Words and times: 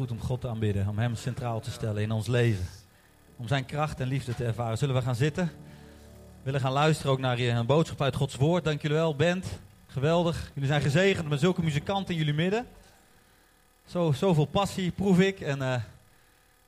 Goed 0.00 0.10
om 0.10 0.20
God 0.20 0.40
te 0.40 0.48
aanbidden, 0.48 0.88
om 0.88 0.98
Hem 0.98 1.14
centraal 1.14 1.60
te 1.60 1.70
stellen 1.70 2.02
in 2.02 2.10
ons 2.10 2.26
leven. 2.26 2.64
Om 3.36 3.48
Zijn 3.48 3.66
kracht 3.66 4.00
en 4.00 4.08
liefde 4.08 4.34
te 4.34 4.44
ervaren. 4.44 4.78
Zullen 4.78 4.94
we 4.94 5.02
gaan 5.02 5.14
zitten? 5.14 5.46
We 5.46 6.42
willen 6.42 6.60
gaan 6.60 6.72
luisteren 6.72 7.12
ook 7.12 7.18
naar 7.18 7.38
een 7.38 7.66
boodschap 7.66 8.02
uit 8.02 8.14
Gods 8.14 8.34
Woord. 8.34 8.64
Dank 8.64 8.82
jullie 8.82 8.96
wel, 8.96 9.16
band. 9.16 9.46
Geweldig. 9.86 10.50
Jullie 10.54 10.68
zijn 10.68 10.80
gezegend 10.80 11.28
met 11.28 11.40
zulke 11.40 11.62
muzikanten 11.62 12.14
in 12.14 12.20
jullie 12.20 12.34
midden. 12.34 12.66
Zo, 13.86 14.12
zoveel 14.12 14.44
passie 14.44 14.90
proef 14.90 15.18
ik 15.18 15.40
en 15.40 15.58
uh, 15.58 15.74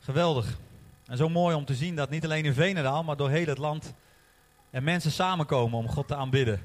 geweldig. 0.01 0.59
En 1.07 1.17
zo 1.17 1.29
mooi 1.29 1.57
om 1.57 1.65
te 1.65 1.75
zien 1.75 1.97
dat 1.97 2.11
niet 2.11 2.25
alleen 2.25 2.45
in 2.45 2.55
Venendaal, 2.55 3.03
maar 3.03 3.17
door 3.17 3.31
heel 3.31 3.47
het 3.47 3.59
land 3.59 3.93
er 4.71 4.83
mensen 4.83 5.11
samenkomen 5.11 5.79
om 5.79 5.89
God 5.89 6.09
te 6.09 6.15
aanbidden. 6.15 6.61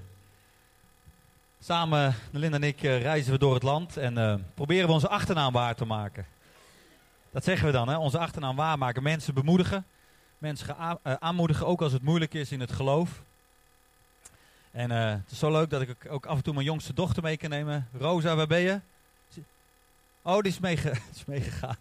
Samen, 1.60 2.16
Linda 2.32 2.58
en 2.58 2.64
ik, 2.64 2.84
uh, 2.84 3.02
reizen 3.02 3.32
we 3.32 3.40
door 3.40 3.54
het 3.54 3.64
land 3.64 3.98
en 3.98 4.18
uh, 4.18 4.36
proberen 4.54 4.88
we 4.88 4.94
onze 4.94 5.10
achternaam 5.10 5.54
waar 5.54 5.76
te 5.76 5.86
maken. 5.86 6.26
Dat 7.38 7.46
zeggen 7.46 7.66
we 7.66 7.72
dan, 7.72 7.90
hè? 7.90 7.98
onze 7.98 8.18
achternaam 8.18 8.56
waarmaken. 8.56 9.04
Mensen 9.04 9.34
bemoedigen, 9.34 9.86
mensen 10.38 10.76
aanmoedigen, 11.20 11.68
ook 11.68 11.82
als 11.82 11.92
het 11.92 12.02
moeilijk 12.02 12.34
is 12.34 12.52
in 12.52 12.60
het 12.60 12.72
geloof. 12.72 13.22
En 14.72 14.92
uh, 14.92 15.10
het 15.10 15.32
is 15.32 15.40
zo 15.40 15.52
leuk 15.52 15.70
dat 15.70 15.82
ik 15.82 15.96
ook 16.10 16.26
af 16.26 16.38
en 16.38 16.44
toe 16.44 16.54
mijn 16.54 16.66
jongste 16.66 16.94
dochter 16.94 17.24
mee 17.24 17.38
kan 17.38 17.50
nemen. 17.50 17.88
Rosa, 17.98 18.36
waar 18.36 18.48
ben 18.48 18.60
je? 18.60 18.80
Oh, 20.22 20.42
die 20.42 20.52
is, 20.52 20.60
meege 20.60 20.90
is 21.16 21.26
meegegaan. 21.26 21.76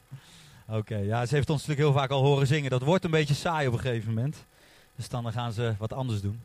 Oké, 0.69 0.97
ja, 0.97 1.27
ze 1.27 1.35
heeft 1.35 1.51
ons 1.51 1.67
natuurlijk 1.67 1.89
heel 1.89 2.01
vaak 2.01 2.11
al 2.11 2.23
horen 2.23 2.47
zingen. 2.47 2.71
Dat 2.71 2.83
wordt 2.83 3.05
een 3.05 3.11
beetje 3.11 3.35
saai 3.35 3.67
op 3.67 3.73
een 3.73 3.81
gegeven 3.81 4.15
moment. 4.15 4.45
Dus 4.97 5.09
dan 5.09 5.33
gaan 5.33 5.53
ze 5.53 5.75
wat 5.79 5.93
anders 5.93 6.21
doen. 6.21 6.43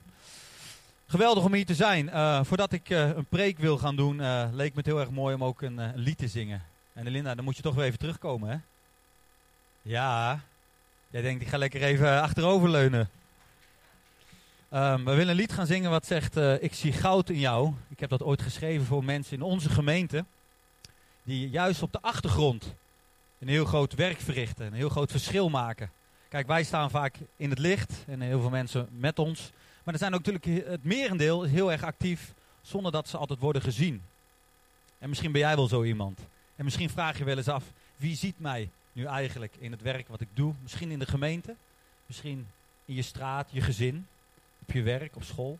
Geweldig 1.07 1.43
om 1.43 1.53
hier 1.53 1.65
te 1.65 1.75
zijn. 1.75 2.05
Uh, 2.05 2.43
voordat 2.43 2.71
ik 2.71 2.89
een 2.89 3.25
preek 3.29 3.59
wil 3.59 3.77
gaan 3.77 3.95
doen, 3.95 4.15
leek 4.55 4.71
me 4.71 4.77
het 4.77 4.85
heel 4.85 4.99
erg 4.99 5.09
mooi 5.09 5.35
om 5.35 5.43
ook 5.43 5.61
een, 5.61 5.91
lied 5.95 6.17
te 6.17 6.27
zingen. 6.27 6.63
En 6.93 7.07
Linda, 7.07 7.35
dan 7.35 7.45
moet 7.45 7.55
je 7.55 7.61
toch 7.61 7.75
weer 7.75 7.85
even 7.85 7.99
terugkomen, 7.99 8.49
hè? 8.49 8.57
Ja. 9.81 10.39
Jij 11.09 11.21
denkt, 11.21 11.41
ik 11.41 11.47
ga 11.47 11.57
lekker 11.57 11.83
even 11.83 12.21
achteroverleunen. 12.21 13.09
Um, 14.73 15.05
we 15.05 15.11
willen 15.11 15.29
een 15.29 15.35
lied 15.35 15.53
gaan 15.53 15.65
zingen 15.65 15.89
wat 15.89 16.05
zegt, 16.05 16.35
ik 16.35 16.73
zie 16.73 16.93
goud 16.93 17.29
in 17.29 17.39
jou. 17.39 17.73
Ik 17.89 17.99
heb 17.99 18.09
dat 18.09 18.23
ooit 18.23 18.41
geschreven 18.41 18.85
voor 18.85 19.03
mensen 19.03 19.35
in 19.37 19.41
onze 19.41 19.69
gemeente. 19.69 20.25
Die 21.23 21.49
juist 21.49 21.81
op 21.81 21.91
de 21.91 22.01
achtergrond 22.01 22.73
een 23.39 23.47
heel 23.47 23.65
groot 23.65 23.93
werk 23.93 24.19
verrichten. 24.19 24.65
Een 24.65 24.73
heel 24.73 24.89
groot 24.89 25.11
verschil 25.11 25.49
maken. 25.49 25.91
Kijk, 26.29 26.47
wij 26.47 26.63
staan 26.63 26.89
vaak 26.89 27.15
in 27.35 27.49
het 27.49 27.59
licht 27.59 27.93
en 28.07 28.21
heel 28.21 28.41
veel 28.41 28.49
mensen 28.49 28.87
met 28.91 29.19
ons. 29.19 29.51
Maar 29.83 29.93
er 29.93 29.99
zijn 29.99 30.13
ook 30.13 30.25
natuurlijk 30.25 30.67
het 30.67 30.83
merendeel 30.83 31.43
heel 31.43 31.71
erg 31.71 31.83
actief 31.83 32.33
zonder 32.61 32.91
dat 32.91 33.07
ze 33.07 33.17
altijd 33.17 33.39
worden 33.39 33.61
gezien. 33.61 34.01
En 34.99 35.09
misschien 35.09 35.31
ben 35.31 35.41
jij 35.41 35.55
wel 35.55 35.67
zo 35.67 35.83
iemand. 35.83 36.19
En 36.55 36.63
misschien 36.63 36.89
vraag 36.89 37.17
je 37.17 37.23
wel 37.23 37.37
eens 37.37 37.47
af, 37.47 37.63
wie 37.95 38.15
ziet 38.15 38.39
mij 38.39 38.69
nu 38.93 39.05
eigenlijk 39.05 39.55
in 39.55 39.71
het 39.71 39.81
werk 39.81 40.07
wat 40.07 40.21
ik 40.21 40.27
doe? 40.33 40.53
Misschien 40.61 40.91
in 40.91 40.99
de 40.99 41.05
gemeente, 41.05 41.55
misschien 42.05 42.47
in 42.85 42.93
je 42.93 43.01
straat, 43.01 43.49
je 43.51 43.61
gezin, 43.61 44.07
op 44.61 44.71
je 44.71 44.81
werk, 44.81 45.15
op 45.15 45.23
school. 45.23 45.59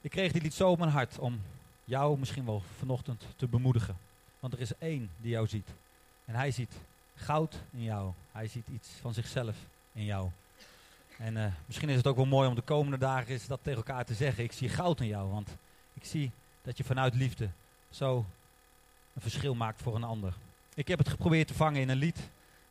Ik 0.00 0.10
kreeg 0.10 0.32
dit 0.32 0.42
lied 0.42 0.54
zo 0.54 0.70
op 0.70 0.78
mijn 0.78 0.90
hart 0.90 1.18
om 1.18 1.40
jou 1.84 2.18
misschien 2.18 2.44
wel 2.44 2.62
vanochtend 2.78 3.24
te 3.36 3.46
bemoedigen. 3.46 3.96
Want 4.40 4.52
er 4.52 4.60
is 4.60 4.78
één 4.78 5.10
die 5.16 5.30
jou 5.30 5.46
ziet. 5.46 5.68
En 6.24 6.34
hij 6.34 6.50
ziet 6.50 6.72
goud 7.14 7.62
in 7.72 7.82
jou. 7.82 8.12
Hij 8.32 8.48
ziet 8.48 8.68
iets 8.68 8.88
van 9.00 9.14
zichzelf 9.14 9.56
in 9.92 10.04
jou. 10.04 10.30
En 11.18 11.36
uh, 11.36 11.46
misschien 11.66 11.88
is 11.88 11.96
het 11.96 12.06
ook 12.06 12.16
wel 12.16 12.26
mooi 12.26 12.48
om 12.48 12.54
de 12.54 12.62
komende 12.62 12.98
dagen 12.98 13.32
eens 13.32 13.46
dat 13.46 13.60
tegen 13.62 13.78
elkaar 13.78 14.04
te 14.04 14.14
zeggen. 14.14 14.44
Ik 14.44 14.52
zie 14.52 14.68
goud 14.68 15.00
in 15.00 15.06
jou, 15.06 15.30
want 15.30 15.56
ik 15.94 16.04
zie 16.04 16.30
dat 16.62 16.76
je 16.76 16.84
vanuit 16.84 17.14
liefde 17.14 17.48
zo 17.90 18.26
een 19.14 19.22
verschil 19.22 19.54
maakt 19.54 19.82
voor 19.82 19.94
een 19.94 20.04
ander. 20.04 20.34
Ik 20.76 20.88
heb 20.88 20.98
het 20.98 21.08
geprobeerd 21.08 21.48
te 21.48 21.54
vangen 21.54 21.80
in 21.80 21.88
een 21.88 21.96
lied 21.96 22.18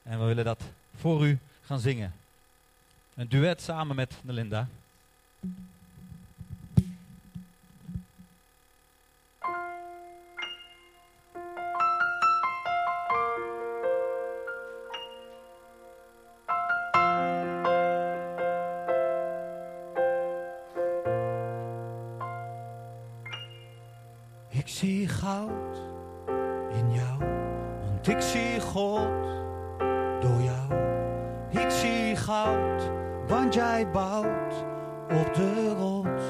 en 0.03 0.19
we 0.19 0.25
willen 0.25 0.45
dat 0.45 0.63
voor 0.95 1.27
u 1.27 1.39
gaan 1.61 1.79
zingen. 1.79 2.13
Een 3.15 3.29
duet 3.29 3.61
samen 3.61 3.95
met 3.95 4.13
Nelinda. 4.21 4.67
Jij 33.55 33.87
bouwt 33.91 34.53
op 35.09 35.33
de 35.33 35.73
rots. 35.77 36.23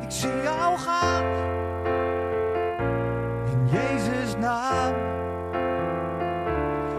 Ik 0.00 0.10
zie 0.10 0.42
jou 0.42 0.78
gaan 0.78 1.24
in 3.46 3.68
Jezus' 3.70 4.36
naam. 4.36 4.94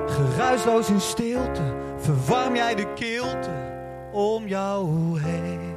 Geruisloos 0.08 0.90
in 0.90 1.02
stilte 1.02 1.76
verwarm 1.98 2.56
jij 2.56 2.76
de 2.76 2.94
kilte 2.94 3.50
om 4.12 4.48
jou 4.48 4.88
heen. 5.20 5.76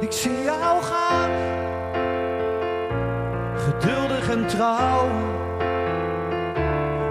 Ik 0.00 0.12
zie 0.12 0.42
jou 0.42 0.82
gaan, 0.82 1.30
geduldig 3.56 4.30
en 4.30 4.46
trouw. 4.46 5.08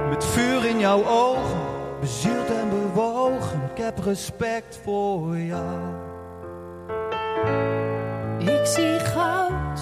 Met 0.10 0.26
vuur 0.26 0.66
in 0.66 0.80
jouw 0.80 1.06
ogen, 1.06 1.61
respect 4.00 4.80
voor 4.84 5.38
jou. 5.38 5.80
Ik 8.38 8.66
zie 8.66 9.00
goud 9.00 9.80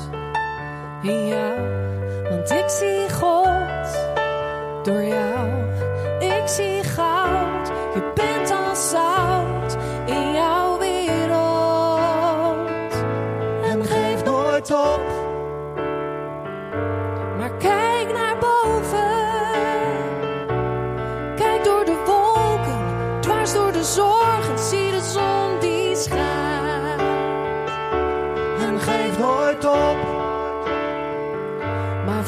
in 1.01 1.27
jou, 1.27 1.59
want 2.29 2.51
ik 2.51 2.69
zie 2.69 3.09
God 3.09 4.07
door 4.83 5.03
jou. 5.03 5.49
Ik 6.19 6.47
zie 6.47 6.83
goud, 6.83 7.18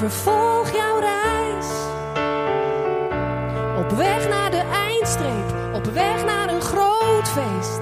vervolg 0.09 0.71
jouw 0.71 0.99
reis. 0.99 1.67
Op 3.77 3.91
weg 3.97 4.29
naar 4.29 4.51
de 4.51 4.63
eindstreep, 4.73 5.73
op 5.73 5.85
weg 5.85 6.25
naar 6.25 6.49
een 6.49 6.61
groot 6.61 7.27
feest. 7.27 7.81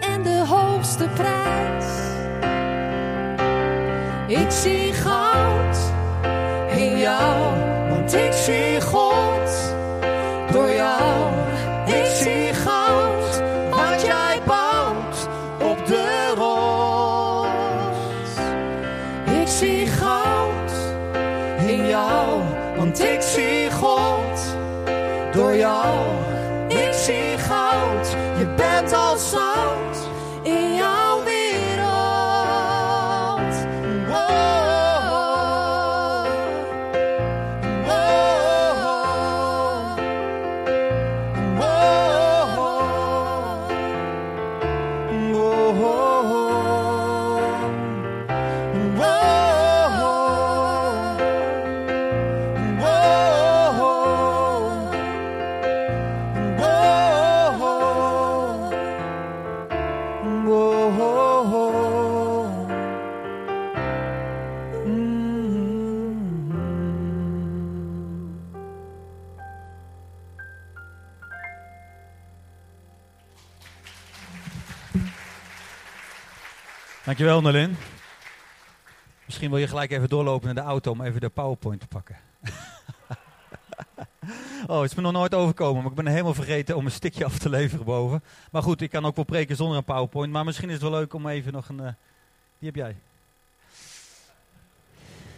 En 0.00 0.22
de 0.22 0.44
hoogste 0.46 1.08
prijs. 1.14 1.86
Ik 4.26 4.50
zie 4.50 4.92
goud 4.92 5.78
in 6.76 6.98
jou, 6.98 7.58
want 7.88 8.14
ik 8.14 8.32
zie 8.32 8.59
Dankjewel, 77.10 77.40
Nolin. 77.40 77.76
Misschien 79.24 79.50
wil 79.50 79.58
je 79.58 79.66
gelijk 79.66 79.90
even 79.90 80.08
doorlopen 80.08 80.46
naar 80.46 80.64
de 80.64 80.70
auto 80.70 80.90
om 80.90 81.02
even 81.02 81.20
de 81.20 81.28
PowerPoint 81.28 81.80
te 81.80 81.86
pakken. 81.86 82.16
oh, 84.66 84.80
het 84.80 84.90
is 84.90 84.96
me 84.96 85.02
nog 85.02 85.12
nooit 85.12 85.34
overkomen, 85.34 85.82
maar 85.82 85.90
ik 85.90 85.96
ben 85.96 86.06
helemaal 86.06 86.34
vergeten 86.34 86.76
om 86.76 86.84
een 86.84 86.90
stikje 86.90 87.24
af 87.24 87.38
te 87.38 87.48
leveren 87.48 87.84
boven. 87.84 88.22
Maar 88.50 88.62
goed, 88.62 88.80
ik 88.80 88.90
kan 88.90 89.04
ook 89.04 89.16
wel 89.16 89.24
preken 89.24 89.56
zonder 89.56 89.76
een 89.76 89.84
PowerPoint. 89.84 90.32
Maar 90.32 90.44
misschien 90.44 90.68
is 90.68 90.74
het 90.74 90.82
wel 90.82 90.90
leuk 90.90 91.14
om 91.14 91.28
even 91.28 91.52
nog 91.52 91.68
een. 91.68 91.80
eh, 91.80 91.92
die 92.58 92.70
heb 92.72 92.74
jij. 92.74 92.96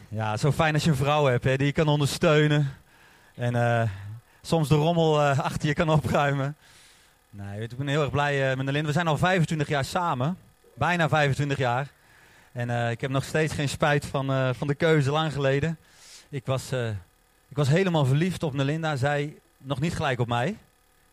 Ja, 0.08 0.36
zo 0.36 0.52
fijn 0.52 0.74
als 0.74 0.84
je 0.84 0.90
een 0.90 0.96
vrouw 0.96 1.24
hebt 1.24 1.44
hè, 1.44 1.56
die 1.56 1.66
je 1.66 1.72
kan 1.72 1.88
ondersteunen. 1.88 2.74
En 3.34 3.54
eh, 3.54 3.88
soms 4.42 4.68
de 4.68 4.74
rommel 4.74 5.20
eh, 5.20 5.38
achter 5.38 5.68
je 5.68 5.74
kan 5.74 5.90
opruimen. 5.90 6.56
Nee, 7.30 7.60
ik 7.60 7.76
ben 7.76 7.86
heel 7.86 8.02
erg 8.02 8.10
blij 8.10 8.56
met 8.56 8.66
Nelin. 8.66 8.86
We 8.86 8.92
zijn 8.92 9.06
al 9.08 9.18
25 9.18 9.68
jaar 9.68 9.84
samen. 9.84 10.36
Bijna 10.74 11.08
25 11.08 11.58
jaar. 11.58 11.90
En 12.52 12.70
eh, 12.70 12.90
ik 12.90 13.00
heb 13.00 13.10
nog 13.10 13.24
steeds 13.24 13.54
geen 13.54 13.68
spijt 13.68 14.06
van, 14.06 14.30
eh, 14.30 14.50
van 14.52 14.66
de 14.66 14.74
keuze 14.74 15.10
lang 15.10 15.32
geleden. 15.32 15.78
Ik 16.28 16.46
was, 16.46 16.72
eh, 16.72 16.88
ik 17.48 17.56
was 17.56 17.68
helemaal 17.68 18.04
verliefd 18.04 18.42
op 18.42 18.54
Nelinda. 18.54 18.96
Zij 18.96 19.34
nog 19.58 19.80
niet 19.80 19.94
gelijk 19.94 20.20
op 20.20 20.28
mij. 20.28 20.56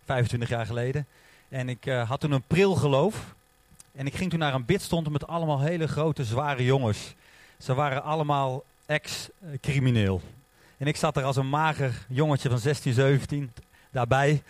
25 0.05 0.49
jaar 0.49 0.65
geleden. 0.65 1.07
En 1.49 1.69
ik 1.69 1.83
had 2.07 2.19
toen 2.19 2.31
een 2.31 2.47
pril 2.47 2.75
geloof. 2.75 3.35
En 3.91 4.05
ik 4.05 4.15
ging 4.15 4.29
toen 4.29 4.39
naar 4.39 4.53
een 4.53 4.65
bidstond 4.65 5.09
met 5.09 5.27
allemaal 5.27 5.59
hele 5.59 5.87
grote, 5.87 6.23
zware 6.23 6.63
jongens. 6.63 7.13
Ze 7.57 7.73
waren 7.73 8.03
allemaal 8.03 8.63
ex-crimineel. 8.85 10.21
En 10.77 10.87
ik 10.87 10.95
zat 10.95 11.17
er 11.17 11.23
als 11.23 11.35
een 11.35 11.49
mager 11.49 12.05
jongetje 12.07 12.49
van 12.49 12.59
16, 12.59 12.93
17 12.93 13.51
daarbij. 13.91 14.43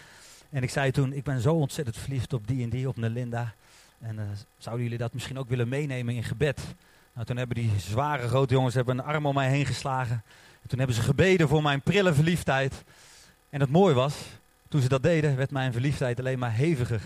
En 0.50 0.64
ik 0.64 0.70
zei 0.70 0.92
toen, 0.92 1.14
ik 1.14 1.24
ben 1.24 1.42
zo 1.42 1.54
ontzettend 1.54 1.98
verliefd 1.98 2.34
op 2.34 2.48
die 2.48 2.64
en 2.64 2.70
die, 2.70 2.88
op 2.88 2.98
Nelinda. 2.98 3.54
En 4.02 4.20
eh, 4.20 4.26
zouden 4.58 4.84
jullie 4.84 5.00
dat 5.00 5.14
misschien 5.14 5.40
ook 5.40 5.50
willen 5.50 5.70
meenemen 5.70 6.16
in 6.16 6.24
gebed? 6.24 6.62
Nou, 7.14 7.26
toen 7.26 7.38
hebben 7.38 7.56
die 7.56 7.72
zware 7.78 8.28
grote 8.28 8.54
jongens 8.54 8.76
hebben 8.76 8.98
een 8.98 9.06
arm 9.06 9.26
om 9.26 9.34
mij 9.34 9.50
heen 9.50 9.66
geslagen. 9.66 10.24
En 10.62 10.68
toen 10.68 10.78
hebben 10.78 10.96
ze 10.96 11.02
gebeden 11.02 11.48
voor 11.48 11.62
mijn 11.62 11.82
prille 11.82 12.14
verliefdheid. 12.14 12.84
En 13.50 13.60
het 13.60 13.70
mooie 13.70 13.94
was, 13.94 14.16
toen 14.68 14.82
ze 14.82 14.90
dat 14.90 15.04
deden, 15.04 15.36
werd 15.36 15.52
mijn 15.52 15.72
verliefdheid 15.72 16.20
alleen 16.20 16.40
maar 16.40 16.56
heviger. 16.56 17.02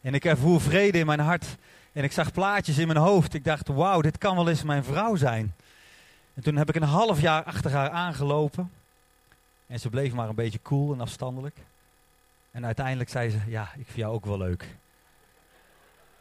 En 0.00 0.14
ik 0.14 0.24
ervoer 0.24 0.60
vrede 0.60 0.98
in 0.98 1.06
mijn 1.06 1.20
hart. 1.20 1.46
En 1.92 2.04
ik 2.04 2.12
zag 2.12 2.32
plaatjes 2.32 2.78
in 2.78 2.86
mijn 2.86 2.98
hoofd. 2.98 3.34
Ik 3.34 3.44
dacht, 3.44 3.68
wauw, 3.68 4.00
dit 4.00 4.18
kan 4.18 4.36
wel 4.36 4.48
eens 4.48 4.62
mijn 4.62 4.84
vrouw 4.84 5.16
zijn. 5.16 5.54
En 6.34 6.42
toen 6.42 6.56
heb 6.56 6.68
ik 6.68 6.74
een 6.74 6.82
half 6.82 7.20
jaar 7.20 7.42
achter 7.44 7.70
haar 7.70 7.90
aangelopen. 7.90 8.70
En 9.66 9.80
ze 9.80 9.88
bleef 9.88 10.12
maar 10.12 10.28
een 10.28 10.34
beetje 10.34 10.62
cool 10.62 10.92
en 10.92 11.00
afstandelijk. 11.00 11.56
En 12.50 12.66
uiteindelijk 12.66 13.10
zei 13.10 13.30
ze, 13.30 13.38
ja, 13.46 13.62
ik 13.62 13.84
vind 13.84 13.96
jou 13.96 14.14
ook 14.14 14.26
wel 14.26 14.38
leuk. 14.38 14.76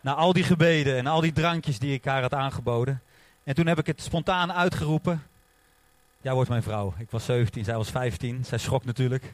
Na 0.02 0.14
al 0.14 0.34
die 0.34 0.44
gebeden 0.44 0.98
en 0.98 1.08
al 1.08 1.22
die 1.22 1.34
drankjes 1.34 1.80
die 1.80 1.94
ik 1.94 2.06
haar 2.06 2.22
had 2.22 2.34
aangeboden. 2.34 3.02
En 3.44 3.56
toen 3.56 3.68
heb 3.68 3.80
ik 3.80 3.88
het 3.88 4.02
spontaan 4.02 4.54
uitgeroepen. 4.54 5.24
Jij 6.22 6.34
wordt 6.34 6.50
mijn 6.50 6.64
vrouw. 6.64 6.94
Ik 6.98 7.12
was 7.12 7.26
17, 7.26 7.64
zij 7.64 7.76
was 7.76 7.90
15. 7.90 8.46
Zij 8.46 8.58
schrok 8.58 8.86
natuurlijk. 8.86 9.34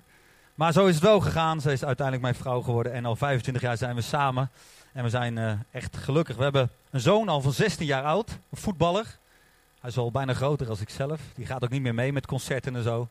Maar 0.55 0.73
zo 0.73 0.85
is 0.85 0.95
het 0.95 1.03
wel 1.03 1.19
gegaan. 1.19 1.61
Zij 1.61 1.73
is 1.73 1.85
uiteindelijk 1.85 2.25
mijn 2.25 2.43
vrouw 2.43 2.61
geworden. 2.61 2.93
En 2.93 3.05
al 3.05 3.15
25 3.15 3.63
jaar 3.63 3.77
zijn 3.77 3.95
we 3.95 4.01
samen. 4.01 4.49
En 4.91 5.03
we 5.03 5.09
zijn 5.09 5.37
eh, 5.37 5.53
echt 5.71 5.97
gelukkig. 5.97 6.35
We 6.35 6.43
hebben 6.43 6.69
een 6.89 6.99
zoon 6.99 7.29
al 7.29 7.41
van 7.41 7.53
16 7.53 7.85
jaar 7.85 8.03
oud. 8.03 8.29
Een 8.29 8.57
voetballer. 8.57 9.17
Hij 9.79 9.89
is 9.89 9.97
al 9.97 10.11
bijna 10.11 10.33
groter 10.33 10.69
als 10.69 10.81
ik 10.81 10.89
zelf. 10.89 11.21
Die 11.35 11.45
gaat 11.45 11.63
ook 11.63 11.69
niet 11.69 11.81
meer 11.81 11.93
mee 11.93 12.13
met 12.13 12.25
concerten 12.25 12.75
en 12.75 12.83
zo. 12.83 13.09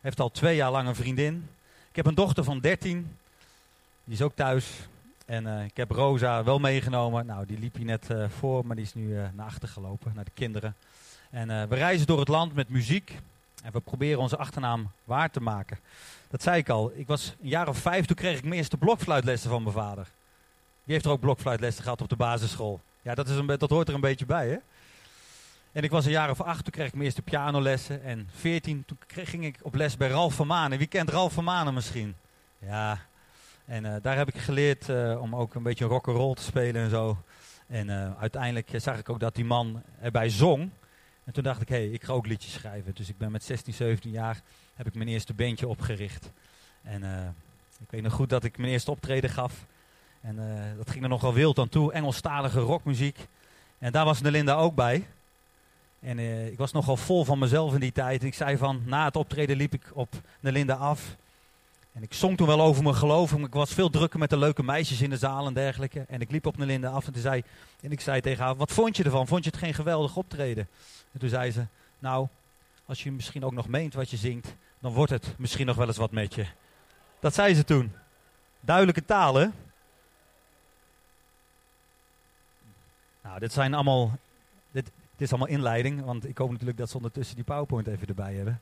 Heeft 0.00 0.20
al 0.20 0.30
twee 0.30 0.56
jaar 0.56 0.70
lang 0.70 0.88
een 0.88 0.94
vriendin. 0.94 1.48
Ik 1.90 1.96
heb 1.96 2.06
een 2.06 2.14
dochter 2.14 2.44
van 2.44 2.60
13. 2.60 3.16
Die 4.04 4.14
is 4.14 4.22
ook 4.22 4.34
thuis. 4.34 4.66
En 5.28 5.46
eh, 5.46 5.64
ik 5.64 5.76
heb 5.76 5.90
Rosa 5.90 6.44
wel 6.44 6.58
meegenomen. 6.58 7.26
Nou, 7.26 7.46
die 7.46 7.58
liep 7.58 7.76
hier 7.76 7.84
net 7.84 8.10
eh, 8.10 8.24
voor, 8.38 8.66
maar 8.66 8.76
die 8.76 8.84
is 8.84 8.94
nu 8.94 9.18
eh, 9.18 9.24
naar 9.32 9.46
achter 9.46 9.68
gelopen, 9.68 10.12
naar 10.14 10.24
de 10.24 10.30
kinderen. 10.34 10.74
En 11.30 11.68
we 11.68 11.74
reizen 11.74 12.06
door 12.06 12.18
het 12.18 12.28
land 12.28 12.54
met 12.54 12.68
muziek. 12.68 13.18
En 13.62 13.72
we 13.72 13.80
proberen 13.80 14.20
onze 14.20 14.36
achternaam 14.36 14.90
waar 15.04 15.30
te 15.30 15.40
maken. 15.40 15.78
Dat 16.30 16.42
zei 16.42 16.58
ik 16.58 16.68
al. 16.68 16.92
Ik 16.94 17.06
was 17.06 17.34
een 17.42 17.48
jaar 17.48 17.68
of 17.68 17.78
vijf, 17.78 18.06
toen 18.06 18.16
kreeg 18.16 18.36
ik 18.36 18.42
mijn 18.42 18.54
eerste 18.54 18.76
blokfluitlessen 18.76 19.50
van 19.50 19.62
mijn 19.62 19.74
vader. 19.74 20.08
Die 20.84 20.92
heeft 20.94 21.04
er 21.04 21.10
ook 21.10 21.20
blokfluitlessen 21.20 21.82
gehad 21.82 22.00
op 22.00 22.08
de 22.08 22.16
basisschool. 22.16 22.80
Ja, 23.02 23.14
dat, 23.14 23.28
is 23.28 23.36
een, 23.36 23.46
dat 23.46 23.70
hoort 23.70 23.88
er 23.88 23.94
een 23.94 24.00
beetje 24.00 24.26
bij, 24.26 24.48
hè? 24.48 24.56
En 25.72 25.82
ik 25.82 25.90
was 25.90 26.04
een 26.04 26.10
jaar 26.10 26.30
of 26.30 26.40
acht, 26.40 26.64
toen 26.64 26.72
kreeg 26.72 26.86
ik 26.86 26.92
mijn 26.92 27.04
eerste 27.04 27.22
pianolessen. 27.22 28.02
En 28.02 28.28
veertien, 28.34 28.84
toen 28.86 28.98
kreeg, 29.06 29.30
ging 29.30 29.44
ik 29.44 29.58
op 29.62 29.74
les 29.74 29.96
bij 29.96 30.08
Ralf 30.08 30.34
van 30.34 30.46
Manen. 30.46 30.78
Wie 30.78 30.86
kent 30.86 31.10
Ralf 31.10 31.32
van 31.32 31.44
Manen 31.44 31.74
misschien? 31.74 32.14
Ja, 32.58 32.98
en 33.68 33.84
eh, 33.84 34.02
daar 34.02 34.16
heb 34.16 34.28
ik 34.28 34.38
geleerd 34.38 34.88
eh, 34.88 35.20
om 35.20 35.36
ook 35.36 35.54
een 35.54 35.62
beetje 35.62 35.84
rock'n'roll 35.84 36.34
te 36.34 36.42
spelen 36.42 36.82
en 36.82 36.90
zo. 36.90 37.16
En 37.66 37.90
eh, 37.90 38.20
uiteindelijk 38.20 38.70
zag 38.76 38.98
ik 38.98 39.08
ook 39.08 39.20
dat 39.20 39.34
die 39.34 39.44
man 39.44 39.82
erbij 40.00 40.28
zong. 40.28 40.70
En 41.24 41.32
toen 41.32 41.42
dacht 41.42 41.60
ik, 41.60 41.68
hé, 41.68 41.76
hey, 41.76 41.88
ik 41.88 42.04
ga 42.04 42.12
ook 42.12 42.26
liedjes 42.26 42.52
schrijven. 42.52 42.94
Dus 42.94 43.08
ik 43.08 43.18
ben 43.18 43.30
met 43.30 43.44
16, 43.44 43.74
17 43.74 44.10
jaar, 44.10 44.40
heb 44.74 44.86
ik 44.86 44.94
mijn 44.94 45.08
eerste 45.08 45.34
bandje 45.34 45.68
opgericht. 45.68 46.30
En 46.82 47.02
ik 47.80 47.90
weet 47.90 48.02
nog 48.02 48.12
goed 48.12 48.28
dat 48.28 48.44
ik 48.44 48.58
mijn 48.58 48.72
eerste 48.72 48.90
optreden 48.90 49.30
gaf. 49.30 49.66
En 50.20 50.36
dat 50.76 50.90
ging 50.90 51.02
er 51.02 51.08
nogal 51.08 51.34
wild 51.34 51.58
aan 51.58 51.68
toe, 51.68 51.92
Engelstalige 51.92 52.60
rockmuziek. 52.60 53.26
En 53.78 53.92
daar 53.92 54.04
was 54.04 54.20
Nelinda 54.20 54.54
ook 54.54 54.74
bij. 54.74 55.06
En 56.00 56.18
ik 56.52 56.58
was 56.58 56.72
nogal 56.72 56.96
vol 56.96 57.24
van 57.24 57.38
mezelf 57.38 57.74
in 57.74 57.80
die 57.80 57.92
tijd. 57.92 58.20
En 58.20 58.26
ik 58.26 58.34
zei 58.34 58.56
van, 58.56 58.82
na 58.84 59.04
het 59.04 59.16
optreden 59.16 59.56
liep 59.56 59.74
ik 59.74 59.90
op 59.92 60.14
Nelinda 60.40 60.74
af. 60.74 61.16
En 61.98 62.04
ik 62.04 62.14
zong 62.14 62.36
toen 62.36 62.46
wel 62.46 62.60
over 62.60 62.82
mijn 62.82 62.94
geloof, 62.94 63.36
maar 63.36 63.46
ik 63.46 63.54
was 63.54 63.74
veel 63.74 63.90
drukker 63.90 64.18
met 64.18 64.30
de 64.30 64.36
leuke 64.36 64.62
meisjes 64.62 65.00
in 65.00 65.10
de 65.10 65.16
zaal 65.16 65.46
en 65.46 65.54
dergelijke. 65.54 66.04
En 66.08 66.20
ik 66.20 66.30
liep 66.30 66.46
op 66.46 66.56
Nelinda 66.56 66.90
af 66.90 67.06
en, 67.06 67.12
toen 67.12 67.22
zei, 67.22 67.42
en 67.80 67.92
ik 67.92 68.00
zei 68.00 68.20
tegen 68.20 68.44
haar, 68.44 68.56
wat 68.56 68.72
vond 68.72 68.96
je 68.96 69.04
ervan? 69.04 69.26
Vond 69.26 69.44
je 69.44 69.50
het 69.50 69.58
geen 69.58 69.74
geweldig 69.74 70.16
optreden? 70.16 70.68
En 71.12 71.20
toen 71.20 71.28
zei 71.28 71.50
ze, 71.50 71.66
nou, 71.98 72.28
als 72.86 73.02
je 73.02 73.12
misschien 73.12 73.44
ook 73.44 73.52
nog 73.52 73.68
meent 73.68 73.94
wat 73.94 74.10
je 74.10 74.16
zingt, 74.16 74.54
dan 74.78 74.92
wordt 74.92 75.10
het 75.10 75.34
misschien 75.38 75.66
nog 75.66 75.76
wel 75.76 75.86
eens 75.86 75.96
wat 75.96 76.10
met 76.10 76.34
je. 76.34 76.46
Dat 77.20 77.34
zei 77.34 77.54
ze 77.54 77.64
toen. 77.64 77.92
Duidelijke 78.60 79.04
taal, 79.04 79.34
hè? 79.34 79.46
Nou, 83.22 83.38
dit 83.38 83.52
zijn 83.52 83.74
allemaal, 83.74 84.18
dit, 84.70 84.84
dit 84.84 84.92
is 85.26 85.30
allemaal 85.30 85.48
inleiding, 85.48 86.04
want 86.04 86.28
ik 86.28 86.38
hoop 86.38 86.50
natuurlijk 86.50 86.78
dat 86.78 86.90
ze 86.90 86.96
ondertussen 86.96 87.36
die 87.36 87.44
PowerPoint 87.44 87.86
even 87.86 88.08
erbij 88.08 88.34
hebben. 88.34 88.60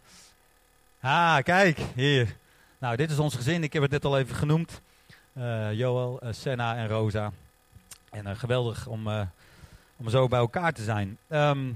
Ah, 1.01 1.39
kijk, 1.39 1.79
hier. 1.95 2.37
Nou, 2.79 2.97
dit 2.97 3.11
is 3.11 3.19
ons 3.19 3.35
gezin. 3.35 3.63
Ik 3.63 3.73
heb 3.73 3.83
het 3.83 3.91
net 3.91 4.05
al 4.05 4.19
even 4.19 4.37
genoemd. 4.37 4.81
Eh, 5.33 5.73
Joel, 5.73 6.21
eh, 6.21 6.33
Senna 6.33 6.77
en 6.77 6.89
Rosa. 6.89 7.33
En 8.11 8.27
eh, 8.27 8.39
geweldig 8.39 8.87
om, 8.87 9.29
om 9.97 10.09
zo 10.09 10.29
bij 10.29 10.39
elkaar 10.39 10.73
te 10.73 10.83
zijn. 10.83 11.19
Ehm, 11.29 11.69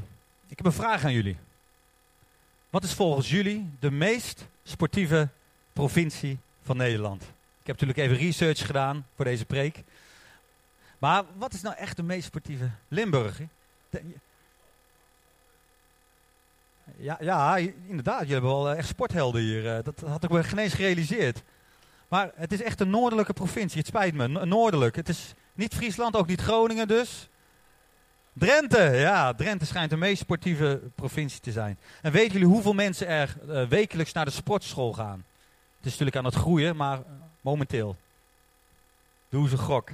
ik 0.49 0.57
heb 0.57 0.67
een 0.67 0.73
vraag 0.73 1.05
aan 1.05 1.13
jullie. 1.13 1.37
Wat 2.71 2.85
is 2.85 2.93
volgens 2.93 3.31
jullie 3.31 3.71
de 3.79 3.91
meest 3.91 4.47
sportieve 4.63 5.29
provincie 5.73 6.39
van 6.63 6.77
Nederland? 6.77 7.23
Ik 7.61 7.67
heb 7.67 7.81
natuurlijk 7.81 7.99
even 7.99 8.27
research 8.27 8.67
gedaan 8.67 9.07
voor 9.15 9.25
deze 9.25 9.45
preek. 9.45 9.83
Maar 10.99 11.25
wat 11.37 11.53
is 11.55 11.63
nou 11.63 11.77
echt 11.77 11.97
de 11.97 12.03
meest 12.03 12.27
sportieve? 12.27 12.71
Limburg. 12.89 13.41
Ja, 16.97 17.17
ja, 17.21 17.57
inderdaad. 17.87 18.19
Jullie 18.19 18.33
hebben 18.33 18.51
wel 18.51 18.71
eh, 18.71 18.79
echt 18.79 18.89
sporthelden 18.89 19.41
hier. 19.43 19.77
eh, 19.77 19.85
Dat 19.85 20.01
had 20.07 20.25
ik 20.25 20.31
me 20.31 20.45
geen 20.45 20.59
eens 20.59 20.75
gerealiseerd. 20.75 21.43
Maar 22.09 22.31
het 22.35 22.53
is 22.53 22.63
echt 22.63 22.81
een 22.81 22.91
noordelijke 22.91 23.33
provincie. 23.33 23.79
Het 23.79 23.87
spijt 23.87 24.15
me. 24.15 24.29
no- 24.29 24.45
Noordelijk. 24.45 24.97
Het 24.97 25.09
is 25.09 25.33
niet 25.55 25.75
Friesland, 25.75 26.17
ook 26.17 26.27
niet 26.27 26.41
Groningen 26.41 26.89
dus. 26.89 27.29
Drenthe, 28.33 28.83
ja. 28.83 29.35
Drenthe 29.35 29.65
schijnt 29.67 29.91
de 29.91 29.97
meest 29.97 30.21
sportieve 30.21 30.81
provincie 30.95 31.41
te 31.41 31.53
zijn. 31.53 31.79
En 32.03 32.13
weten 32.13 32.33
jullie 32.33 32.47
hoeveel 32.49 32.73
mensen 32.73 33.07
er 33.07 33.37
eh, 33.49 33.67
wekelijks 33.69 34.13
naar 34.13 34.25
de 34.25 34.31
sportschool 34.31 34.93
gaan? 34.93 35.25
Het 35.77 35.85
is 35.87 35.91
natuurlijk 35.91 36.17
aan 36.17 36.25
het 36.25 36.35
groeien, 36.35 36.77
maar 36.77 37.03
momenteel. 37.41 37.97
Doe 39.29 39.49
ze 39.49 39.57
gok. 39.59 39.91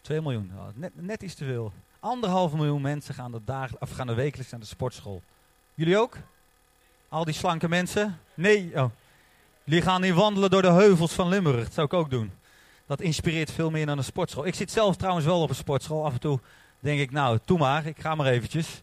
2 0.00 0.20
miljoen. 0.20 0.50
Ja, 0.56 0.70
net, 0.74 0.90
net 0.94 1.22
iets 1.22 1.34
te 1.34 1.44
veel. 1.44 1.72
Anderhalf 2.02 2.52
miljoen 2.52 2.82
mensen 2.82 3.14
gaan 3.14 3.42
of 3.78 3.90
gaan 3.90 4.08
er 4.08 4.14
wekelijks 4.14 4.50
naar 4.50 4.60
de 4.60 4.66
sportschool. 4.66 5.22
Jullie 5.74 5.98
ook? 5.98 6.16
Al 7.08 7.24
die 7.24 7.34
slanke 7.34 7.68
mensen? 7.68 8.18
Nee. 8.34 8.70
Oh. 8.74 8.90
Jullie 9.64 9.82
gaan 9.82 10.02
hier 10.02 10.14
wandelen 10.14 10.50
door 10.50 10.62
de 10.62 10.70
heuvels 10.70 11.12
van 11.12 11.28
Limburg. 11.28 11.64
Dat 11.64 11.72
zou 11.72 11.86
ik 11.86 11.92
ook 11.92 12.10
doen. 12.10 12.32
Dat 12.86 13.00
inspireert 13.00 13.50
veel 13.50 13.70
meer 13.70 13.86
dan 13.86 13.98
een 13.98 14.04
sportschool. 14.04 14.46
Ik 14.46 14.54
zit 14.54 14.70
zelf 14.70 14.96
trouwens 14.96 15.26
wel 15.26 15.42
op 15.42 15.48
een 15.48 15.54
sportschool. 15.54 16.04
Af 16.04 16.12
en 16.12 16.20
toe 16.20 16.38
denk 16.80 17.00
ik, 17.00 17.10
nou, 17.10 17.38
doe 17.44 17.58
maar. 17.58 17.86
Ik 17.86 18.00
ga 18.00 18.14
maar 18.14 18.26
eventjes. 18.26 18.80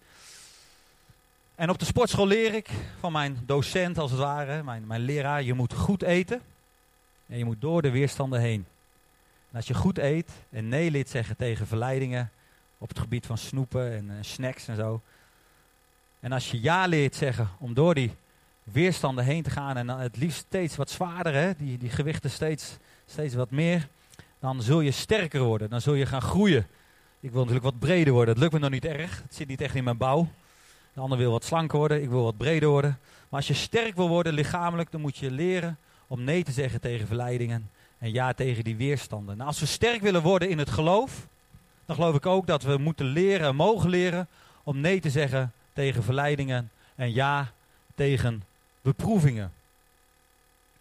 En 1.56 1.70
op 1.70 1.80
de 1.80 1.86
sportschool 1.86 2.28
leer 2.28 2.54
ik 2.54 2.70
van 3.00 3.12
mijn 3.12 3.44
docent, 3.46 3.98
als 3.98 4.12
het 4.12 4.20
ware, 4.20 4.64
mijn, 4.64 4.88
mijn 4.88 5.02
leraar, 5.02 5.44
je 5.44 5.54
moet 5.54 5.74
goed 5.74 6.02
eten. 6.02 6.42
En 7.28 7.38
je 7.38 7.46
moet 7.46 7.62
door 7.62 7.82
de 7.82 7.92
weerstanden 7.92 8.40
heen. 8.40 8.66
En 9.52 9.56
als 9.56 9.68
je 9.68 9.74
goed 9.74 9.98
eet 9.98 10.32
en 10.50 10.70
nee 10.70 10.92
leert 10.92 11.10
zeggen 11.10 11.36
tegen 11.36 11.68
verleidingen 11.68 12.32
op 12.80 12.90
het 12.90 13.00
gebied 13.00 13.26
van 13.26 13.38
snoepen 13.38 13.92
en 13.92 14.10
eh, 14.10 14.16
snacks 14.22 14.68
en 14.68 14.76
zo. 14.76 15.02
En 16.20 16.32
als 16.32 16.52
je 16.52 16.62
ja 16.62 16.88
leert 16.88 17.16
zeggen 17.16 17.50
om 17.60 17.74
door 17.74 17.96
die 17.96 18.12
weerstanden 18.64 19.24
heen 19.24 19.44
te 19.44 19.50
gaan 19.50 19.78
en 19.78 19.88
dan 19.88 20.00
het 20.00 20.18
liefst 20.18 20.40
steeds 20.40 20.76
wat 20.76 20.90
zwaarder, 20.90 21.34
hè, 21.34 21.54
die, 21.58 21.78
die 21.78 21.90
gewichten 21.90 22.30
steeds, 22.30 22.78
steeds 23.06 23.34
wat 23.34 23.52
meer, 23.52 23.88
dan 24.40 24.62
zul 24.62 24.82
je 24.82 24.92
sterker 24.92 25.42
worden. 25.42 25.70
Dan 25.70 25.82
zul 25.82 25.94
je 25.94 26.06
gaan 26.06 26.22
groeien. 26.22 26.68
Ik 27.20 27.32
wil 27.32 27.40
natuurlijk 27.40 27.66
wat 27.66 27.80
breder 27.80 28.14
worden. 28.14 28.34
Dat 28.34 28.44
lukt 28.44 28.54
me 28.54 28.60
nog 28.60 28.70
niet 28.70 28.86
erg. 28.86 29.22
Het 29.22 29.36
zit 29.36 29.48
niet 29.48 29.62
echt 29.62 29.76
in 29.76 29.84
mijn 29.84 29.98
bouw. 29.98 30.28
De 30.94 31.00
ander 31.00 31.18
wil 31.18 31.32
wat 31.32 31.44
slanker 31.44 31.78
worden. 31.78 32.02
Ik 32.02 32.10
wil 32.10 32.24
wat 32.24 32.38
breder 32.38 32.70
worden. 32.70 33.00
Maar 33.00 33.40
als 33.40 33.48
je 33.48 33.54
sterk 33.54 33.96
wil 33.96 34.08
worden 34.08 34.34
lichamelijk, 34.34 34.92
dan 34.92 35.02
moet 35.02 35.18
je 35.18 35.32
leren 35.32 35.78
om 36.08 36.24
nee 36.24 36.44
te 36.44 36.52
zeggen 36.52 36.82
tegen 36.82 37.08
verleidingen. 37.08 37.70
En 37.98 38.12
ja 38.12 38.34
tegen 38.34 38.64
die 38.64 38.76
weerstanden. 38.76 39.36
Nou, 39.36 39.48
als 39.48 39.60
we 39.60 39.66
sterk 39.66 40.02
willen 40.02 40.22
worden 40.22 40.50
in 40.50 40.58
het 40.58 40.70
geloof, 40.70 41.28
dan 41.90 41.98
geloof 41.98 42.16
ik 42.16 42.26
ook 42.26 42.48
dat 42.48 42.64
we 42.64 42.78
moeten 42.78 43.06
leren 43.06 43.48
en 43.48 43.56
mogen 43.56 43.90
leren 43.90 44.28
om 44.64 44.80
nee 44.80 45.00
te 45.00 45.10
zeggen 45.10 45.54
tegen 45.74 46.04
verleidingen. 46.04 46.72
En 46.96 47.14
ja 47.14 47.52
tegen 47.96 48.44
beproevingen. 48.82 49.54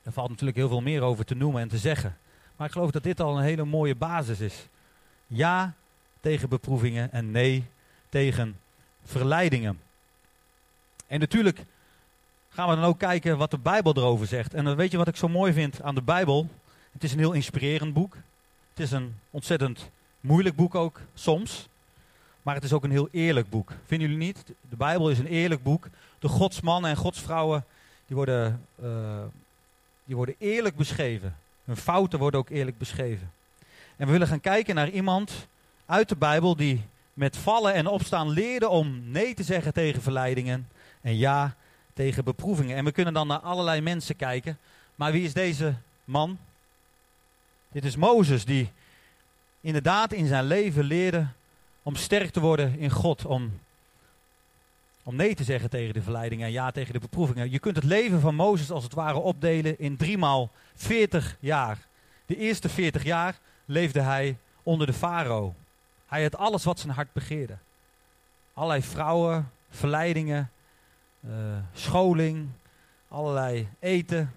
Er 0.03 0.13
valt 0.13 0.29
natuurlijk 0.29 0.59
heel 0.59 0.69
veel 0.69 0.81
meer 0.81 1.03
over 1.03 1.25
te 1.25 1.35
noemen 1.35 1.63
en 1.63 1.69
te 1.69 1.79
zeggen. 1.79 2.17
Maar 2.57 2.67
ik 2.67 2.73
geloof 2.73 2.91
dat 2.91 3.03
dit 3.03 3.21
al 3.21 3.37
een 3.37 3.43
hele 3.43 3.65
mooie 3.65 3.95
basis 3.95 4.41
is. 4.41 4.67
Ja 5.27 5.75
tegen 6.21 6.49
beproevingen 6.49 7.13
en 7.13 7.31
nee 7.31 7.65
tegen 8.09 8.57
verleidingen. 9.05 9.81
En 11.07 11.21
natuurlijk 11.21 11.65
gaan 12.49 12.69
we 12.69 12.75
dan 12.75 12.85
ook 12.85 12.99
kijken 12.99 13.39
wat 13.39 13.51
de 13.51 13.59
Bijbel 13.59 13.97
erover 13.97 14.27
zegt. 14.27 14.55
En 14.55 14.65
dan 14.65 14.77
weet 14.77 14.91
je 14.91 14.97
wat 14.97 15.09
ik 15.09 15.17
zo 15.17 15.29
mooi 15.29 15.53
vind 15.53 15.83
aan 15.83 15.95
de 15.95 16.03
Bijbel? 16.03 16.49
Het 16.93 17.05
is 17.05 17.13
een 17.13 17.19
heel 17.19 17.33
inspirerend 17.33 17.93
boek. 17.93 18.17
Het 18.71 18.81
is 18.81 18.91
een 18.91 19.15
ontzettend 19.31 19.91
moeilijk 20.29 20.57
boek 20.57 20.75
ook, 20.75 21.01
soms. 21.15 21.69
Maar 22.43 22.55
het 22.55 22.65
is 22.65 22.73
ook 22.73 22.85
een 22.85 22.91
heel 22.91 23.09
eerlijk 23.13 23.51
boek. 23.51 23.73
Vinden 23.87 24.09
jullie 24.09 24.27
niet? 24.27 24.45
De 24.71 24.77
Bijbel 24.77 25.11
is 25.11 25.19
een 25.19 25.27
eerlijk 25.27 25.63
boek. 25.63 25.89
De 26.19 26.29
godsmannen 26.29 26.91
en 26.91 26.97
godsvrouwen, 26.97 27.65
die 28.07 28.17
worden, 28.17 28.65
uh, 28.83 29.23
die 30.05 30.17
worden 30.17 30.35
eerlijk 30.39 30.77
beschreven. 30.77 31.37
Hun 31.65 31.77
fouten 31.77 32.19
worden 32.19 32.41
ook 32.41 32.49
eerlijk 32.49 32.79
beschreven. 32.79 33.33
En 33.97 34.07
we 34.07 34.13
willen 34.13 34.27
gaan 34.27 34.41
kijken 34.41 34.75
naar 34.75 34.91
iemand 34.91 35.47
uit 35.87 36.09
de 36.09 36.17
Bijbel 36.17 36.57
die 36.57 36.83
met 37.15 37.37
vallen 37.37 37.75
en 37.75 37.87
opstaan 37.87 38.29
leerde 38.29 38.69
om 38.69 39.11
nee 39.11 39.35
te 39.35 39.43
zeggen 39.43 39.73
tegen 39.73 40.03
verleidingen 40.03 40.69
en 41.01 41.17
ja 41.17 41.57
tegen 41.93 42.25
beproevingen. 42.25 42.77
En 42.77 42.85
we 42.85 42.93
kunnen 42.93 43.15
dan 43.15 43.27
naar 43.27 43.39
allerlei 43.39 43.81
mensen 43.81 44.17
kijken. 44.17 44.59
Maar 44.95 45.13
wie 45.13 45.25
is 45.25 45.33
deze 45.33 45.75
man? 46.05 46.39
Dit 47.73 47.85
is 47.85 47.97
Mozes 47.97 48.45
die 48.45 48.71
inderdaad 49.69 50.13
in 50.13 50.27
zijn 50.27 50.45
leven 50.45 50.85
leerde 50.85 51.27
om 51.83 51.97
sterk 51.97 52.31
te 52.31 52.41
worden 52.41 52.79
in 52.79 52.91
God. 52.91 53.27
Om, 53.27 53.61
om 55.03 55.17
nee 55.17 55.35
te 55.35 55.45
zeggen 55.45 55.71
tegen 55.71 55.95
de 55.95 56.03
verleidingen 56.03 56.47
en 56.47 56.53
ja 56.53 56.71
tegen 56.71 56.93
de 56.93 56.99
beproevingen. 56.99 57.51
Je 57.51 57.59
kunt 57.59 57.77
het 57.77 57.85
leven 57.85 58.21
van 58.21 58.35
Mozes 58.35 58.71
als 58.71 58.85
het 58.85 58.95
ware 58.95 59.19
opdelen 59.19 59.79
in 59.79 59.97
driemaal 59.97 60.51
40 60.75 61.37
jaar. 61.41 61.79
De 62.27 62.37
eerste 62.37 62.69
40 62.69 63.05
jaar 63.05 63.39
leefde 63.65 64.01
hij 64.01 64.37
onder 64.63 64.87
de 64.87 64.93
farao. 64.93 65.55
Hij 66.07 66.23
had 66.23 66.37
alles 66.37 66.65
wat 66.65 66.81
zijn 66.81 66.93
hart 66.93 67.13
begeerde. 67.13 67.57
Allerlei 68.53 68.83
vrouwen, 68.83 69.51
verleidingen, 69.71 70.51
uh, 71.27 71.33
scholing, 71.73 72.49
allerlei 73.09 73.69
eten. 73.79 74.35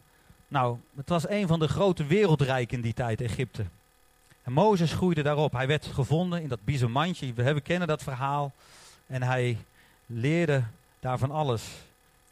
Nou, 0.47 0.77
het 0.95 1.09
was 1.09 1.29
een 1.29 1.47
van 1.47 1.59
de 1.59 1.67
grote 1.67 2.05
wereldrijken 2.05 2.77
in 2.77 2.83
die 2.83 2.93
tijd, 2.93 3.21
Egypte. 3.21 3.65
En 4.43 4.53
Mozes 4.53 4.93
groeide 4.93 5.21
daarop. 5.21 5.51
Hij 5.51 5.67
werd 5.67 5.86
gevonden 5.86 6.41
in 6.41 6.48
dat 6.48 6.63
biezenmandje. 6.63 7.33
We 7.33 7.62
kennen 7.62 7.88
dat 7.88 8.03
verhaal. 8.03 8.53
En 9.07 9.24
hij 9.24 9.57
leerde 10.05 10.63
daarvan 11.00 11.31
alles 11.31 11.63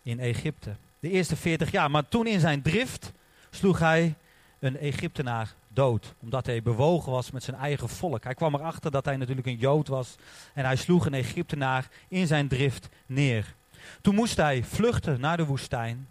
in 0.04 0.20
Egypte. 0.20 0.76
De 1.00 1.10
eerste 1.10 1.36
40 1.36 1.72
jaar. 1.72 1.92
Maar 1.92 2.08
toen 2.08 2.28
in 2.28 2.40
zijn 2.40 2.62
drift 2.62 3.12
sloeg 3.50 3.80
hij 3.80 4.16
een 4.60 4.78
Egyptenaar 4.78 5.54
dood. 5.68 6.14
Omdat 6.20 6.46
hij 6.46 6.62
bewogen 6.62 7.12
was 7.12 7.32
met 7.32 7.44
zijn 7.44 7.58
eigen 7.58 7.90
volk. 7.90 8.24
Hij 8.24 8.34
kwam 8.34 8.56
erachter 8.56 8.92
dat 8.92 9.06
hij 9.06 9.18
natuurlijk 9.18 9.48
een 9.48 9.58
Jood 9.58 9.88
was. 9.88 10.16
En 10.54 10.66
hij 10.66 10.76
sloeg 10.76 11.06
een 11.06 11.14
Egyptenaar 11.14 11.88
in 12.08 12.28
zijn 12.28 12.48
drift 12.48 12.90
neer. 13.06 13.54
Toen 14.02 14.16
moest 14.16 14.38
hij 14.38 14.64
vluchten 14.64 15.20
naar 15.20 15.38
de 15.38 15.46
woestijn. 15.46 16.08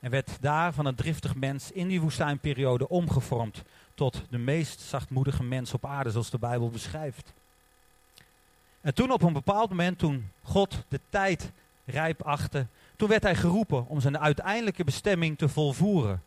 En 0.00 0.10
werd 0.10 0.30
daar 0.40 0.72
van 0.72 0.86
een 0.86 0.94
driftig 0.94 1.34
mens 1.34 1.72
in 1.72 1.88
die 1.88 2.00
woestijnperiode 2.00 2.88
omgevormd 2.88 3.62
tot 4.02 4.22
de 4.30 4.38
meest 4.38 4.80
zachtmoedige 4.80 5.42
mens 5.42 5.74
op 5.74 5.86
aarde, 5.86 6.10
zoals 6.10 6.30
de 6.30 6.38
Bijbel 6.38 6.70
beschrijft. 6.70 7.32
En 8.80 8.94
toen 8.94 9.10
op 9.10 9.22
een 9.22 9.32
bepaald 9.32 9.68
moment, 9.68 9.98
toen 9.98 10.30
God 10.42 10.84
de 10.88 11.00
tijd 11.08 11.50
rijp 11.84 12.22
achtte, 12.22 12.66
toen 12.96 13.08
werd 13.08 13.22
hij 13.22 13.34
geroepen 13.34 13.86
om 13.86 14.00
zijn 14.00 14.18
uiteindelijke 14.18 14.84
bestemming 14.84 15.38
te 15.38 15.48
volvoeren. 15.48 16.22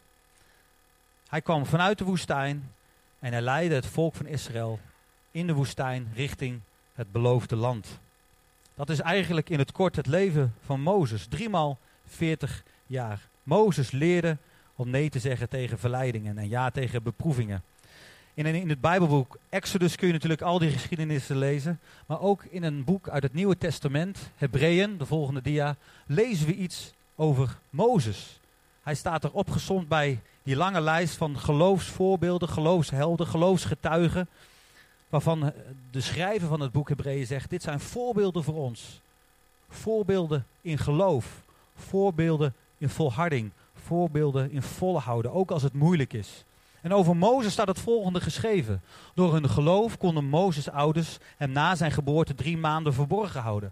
Hij 1.28 1.42
kwam 1.42 1.66
vanuit 1.66 1.98
de 1.98 2.04
woestijn 2.04 2.72
en 3.20 3.32
hij 3.32 3.42
leidde 3.42 3.76
het 3.76 3.86
volk 3.86 4.16
van 4.16 4.26
Israël 4.26 4.80
in 5.32 5.48
de 5.48 5.54
woestijn 5.54 6.12
richting 6.14 6.60
het 6.94 7.12
beloofde 7.12 7.56
land. 7.56 8.00
Dat 8.76 8.90
is 8.90 9.00
eigenlijk 9.00 9.50
in 9.50 9.60
het 9.60 9.72
kort 9.72 9.96
het 9.96 10.08
leven 10.08 10.56
van 10.66 10.82
Mozes. 10.82 11.28
Driemaal 11.28 11.78
40 12.06 12.64
jaar. 12.88 13.20
Mozes 13.44 13.92
leerde 13.92 14.38
om 14.76 14.90
nee 14.90 15.10
te 15.10 15.20
zeggen 15.20 15.50
tegen 15.50 15.80
verleidingen 15.80 16.38
en 16.38 16.50
ja 16.50 16.70
tegen 16.70 17.04
beproevingen. 17.04 17.64
In, 18.34 18.46
in 18.46 18.70
het 18.70 18.82
Bijbelboek 18.82 19.38
Exodus 19.50 19.96
kun 19.96 20.08
je 20.08 20.14
natuurlijk 20.14 20.42
al 20.42 20.60
die 20.60 20.72
geschiedenissen 20.72 21.38
lezen. 21.38 21.80
Maar 22.06 22.22
ook 22.22 22.44
in 22.44 22.64
een 22.64 22.84
boek 22.84 23.10
uit 23.10 23.24
het 23.24 23.34
Nieuwe 23.34 23.58
Testament, 23.58 24.32
Hebreeën, 24.36 24.98
de 24.98 25.06
volgende 25.06 25.42
dia, 25.42 25.76
lezen 26.06 26.48
we 26.48 26.56
iets 26.56 26.94
over 27.16 27.58
Mozes. 27.70 28.40
Hij 28.84 28.96
staat 28.96 29.24
er 29.24 29.32
opgezond 29.32 29.88
bij 29.88 30.20
die 30.44 30.56
lange 30.56 30.82
lijst 30.82 31.16
van 31.16 31.40
geloofsvoorbeelden, 31.40 32.50
geloofshelden, 32.50 33.28
geloofsgetuigen. 33.28 34.28
Waarvan 35.10 35.54
de 35.92 36.02
schrijver 36.02 36.48
van 36.48 36.60
het 36.60 36.72
boek 36.72 36.90
Hebreeën 36.90 37.26
zegt: 37.26 37.50
Dit 37.50 37.64
zijn 37.64 37.80
voorbeelden 37.80 38.44
voor 38.44 38.56
ons. 38.56 39.02
Voorbeelden 39.70 40.46
in 40.62 40.78
geloof, 40.78 41.42
voorbeelden 41.76 42.54
in 42.78 42.90
volharding, 42.90 43.52
voorbeelden 43.86 44.52
in 44.52 44.62
volhouden, 44.62 45.34
ook 45.34 45.52
als 45.52 45.64
het 45.64 45.74
moeilijk 45.74 46.14
is. 46.14 46.44
En 46.82 46.94
over 46.94 47.16
Mozes 47.16 47.52
staat 47.52 47.68
het 47.68 47.80
volgende 47.80 48.22
geschreven. 48.22 48.82
Door 49.14 49.34
hun 49.34 49.50
geloof 49.50 49.98
konden 49.98 50.26
Mozes' 50.26 50.70
ouders 50.70 51.18
hem 51.38 51.52
na 51.52 51.76
zijn 51.76 51.92
geboorte 51.92 52.36
drie 52.36 52.58
maanden 52.58 52.94
verborgen 52.94 53.42
houden. 53.42 53.72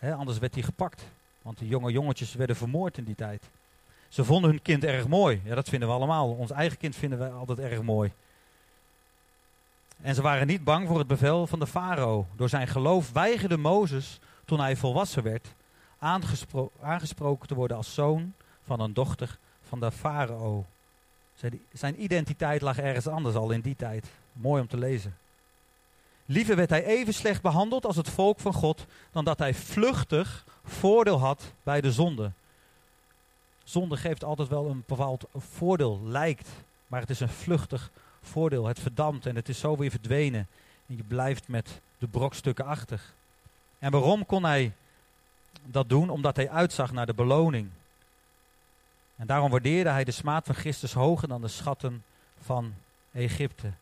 anders 0.00 0.38
werd 0.38 0.54
hij 0.54 0.62
gepakt, 0.62 1.04
want 1.42 1.58
de 1.58 1.66
jonge 1.66 1.92
jongetjes 1.92 2.34
werden 2.34 2.56
vermoord 2.56 2.98
in 2.98 3.04
die 3.04 3.14
tijd. 3.14 3.42
Ze 4.08 4.24
vonden 4.24 4.50
hun 4.50 4.62
kind 4.62 4.84
erg 4.84 5.08
mooi. 5.08 5.40
Ja, 5.44 5.54
dat 5.54 5.68
vinden 5.68 5.88
we 5.88 5.94
allemaal. 5.94 6.30
Ons 6.30 6.50
eigen 6.50 6.78
kind 6.78 6.96
vinden 6.96 7.18
we 7.18 7.28
altijd 7.28 7.58
erg 7.58 7.82
mooi. 7.82 8.12
En 10.02 10.14
ze 10.14 10.22
waren 10.22 10.46
niet 10.46 10.64
bang 10.64 10.88
voor 10.88 10.98
het 10.98 11.06
bevel 11.06 11.46
van 11.46 11.58
de 11.58 11.66
farao. 11.66 12.26
Door 12.36 12.48
zijn 12.48 12.68
geloof 12.68 13.12
weigerde 13.12 13.56
Mozes, 13.56 14.18
toen 14.44 14.60
hij 14.60 14.76
volwassen 14.76 15.22
werd, 15.22 15.54
aangespro 16.04 16.70
aangesproken 16.80 17.48
te 17.48 17.54
worden 17.54 17.76
als 17.76 17.94
zoon 17.94 18.32
van 18.64 18.80
een 18.80 18.94
dochter 18.94 19.38
van 19.68 19.80
de 19.80 19.92
farao. 19.92 20.64
Zijn 21.72 22.02
identiteit 22.02 22.60
lag 22.60 22.78
ergens 22.78 23.06
anders 23.06 23.34
al 23.34 23.50
in 23.50 23.60
die 23.60 23.76
tijd. 23.76 24.06
Mooi 24.32 24.60
om 24.60 24.68
te 24.68 24.78
lezen. 24.78 25.16
Liever 26.26 26.56
werd 26.56 26.70
hij 26.70 26.84
even 26.84 27.14
slecht 27.14 27.42
behandeld 27.42 27.86
als 27.86 27.96
het 27.96 28.08
volk 28.08 28.40
van 28.40 28.52
God, 28.52 28.86
dan 29.10 29.24
dat 29.24 29.38
hij 29.38 29.54
vluchtig 29.54 30.44
voordeel 30.64 31.18
had 31.18 31.52
bij 31.62 31.80
de 31.80 31.92
zonde. 31.92 32.30
Zonde 33.64 33.96
geeft 33.96 34.24
altijd 34.24 34.48
wel 34.48 34.66
een 34.66 34.84
bepaald 34.86 35.24
voordeel, 35.34 36.00
lijkt, 36.04 36.48
maar 36.86 37.00
het 37.00 37.10
is 37.10 37.20
een 37.20 37.28
vluchtig 37.28 37.90
voordeel. 38.22 38.66
Het 38.66 38.78
verdampt 38.78 39.26
en 39.26 39.36
het 39.36 39.48
is 39.48 39.58
zo 39.58 39.76
weer 39.76 39.90
verdwenen. 39.90 40.48
En 40.86 40.96
je 40.96 41.02
blijft 41.02 41.48
met 41.48 41.80
de 41.98 42.06
brokstukken 42.06 42.64
achter. 42.64 43.00
En 43.78 43.90
waarom 43.90 44.26
kon 44.26 44.44
hij 44.44 44.72
dat 45.66 45.88
doen? 45.88 46.10
Omdat 46.10 46.36
hij 46.36 46.50
uitzag 46.50 46.92
naar 46.92 47.06
de 47.06 47.14
beloning. 47.14 47.68
En 49.16 49.26
daarom 49.26 49.50
waardeerde 49.50 49.90
hij 49.90 50.04
de 50.04 50.10
smaad 50.10 50.46
van 50.46 50.54
Christus 50.54 50.92
hoger 50.92 51.28
dan 51.28 51.40
de 51.40 51.48
schatten 51.48 52.04
van 52.42 52.74
Egypte. 53.12 53.72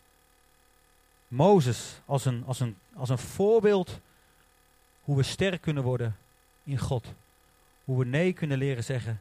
Mozes 1.28 2.00
als 2.04 2.24
een, 2.24 2.42
als, 2.46 2.60
een, 2.60 2.76
als 2.94 3.08
een 3.08 3.18
voorbeeld 3.18 4.00
hoe 5.02 5.16
we 5.16 5.22
sterk 5.22 5.60
kunnen 5.60 5.82
worden 5.82 6.16
in 6.64 6.78
God. 6.78 7.06
Hoe 7.84 7.98
we 7.98 8.04
nee 8.04 8.32
kunnen 8.32 8.58
leren 8.58 8.84
zeggen 8.84 9.20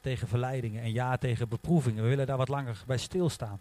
tegen 0.00 0.28
verleidingen 0.28 0.82
en 0.82 0.92
ja 0.92 1.16
tegen 1.16 1.48
beproevingen. 1.48 2.02
We 2.02 2.08
willen 2.08 2.26
daar 2.26 2.36
wat 2.36 2.48
langer 2.48 2.82
bij 2.86 2.98
stilstaan. 2.98 3.60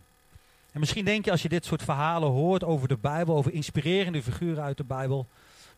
En 0.71 0.79
misschien 0.79 1.05
denk 1.05 1.25
je 1.25 1.31
als 1.31 1.41
je 1.41 1.49
dit 1.49 1.65
soort 1.65 1.83
verhalen 1.83 2.29
hoort 2.29 2.63
over 2.63 2.87
de 2.87 2.97
Bijbel, 2.97 3.35
over 3.35 3.53
inspirerende 3.53 4.23
figuren 4.23 4.63
uit 4.63 4.77
de 4.77 4.83
Bijbel, 4.83 5.27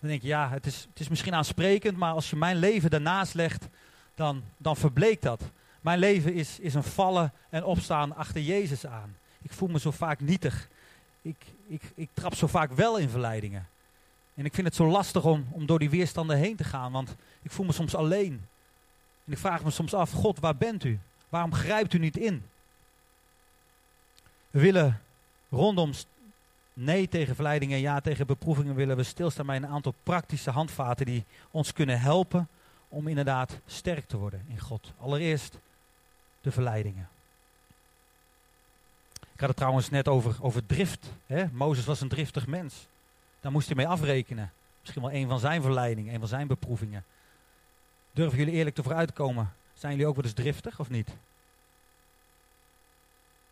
dan 0.04 0.12
denk 0.12 0.24
je 0.24 0.28
ja, 0.28 0.50
het 0.50 0.66
is, 0.66 0.88
het 0.90 1.00
is 1.00 1.08
misschien 1.08 1.34
aansprekend, 1.34 1.98
maar 1.98 2.14
als 2.14 2.30
je 2.30 2.36
mijn 2.36 2.58
leven 2.58 2.90
daarnaast 2.90 3.34
legt, 3.34 3.68
dan, 4.16 4.44
dan 4.58 4.76
verbleekt 4.76 5.22
dat. 5.22 5.42
Mijn 5.82 6.00
leven 6.00 6.34
is, 6.34 6.60
is 6.60 6.74
een 6.74 6.84
vallen 6.84 7.34
en 7.50 7.64
opstaan 7.64 8.16
achter 8.16 8.42
Jezus 8.42 8.86
aan. 8.86 9.16
Ik 9.42 9.54
voel 9.54 9.70
me 9.70 9.80
zo 9.80 9.92
vaak 9.92 10.20
nietig. 10.20 10.68
Ik, 11.22 11.36
ik, 11.68 11.82
ik 11.96 12.10
trap 12.14 12.36
zo 12.36 12.48
vaak 12.48 12.72
wel 12.72 12.98
in 12.98 13.10
verleidingen. 13.10 13.68
En 14.36 14.46
ik 14.46 14.54
vind 14.54 14.68
het 14.68 14.76
zo 14.76 14.88
lastig 14.88 15.26
om, 15.26 15.48
om 15.52 15.66
door 15.66 15.80
die 15.80 15.90
weerstanden 15.90 16.38
heen 16.38 16.56
te 16.56 16.64
gaan, 16.64 16.92
want 16.92 17.16
ik 17.42 17.52
voel 17.52 17.66
me 17.66 17.72
soms 17.72 17.96
alleen. 17.96 18.46
En 19.26 19.32
ik 19.32 19.38
vraag 19.38 19.64
me 19.64 19.72
soms 19.72 19.94
af, 19.94 20.12
God, 20.12 20.40
waar 20.40 20.58
bent 20.58 20.84
u? 20.84 21.00
Waarom 21.30 21.54
grijpt 21.54 21.94
u 21.94 21.98
niet 21.98 22.18
in? 22.18 22.44
We 24.50 24.60
willen 24.60 25.02
rondom 25.50 25.92
nee 26.74 27.08
tegen 27.08 27.36
verleidingen 27.36 27.76
en 27.76 27.82
ja 27.82 28.00
tegen 28.02 28.28
beproevingen 28.28 28.76
willen 28.76 28.96
we 28.98 29.04
stilstaan 29.04 29.46
bij 29.46 29.56
een 29.56 29.68
aantal 29.68 29.94
praktische 30.04 30.50
handvaten 30.50 31.06
die 31.06 31.26
ons 31.52 31.74
kunnen 31.74 32.00
helpen 32.00 32.48
om 32.88 33.08
inderdaad 33.08 33.60
sterk 33.66 34.06
te 34.06 34.18
worden 34.18 34.46
in 34.48 34.60
God. 34.60 34.92
Allereerst 35.00 35.60
de 36.42 36.52
verleidingen. 36.52 37.10
Ik 39.34 39.40
had 39.40 39.48
het 39.50 39.58
trouwens 39.58 39.90
net 39.90 40.08
over, 40.08 40.36
over 40.42 40.66
drift. 40.66 41.12
Hè? 41.26 41.46
Mozes 41.52 41.86
was 41.86 42.02
een 42.02 42.08
driftig 42.08 42.48
mens. 42.48 42.88
Daar 43.40 43.52
moest 43.52 43.68
hij 43.68 43.76
mee 43.76 43.88
afrekenen. 43.88 44.52
Misschien 44.80 45.02
wel 45.02 45.12
een 45.12 45.28
van 45.28 45.40
zijn 45.40 45.62
verleidingen, 45.62 46.14
een 46.14 46.20
van 46.20 46.28
zijn 46.28 46.48
beproevingen. 46.48 47.04
Durven 48.12 48.38
jullie 48.38 48.54
eerlijk 48.54 48.76
te 48.76 48.84
vooruitkomen? 48.84 49.54
Zijn 49.74 49.92
jullie 49.92 50.08
ook 50.08 50.16
wel 50.16 50.24
eens 50.24 50.34
driftig 50.34 50.80
of 50.80 50.90
niet? 50.90 51.10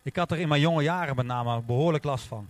Ik 0.01 0.15
had 0.15 0.31
er 0.31 0.39
in 0.39 0.47
mijn 0.47 0.61
jonge 0.61 0.83
jaren 0.83 1.15
met 1.15 1.25
name 1.25 1.61
behoorlijk 1.61 2.03
last 2.03 2.25
van. 2.25 2.47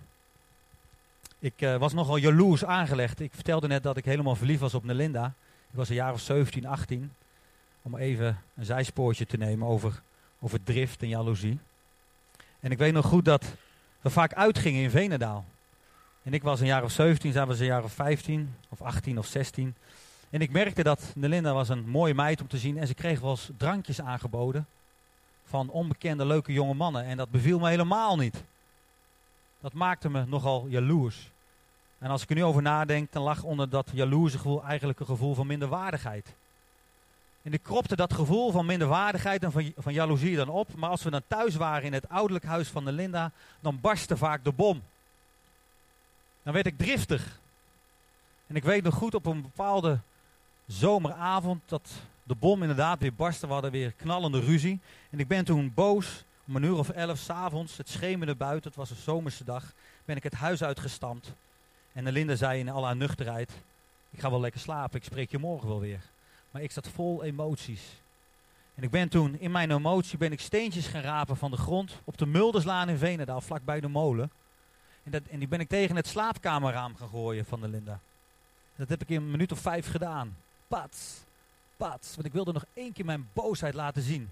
Ik 1.44 1.62
uh, 1.62 1.76
was 1.76 1.94
nogal 1.94 2.18
jaloers 2.18 2.66
aangelegd. 2.66 3.20
Ik 3.20 3.34
vertelde 3.34 3.68
net 3.68 3.84
dat 3.84 3.98
ik 3.98 4.06
helemaal 4.06 4.36
verliefd 4.36 4.60
was 4.60 4.74
op 4.74 4.84
Nelinda. 4.84 5.26
Ik 5.70 5.76
was 5.76 5.90
een 5.90 5.96
jaar 5.96 6.14
of 6.14 6.20
17, 6.20 6.66
18. 6.66 7.14
Om 7.82 7.96
even 7.96 8.42
een 8.56 8.66
zijspoortje 8.66 9.26
te 9.26 9.38
nemen 9.38 9.68
over, 9.68 10.02
over 10.40 10.64
drift 10.64 11.02
en 11.02 11.08
jaloezie. 11.08 11.60
En 12.60 12.72
ik 12.72 12.78
weet 12.78 12.94
nog 12.94 13.06
goed 13.06 13.26
dat 13.26 13.46
we 14.02 14.10
vaak 14.10 14.34
uitgingen 14.34 14.82
in 14.84 14.90
Venendaal. 14.90 15.46
En 16.24 16.34
ik 16.34 16.44
was 16.44 16.60
een 16.60 16.66
jaar 16.66 16.84
of 16.84 16.92
17, 16.92 17.32
zij 17.32 17.46
was 17.46 17.60
een 17.60 17.66
jaar 17.66 17.84
of 17.84 17.94
15 17.94 18.56
of 18.70 18.82
18 18.82 19.18
of 19.18 19.26
16. 19.26 19.76
En 20.30 20.42
ik 20.42 20.52
merkte 20.52 20.84
dat 20.84 21.12
Nelinda 21.16 21.54
was 21.54 21.70
een 21.70 21.90
mooie 21.90 22.14
meid 22.14 22.42
om 22.42 22.48
te 22.48 22.58
zien. 22.58 22.78
En 22.78 22.88
ze 22.88 22.94
kreeg 22.94 23.20
wel 23.20 23.32
eens 23.32 23.50
drankjes 23.58 24.02
aangeboden 24.02 24.68
van 25.46 25.70
onbekende 25.70 26.26
leuke 26.26 26.54
jonge 26.54 26.74
mannen. 26.74 27.04
En 27.04 27.18
dat 27.18 27.30
beviel 27.30 27.60
me 27.60 27.70
helemaal 27.70 28.18
niet. 28.18 28.44
Dat 29.60 29.74
maakte 29.74 30.10
me 30.10 30.26
nogal 30.26 30.66
jaloers. 30.68 31.31
En 32.02 32.10
als 32.10 32.22
ik 32.22 32.30
er 32.30 32.36
nu 32.36 32.44
over 32.44 32.62
nadenk, 32.62 33.12
dan 33.12 33.24
lag 33.24 33.44
onder 33.44 33.70
dat 33.70 33.90
jaloerse 33.94 34.38
gevoel 34.38 34.64
eigenlijk 34.64 35.00
een 35.00 35.06
gevoel 35.06 35.34
van 35.34 35.48
minderwaardigheid. 35.48 36.34
En 37.42 37.54
ik 37.54 37.64
kropte 37.64 37.96
dat 37.96 38.14
gevoel 38.14 38.52
van 38.52 38.66
minderwaardigheid 38.66 39.44
en 39.44 39.52
van, 39.52 39.72
van 39.78 39.94
jaloezie 39.94 40.36
dan 40.36 40.50
op. 40.50 40.76
Maar 40.76 40.90
als 40.90 41.04
we 41.04 41.10
dan 41.10 41.22
thuis 41.28 41.56
waren 41.56 41.84
in 41.84 41.94
het 41.94 42.10
ouderlijk 42.10 42.46
huis 42.46 42.68
van 42.68 42.86
de 42.86 42.92
Linda, 42.92 43.32
dan 43.60 43.82
barstte 43.82 44.18
vaak 44.18 44.44
de 44.44 44.52
bom. 44.52 44.82
Dan 46.44 46.54
werd 46.54 46.66
ik 46.66 46.78
driftig. 46.78 47.40
En 48.48 48.56
ik 48.56 48.64
weet 48.64 48.84
nog 48.84 48.96
goed 48.96 49.16
op 49.16 49.26
een 49.26 49.42
bepaalde 49.42 50.00
zomeravond 50.68 51.62
dat 51.66 51.90
de 52.24 52.36
bom 52.36 52.62
inderdaad 52.62 53.00
weer 53.00 53.14
barstte. 53.14 53.48
We 53.48 53.54
hadden 53.54 53.72
weer 53.72 53.92
knallende 53.92 54.40
ruzie. 54.40 54.80
En 55.10 55.20
ik 55.20 55.28
ben 55.28 55.46
toen 55.46 55.72
boos, 55.74 56.24
om 56.48 56.56
een 56.56 56.64
uur 56.64 56.78
of 56.78 56.90
elf 56.90 57.18
s'avonds, 57.18 57.78
het 57.78 57.90
schemerde 57.90 58.36
buiten, 58.36 58.70
het 58.70 58.80
was 58.80 58.90
een 58.90 58.96
zomerse 58.96 59.44
dag, 59.44 59.74
ben 60.06 60.16
ik 60.16 60.24
het 60.24 60.34
huis 60.34 60.64
uitgestampt. 60.64 61.34
En 61.94 62.12
Linda 62.12 62.36
zei 62.36 62.60
in 62.60 62.70
al 62.70 62.86
haar 62.86 62.96
nuchterheid, 62.96 63.52
ik 64.10 64.20
ga 64.20 64.30
wel 64.30 64.40
lekker 64.40 64.62
slapen, 64.62 65.00
ik 65.00 65.04
spreek 65.04 65.32
je 65.32 65.38
morgen 65.38 65.68
wel 65.68 65.80
weer. 65.80 66.02
Maar 66.52 66.62
ik 66.62 66.72
zat 66.72 66.88
vol 66.88 67.24
emoties. 67.24 67.82
En 68.76 68.84
ik 68.84 68.90
ben 68.90 69.10
toen, 69.10 69.40
in 69.40 69.52
mijn 69.52 69.72
emotie, 69.72 70.18
ben 70.18 70.32
ik 70.32 70.40
steentjes 70.40 70.88
gaan 70.88 71.02
rapen 71.02 71.38
van 71.38 71.52
de 71.52 71.58
grond 71.58 72.02
op 72.04 72.18
de 72.18 72.26
Mulderslaan 72.26 72.90
in 72.90 72.98
Venendaal, 72.98 73.42
vlakbij 73.42 73.80
de 73.80 73.88
molen. 73.88 74.32
En, 75.04 75.12
dat, 75.12 75.22
en 75.30 75.40
die 75.40 75.48
ben 75.48 75.60
ik 75.60 75.70
tegen 75.70 75.96
het 75.96 76.08
slaapkamerraam 76.08 76.96
gaan 76.96 77.10
gooien 77.10 77.46
van 77.46 77.62
de 77.62 77.68
Linda. 77.68 78.00
Dat 78.76 78.90
heb 78.90 79.02
ik 79.02 79.10
in 79.10 79.16
een 79.16 79.32
minuut 79.32 79.52
of 79.52 79.60
vijf 79.60 79.92
gedaan. 79.92 80.38
Pats, 80.68 81.24
pats. 81.78 82.16
Want 82.16 82.28
ik 82.28 82.34
wilde 82.34 82.52
nog 82.52 82.66
één 82.74 82.94
keer 82.94 83.06
mijn 83.06 83.30
boosheid 83.34 83.74
laten 83.74 84.02
zien. 84.02 84.30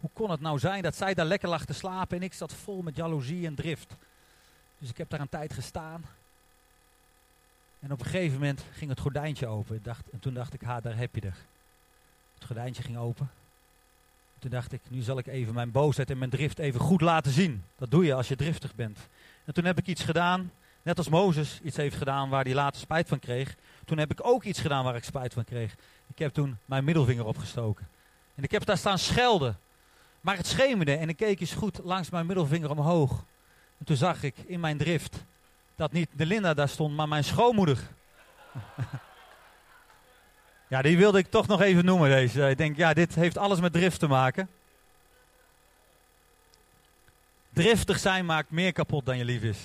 Hoe 0.00 0.10
kon 0.12 0.30
het 0.30 0.40
nou 0.40 0.58
zijn 0.58 0.82
dat 0.82 0.96
zij 0.96 1.14
daar 1.14 1.26
lekker 1.26 1.48
lag 1.48 1.64
te 1.64 1.72
slapen 1.72 2.16
en 2.16 2.22
ik 2.22 2.32
zat 2.32 2.52
vol 2.52 2.82
met 2.82 2.96
jaloezie 2.96 3.46
en 3.46 3.54
drift. 3.54 3.96
Dus 4.78 4.90
ik 4.90 4.98
heb 4.98 5.10
daar 5.10 5.20
een 5.20 5.28
tijd 5.28 5.52
gestaan. 5.52 6.04
En 7.80 7.92
op 7.92 8.00
een 8.00 8.06
gegeven 8.06 8.38
moment 8.38 8.64
ging 8.72 8.90
het 8.90 9.00
gordijntje 9.00 9.46
open. 9.46 9.80
Dacht, 9.82 10.10
en 10.12 10.20
toen 10.20 10.34
dacht 10.34 10.54
ik, 10.54 10.60
ha, 10.60 10.80
daar 10.80 10.96
heb 10.96 11.14
je 11.14 11.20
er. 11.20 11.36
Het 12.34 12.44
gordijntje 12.44 12.82
ging 12.82 12.96
open. 12.96 13.30
Toen 14.38 14.50
dacht 14.50 14.72
ik, 14.72 14.80
nu 14.88 15.00
zal 15.00 15.18
ik 15.18 15.26
even 15.26 15.54
mijn 15.54 15.70
boosheid 15.70 16.10
en 16.10 16.18
mijn 16.18 16.30
drift 16.30 16.58
even 16.58 16.80
goed 16.80 17.00
laten 17.00 17.32
zien. 17.32 17.64
Dat 17.76 17.90
doe 17.90 18.04
je 18.04 18.14
als 18.14 18.28
je 18.28 18.36
driftig 18.36 18.74
bent. 18.74 18.98
En 19.44 19.54
toen 19.54 19.64
heb 19.64 19.78
ik 19.78 19.86
iets 19.86 20.02
gedaan, 20.02 20.52
net 20.82 20.98
als 20.98 21.08
Mozes 21.08 21.60
iets 21.62 21.76
heeft 21.76 21.96
gedaan 21.96 22.28
waar 22.28 22.44
hij 22.44 22.54
later 22.54 22.80
spijt 22.80 23.08
van 23.08 23.18
kreeg. 23.18 23.56
Toen 23.84 23.98
heb 23.98 24.10
ik 24.10 24.26
ook 24.26 24.44
iets 24.44 24.60
gedaan 24.60 24.84
waar 24.84 24.96
ik 24.96 25.04
spijt 25.04 25.32
van 25.32 25.44
kreeg. 25.44 25.74
Ik 26.06 26.18
heb 26.18 26.32
toen 26.32 26.58
mijn 26.64 26.84
middelvinger 26.84 27.24
opgestoken. 27.24 27.88
En 28.34 28.42
ik 28.42 28.50
heb 28.50 28.64
daar 28.64 28.78
staan 28.78 28.98
schelden. 28.98 29.58
Maar 30.20 30.36
het 30.36 30.46
schemerde 30.46 30.96
en 30.96 31.08
ik 31.08 31.16
keek 31.16 31.40
eens 31.40 31.52
goed 31.52 31.80
langs 31.82 32.10
mijn 32.10 32.26
middelvinger 32.26 32.70
omhoog. 32.70 33.24
En 33.78 33.84
toen 33.84 33.96
zag 33.96 34.22
ik 34.22 34.34
in 34.38 34.60
mijn 34.60 34.78
drift 34.78 35.24
dat 35.80 35.92
niet 35.92 36.08
de 36.12 36.26
Linda 36.26 36.54
daar 36.54 36.68
stond, 36.68 36.96
maar 36.96 37.08
mijn 37.08 37.24
schoonmoeder. 37.24 37.78
ja, 40.72 40.82
die 40.82 40.96
wilde 40.96 41.18
ik 41.18 41.30
toch 41.30 41.46
nog 41.46 41.60
even 41.60 41.84
noemen 41.84 42.10
deze. 42.10 42.48
Ik 42.48 42.58
denk, 42.58 42.76
ja, 42.76 42.94
dit 42.94 43.14
heeft 43.14 43.38
alles 43.38 43.60
met 43.60 43.72
drift 43.72 43.98
te 43.98 44.06
maken. 44.06 44.48
Driftig 47.52 47.98
zijn 47.98 48.26
maakt 48.26 48.50
meer 48.50 48.72
kapot 48.72 49.06
dan 49.06 49.18
je 49.18 49.24
lief 49.24 49.42
is. 49.42 49.58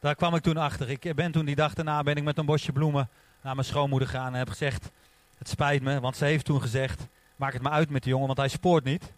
Daar 0.00 0.14
kwam 0.14 0.34
ik 0.34 0.42
toen 0.42 0.56
achter. 0.56 0.90
Ik 0.90 1.14
ben 1.14 1.32
toen 1.32 1.44
die 1.44 1.54
dag 1.54 1.74
daarna 1.74 2.02
ben 2.02 2.16
ik 2.16 2.24
met 2.24 2.38
een 2.38 2.46
bosje 2.46 2.72
bloemen 2.72 3.08
naar 3.42 3.54
mijn 3.54 3.66
schoonmoeder 3.66 4.08
gegaan 4.08 4.32
en 4.32 4.38
heb 4.38 4.48
gezegd: 4.48 4.90
Het 5.38 5.48
spijt 5.48 5.82
me, 5.82 6.00
want 6.00 6.16
ze 6.16 6.24
heeft 6.24 6.44
toen 6.44 6.60
gezegd: 6.60 7.06
Maak 7.36 7.52
het 7.52 7.62
maar 7.62 7.72
uit 7.72 7.90
met 7.90 8.02
de 8.02 8.08
jongen, 8.08 8.26
want 8.26 8.38
hij 8.38 8.48
spoort 8.48 8.84
niet. 8.84 9.12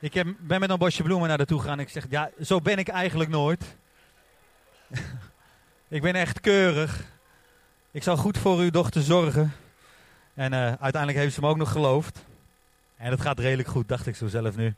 Ik 0.00 0.14
heb, 0.14 0.26
ben 0.38 0.60
met 0.60 0.70
een 0.70 0.78
bosje 0.78 1.02
bloemen 1.02 1.28
naar 1.28 1.44
toe 1.44 1.60
gegaan 1.60 1.78
en 1.78 1.84
ik 1.84 1.90
zeg: 1.90 2.06
Ja, 2.08 2.30
zo 2.40 2.60
ben 2.60 2.78
ik 2.78 2.88
eigenlijk 2.88 3.30
nooit. 3.30 3.78
ik 5.88 6.02
ben 6.02 6.14
echt 6.14 6.40
keurig. 6.40 7.04
Ik 7.90 8.02
zal 8.02 8.16
goed 8.16 8.38
voor 8.38 8.58
uw 8.58 8.70
dochter 8.70 9.02
zorgen. 9.02 9.52
En 10.34 10.52
uh, 10.52 10.58
uiteindelijk 10.58 11.18
heeft 11.18 11.34
ze 11.34 11.40
me 11.40 11.48
ook 11.48 11.56
nog 11.56 11.72
geloofd. 11.72 12.24
En 12.96 13.10
het 13.10 13.20
gaat 13.20 13.38
redelijk 13.38 13.68
goed, 13.68 13.88
dacht 13.88 14.06
ik 14.06 14.16
zo 14.16 14.28
zelf 14.28 14.56
nu. 14.56 14.74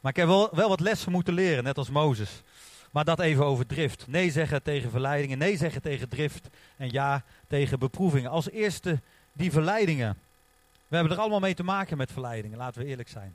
Maar 0.00 0.12
ik 0.12 0.18
heb 0.18 0.26
wel, 0.26 0.48
wel 0.52 0.68
wat 0.68 0.80
lessen 0.80 1.12
moeten 1.12 1.34
leren, 1.34 1.64
net 1.64 1.78
als 1.78 1.90
Mozes. 1.90 2.42
Maar 2.90 3.04
dat 3.04 3.20
even 3.20 3.44
over 3.44 3.66
drift. 3.66 4.06
Nee 4.06 4.30
zeggen 4.30 4.62
tegen 4.62 4.90
verleidingen, 4.90 5.38
nee 5.38 5.56
zeggen 5.56 5.82
tegen 5.82 6.08
drift 6.08 6.48
en 6.76 6.90
ja 6.90 7.24
tegen 7.46 7.78
beproevingen. 7.78 8.30
Als 8.30 8.50
eerste 8.50 9.00
die 9.32 9.52
verleidingen. 9.52 10.18
We 10.88 10.96
hebben 10.96 11.12
er 11.12 11.20
allemaal 11.20 11.40
mee 11.40 11.54
te 11.54 11.64
maken 11.64 11.96
met 11.96 12.12
verleidingen, 12.12 12.58
laten 12.58 12.82
we 12.82 12.88
eerlijk 12.88 13.08
zijn. 13.08 13.34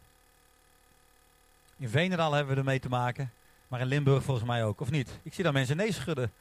In 1.77 1.89
Veenendaal 1.89 2.33
hebben 2.33 2.53
we 2.53 2.59
er 2.59 2.65
mee 2.65 2.79
te 2.79 2.89
maken, 2.89 3.31
maar 3.71 3.79
in 3.79 3.87
Limburg 3.87 4.23
volgens 4.23 4.47
mij 4.47 4.65
ook, 4.65 4.81
of 4.81 4.91
niet? 4.91 5.19
Ik 5.23 5.33
zie 5.33 5.43
daar 5.43 5.53
mensen 5.53 5.77
nee 5.77 5.91
schudden. 5.91 6.31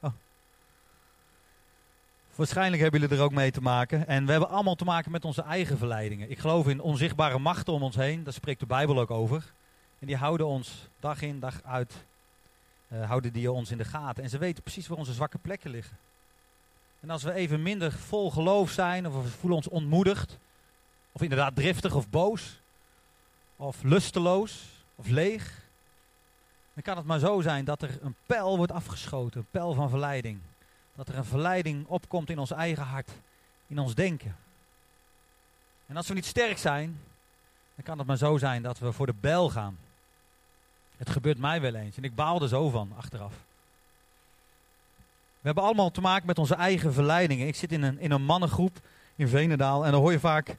Oh. 0.00 0.12
Waarschijnlijk 2.34 2.82
hebben 2.82 3.00
jullie 3.00 3.16
er 3.16 3.22
ook 3.22 3.32
mee 3.32 3.50
te 3.50 3.60
maken. 3.60 4.06
En 4.06 4.24
we 4.24 4.30
hebben 4.30 4.48
allemaal 4.48 4.74
te 4.74 4.84
maken 4.84 5.10
met 5.10 5.24
onze 5.24 5.42
eigen 5.42 5.78
verleidingen. 5.78 6.30
Ik 6.30 6.38
geloof 6.38 6.68
in 6.68 6.80
onzichtbare 6.80 7.38
machten 7.38 7.72
om 7.72 7.82
ons 7.82 7.96
heen, 7.96 8.24
daar 8.24 8.32
spreekt 8.32 8.60
de 8.60 8.66
Bijbel 8.66 9.00
ook 9.00 9.10
over. 9.10 9.52
En 9.98 10.06
die 10.06 10.16
houden 10.16 10.46
ons 10.46 10.88
dag 11.00 11.22
in, 11.22 11.40
dag 11.40 11.62
uit, 11.62 12.04
uh, 12.88 13.06
houden 13.08 13.32
die 13.32 13.52
ons 13.52 13.70
in 13.70 13.78
de 13.78 13.84
gaten. 13.84 14.22
En 14.22 14.30
ze 14.30 14.38
weten 14.38 14.62
precies 14.62 14.88
waar 14.88 14.98
onze 14.98 15.12
zwakke 15.12 15.38
plekken 15.38 15.70
liggen. 15.70 15.96
En 17.00 17.10
als 17.10 17.22
we 17.22 17.32
even 17.32 17.62
minder 17.62 17.92
vol 17.92 18.30
geloof 18.30 18.70
zijn, 18.70 19.06
of 19.06 19.22
we 19.22 19.28
voelen 19.28 19.56
ons 19.56 19.68
ontmoedigd, 19.68 20.38
of 21.12 21.22
inderdaad 21.22 21.56
driftig 21.56 21.94
of 21.94 22.08
boos, 22.08 22.60
of 23.56 23.82
lusteloos, 23.82 24.64
of 24.94 25.08
leeg, 25.08 25.59
dan 26.82 26.94
kan 26.94 27.04
het 27.04 27.06
maar 27.06 27.30
zo 27.30 27.40
zijn 27.40 27.64
dat 27.64 27.82
er 27.82 27.98
een 28.02 28.14
pijl 28.26 28.56
wordt 28.56 28.72
afgeschoten, 28.72 29.40
een 29.40 29.46
pijl 29.50 29.74
van 29.74 29.90
verleiding. 29.90 30.40
Dat 30.94 31.08
er 31.08 31.16
een 31.16 31.24
verleiding 31.24 31.86
opkomt 31.86 32.30
in 32.30 32.38
ons 32.38 32.50
eigen 32.50 32.84
hart, 32.84 33.10
in 33.66 33.78
ons 33.78 33.94
denken. 33.94 34.36
En 35.86 35.96
als 35.96 36.08
we 36.08 36.14
niet 36.14 36.26
sterk 36.26 36.58
zijn, 36.58 37.00
dan 37.74 37.84
kan 37.84 37.98
het 37.98 38.06
maar 38.06 38.16
zo 38.16 38.38
zijn 38.38 38.62
dat 38.62 38.78
we 38.78 38.92
voor 38.92 39.06
de 39.06 39.14
bijl 39.20 39.50
gaan. 39.50 39.78
Het 40.96 41.10
gebeurt 41.10 41.38
mij 41.38 41.60
wel 41.60 41.74
eens 41.74 41.96
en 41.96 42.04
ik 42.04 42.14
baal 42.14 42.42
er 42.42 42.48
zo 42.48 42.70
van 42.70 42.92
achteraf. 42.96 43.32
We 45.40 45.46
hebben 45.46 45.64
allemaal 45.64 45.90
te 45.90 46.00
maken 46.00 46.26
met 46.26 46.38
onze 46.38 46.54
eigen 46.54 46.92
verleidingen. 46.92 47.46
Ik 47.46 47.56
zit 47.56 47.72
in 47.72 47.82
een, 47.82 47.98
in 47.98 48.10
een 48.10 48.22
mannengroep 48.22 48.80
in 49.16 49.28
Venendaal 49.28 49.84
en 49.84 49.92
dan 49.92 50.00
hoor 50.00 50.12
je 50.12 50.20
vaak 50.20 50.56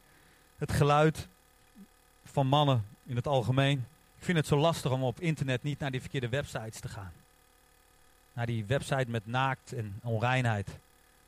het 0.57 0.71
geluid 0.71 1.27
van 2.23 2.47
mannen 2.47 2.85
in 3.05 3.15
het 3.15 3.27
algemeen. 3.27 3.85
Ik 4.21 4.27
vind 4.27 4.37
het 4.37 4.47
zo 4.47 4.57
lastig 4.57 4.91
om 4.91 5.03
op 5.03 5.19
internet 5.19 5.63
niet 5.63 5.79
naar 5.79 5.91
die 5.91 6.01
verkeerde 6.01 6.29
websites 6.29 6.79
te 6.79 6.87
gaan. 6.87 7.11
Naar 8.33 8.45
die 8.45 8.65
website 8.65 9.05
met 9.07 9.27
naakt 9.27 9.73
en 9.73 9.99
onreinheid. 10.03 10.67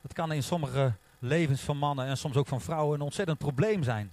Dat 0.01 0.13
kan 0.13 0.31
in 0.31 0.43
sommige 0.43 0.93
levens 1.19 1.61
van 1.61 1.77
mannen 1.77 2.05
en 2.05 2.17
soms 2.17 2.35
ook 2.35 2.47
van 2.47 2.61
vrouwen 2.61 2.95
een 2.95 3.05
ontzettend 3.05 3.37
probleem 3.37 3.83
zijn. 3.83 4.11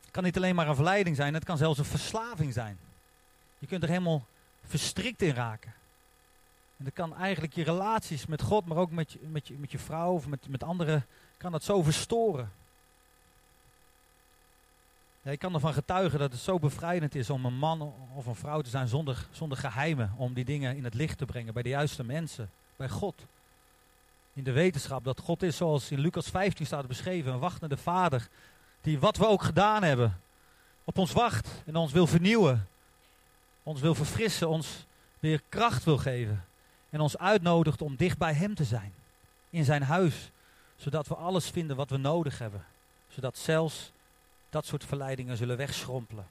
Het 0.00 0.10
kan 0.10 0.22
niet 0.22 0.36
alleen 0.36 0.54
maar 0.54 0.68
een 0.68 0.74
verleiding 0.74 1.16
zijn, 1.16 1.34
het 1.34 1.44
kan 1.44 1.56
zelfs 1.56 1.78
een 1.78 1.84
verslaving 1.84 2.52
zijn. 2.52 2.78
Je 3.58 3.66
kunt 3.66 3.82
er 3.82 3.88
helemaal 3.88 4.26
verstrikt 4.66 5.22
in 5.22 5.34
raken. 5.34 5.74
En 6.76 6.84
dat 6.84 6.94
kan 6.94 7.16
eigenlijk 7.16 7.54
je 7.54 7.64
relaties 7.64 8.26
met 8.26 8.42
God, 8.42 8.66
maar 8.66 8.76
ook 8.76 8.90
met 8.90 9.12
je, 9.12 9.18
met 9.22 9.48
je, 9.48 9.54
met 9.54 9.70
je 9.70 9.78
vrouw 9.78 10.12
of 10.12 10.26
met, 10.26 10.48
met 10.48 10.62
anderen, 10.62 11.06
kan 11.36 11.52
dat 11.52 11.64
zo 11.64 11.82
verstoren. 11.82 12.52
Ik 15.30 15.38
kan 15.38 15.54
ervan 15.54 15.72
getuigen 15.72 16.18
dat 16.18 16.32
het 16.32 16.40
zo 16.40 16.58
bevrijdend 16.58 17.14
is 17.14 17.30
om 17.30 17.44
een 17.44 17.58
man 17.58 17.94
of 18.14 18.26
een 18.26 18.34
vrouw 18.34 18.60
te 18.60 18.70
zijn 18.70 18.88
zonder, 18.88 19.26
zonder 19.30 19.58
geheimen. 19.58 20.14
Om 20.16 20.34
die 20.34 20.44
dingen 20.44 20.76
in 20.76 20.84
het 20.84 20.94
licht 20.94 21.18
te 21.18 21.24
brengen 21.24 21.54
bij 21.54 21.62
de 21.62 21.68
juiste 21.68 22.04
mensen, 22.04 22.50
bij 22.76 22.88
God. 22.88 23.26
In 24.32 24.44
de 24.44 24.52
wetenschap 24.52 25.04
dat 25.04 25.20
God 25.20 25.42
is 25.42 25.56
zoals 25.56 25.90
in 25.90 25.98
Lucas 25.98 26.28
15 26.28 26.66
staat 26.66 26.86
beschreven, 26.86 27.32
een 27.32 27.38
wachtende 27.38 27.76
vader. 27.76 28.28
Die 28.80 28.98
wat 28.98 29.16
we 29.16 29.26
ook 29.26 29.42
gedaan 29.42 29.82
hebben, 29.82 30.20
op 30.84 30.98
ons 30.98 31.12
wacht 31.12 31.48
en 31.66 31.76
ons 31.76 31.92
wil 31.92 32.06
vernieuwen. 32.06 32.68
Ons 33.62 33.80
wil 33.80 33.94
verfrissen, 33.94 34.48
ons 34.48 34.86
weer 35.18 35.42
kracht 35.48 35.84
wil 35.84 35.98
geven. 35.98 36.44
En 36.90 37.00
ons 37.00 37.18
uitnodigt 37.18 37.82
om 37.82 37.96
dicht 37.96 38.18
bij 38.18 38.32
Hem 38.32 38.54
te 38.54 38.64
zijn. 38.64 38.94
In 39.50 39.64
zijn 39.64 39.82
huis. 39.82 40.30
Zodat 40.76 41.08
we 41.08 41.14
alles 41.14 41.50
vinden 41.50 41.76
wat 41.76 41.90
we 41.90 41.96
nodig 41.96 42.38
hebben. 42.38 42.64
Zodat 43.08 43.38
zelfs 43.38 43.92
dat 44.50 44.66
soort 44.66 44.84
verleidingen 44.84 45.36
zullen 45.36 45.56
wegschrompelen. 45.56 46.26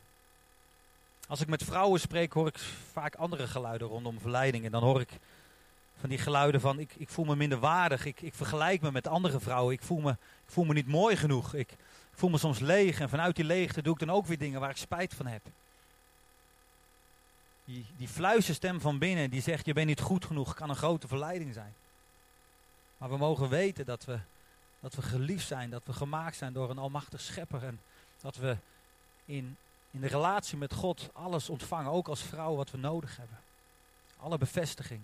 Als 1.27 1.41
ik 1.41 1.47
met 1.47 1.63
vrouwen 1.63 1.99
spreek, 1.99 2.33
hoor 2.33 2.47
ik 2.47 2.59
vaak 2.91 3.15
andere 3.15 3.47
geluiden 3.47 3.87
rondom 3.87 4.19
verleidingen. 4.19 4.71
Dan 4.71 4.83
hoor 4.83 5.01
ik 5.01 5.09
van 5.99 6.09
die 6.09 6.17
geluiden 6.17 6.61
van 6.61 6.79
ik, 6.79 6.93
ik 6.97 7.09
voel 7.09 7.25
me 7.25 7.35
minder 7.35 7.59
waardig. 7.59 8.05
Ik, 8.05 8.21
ik 8.21 8.33
vergelijk 8.33 8.81
me 8.81 8.91
met 8.91 9.07
andere 9.07 9.39
vrouwen. 9.39 9.73
Ik 9.73 9.81
voel 9.81 9.99
me, 9.99 10.11
ik 10.11 10.51
voel 10.51 10.65
me 10.65 10.73
niet 10.73 10.87
mooi 10.87 11.15
genoeg. 11.15 11.53
Ik, 11.53 11.75
voel 12.17 12.29
me 12.29 12.37
soms 12.37 12.59
leeg. 12.59 12.99
En 12.99 13.09
vanuit 13.09 13.35
die 13.35 13.45
leegte 13.45 13.81
doe 13.81 13.93
ik 13.93 13.99
dan 13.99 14.11
ook 14.11 14.25
weer 14.25 14.37
dingen 14.37 14.59
waar 14.59 14.69
ik 14.69 14.77
spijt 14.77 15.13
van 15.13 15.27
heb. 15.27 15.41
Die, 17.65 17.85
die 17.97 18.07
fluisterstem 18.07 18.81
van 18.81 18.97
binnen 18.97 19.29
die 19.29 19.41
zegt 19.41 19.65
je 19.65 19.73
bent 19.73 19.87
niet 19.87 20.01
goed 20.01 20.25
genoeg, 20.25 20.53
kan 20.53 20.69
een 20.69 20.75
grote 20.75 21.07
verleiding 21.07 21.53
zijn. 21.53 21.73
Maar 22.97 23.09
we 23.09 23.17
mogen 23.17 23.49
weten 23.49 23.85
dat 23.85 24.05
we, 24.05 24.19
dat 24.79 24.95
we 24.95 25.01
geliefd 25.01 25.47
zijn, 25.47 25.69
dat 25.69 25.85
we 25.85 25.93
gemaakt 25.93 26.35
zijn 26.35 26.53
door 26.53 26.69
een 26.69 26.77
almachtig 26.77 27.21
schepper. 27.21 27.63
En 27.63 27.79
dat 28.21 28.35
we 28.35 28.57
in, 29.25 29.57
in 29.91 30.01
de 30.01 30.07
relatie 30.07 30.57
met 30.57 30.73
God 30.73 31.09
alles 31.13 31.49
ontvangen, 31.49 31.91
ook 31.91 32.07
als 32.07 32.21
vrouw 32.21 32.55
wat 32.55 32.71
we 32.71 32.77
nodig 32.77 33.17
hebben. 33.17 33.37
Alle 34.19 34.37
bevestiging, 34.37 35.01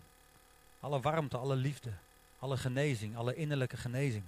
alle 0.80 1.00
warmte, 1.00 1.38
alle 1.38 1.56
liefde, 1.56 1.92
alle 2.40 2.58
genezing, 2.58 3.18
alle 3.18 3.36
innerlijke 3.36 3.78
genezing. 3.78 4.24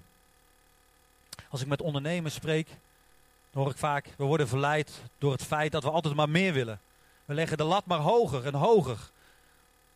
Als 1.49 1.61
ik 1.61 1.67
met 1.67 1.81
ondernemers 1.81 2.33
spreek, 2.33 2.67
dan 3.51 3.63
hoor 3.63 3.71
ik 3.71 3.77
vaak, 3.77 4.09
we 4.17 4.23
worden 4.23 4.47
verleid 4.47 5.01
door 5.17 5.31
het 5.31 5.43
feit 5.43 5.71
dat 5.71 5.83
we 5.83 5.89
altijd 5.89 6.15
maar 6.15 6.29
meer 6.29 6.53
willen. 6.53 6.79
We 7.25 7.33
leggen 7.33 7.57
de 7.57 7.63
lat 7.63 7.85
maar 7.85 7.99
hoger 7.99 8.45
en 8.45 8.53
hoger. 8.53 9.09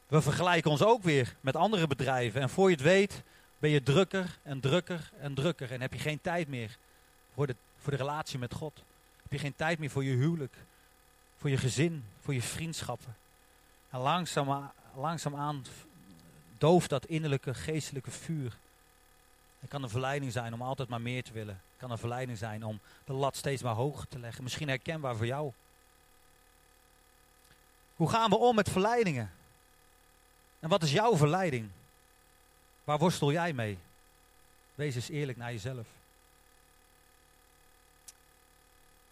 We 0.08 0.22
vergelijken 0.22 0.72
ons 0.72 0.84
ook 0.84 1.04
weer 1.04 1.36
met 1.42 1.56
andere 1.56 1.88
bedrijven. 1.88 2.42
En 2.42 2.50
voor 2.50 2.70
je 2.70 2.76
het 2.76 2.84
weet 2.84 3.24
ben 3.60 3.70
je 3.70 3.84
drukker 3.84 4.40
en 4.44 4.60
drukker 4.60 5.12
en 5.20 5.34
drukker. 5.34 5.72
En 5.72 5.82
heb 5.82 5.94
je 5.94 6.00
geen 6.00 6.22
tijd 6.22 6.48
meer 6.48 6.78
voor 7.34 7.48
de, 7.48 7.56
voor 7.82 7.92
de 7.92 7.98
relatie 7.98 8.40
met 8.40 8.54
God. 8.54 8.84
Heb 9.22 9.32
je 9.32 9.38
geen 9.38 9.56
tijd 9.56 9.80
meer 9.80 9.90
voor 9.90 10.04
je 10.04 10.16
huwelijk, 10.16 10.56
voor 11.38 11.50
je 11.50 11.58
gezin, 11.58 12.06
voor 12.20 12.34
je 12.34 12.42
vriendschappen. 12.42 13.16
En 13.90 14.00
langzaam, 14.00 14.72
langzaamaan 14.96 15.66
dooft 16.58 16.90
dat 16.90 17.06
innerlijke 17.06 17.54
geestelijke 17.54 18.12
vuur. 18.12 18.58
Het 19.60 19.70
kan 19.70 19.84
een 19.84 19.90
verleiding 19.90 20.32
zijn 20.32 20.54
om 20.54 20.62
altijd 20.62 20.90
maar 20.90 21.02
meer 21.02 21.24
te 21.24 21.34
willen. 21.34 21.54
Het 21.54 21.78
kan 21.78 21.92
een 21.92 21.98
verleiding 21.98 22.38
zijn 22.38 22.64
om 22.64 22.80
de 23.06 23.14
lat 23.14 23.36
steeds 23.36 23.62
maar 23.62 23.74
hoger 23.74 24.08
te 24.08 24.20
leggen. 24.20 24.44
Misschien 24.44 24.68
herkenbaar 24.68 25.16
voor 25.16 25.26
jou. 25.26 25.52
Hoe 27.96 28.10
gaan 28.10 28.30
we 28.30 28.38
om 28.38 28.56
met 28.56 28.70
verleidingen? 28.70 29.32
En 30.60 30.70
wat 30.70 30.84
is 30.84 30.92
jouw 30.92 31.18
verleiding? 31.18 31.70
Waar 32.84 32.98
worstel 32.98 33.32
jij 33.32 33.54
mee? 33.54 33.78
Wees 34.76 34.96
eens 34.96 35.10
eerlijk 35.10 35.38
naar 35.38 35.52
jezelf. 35.52 35.88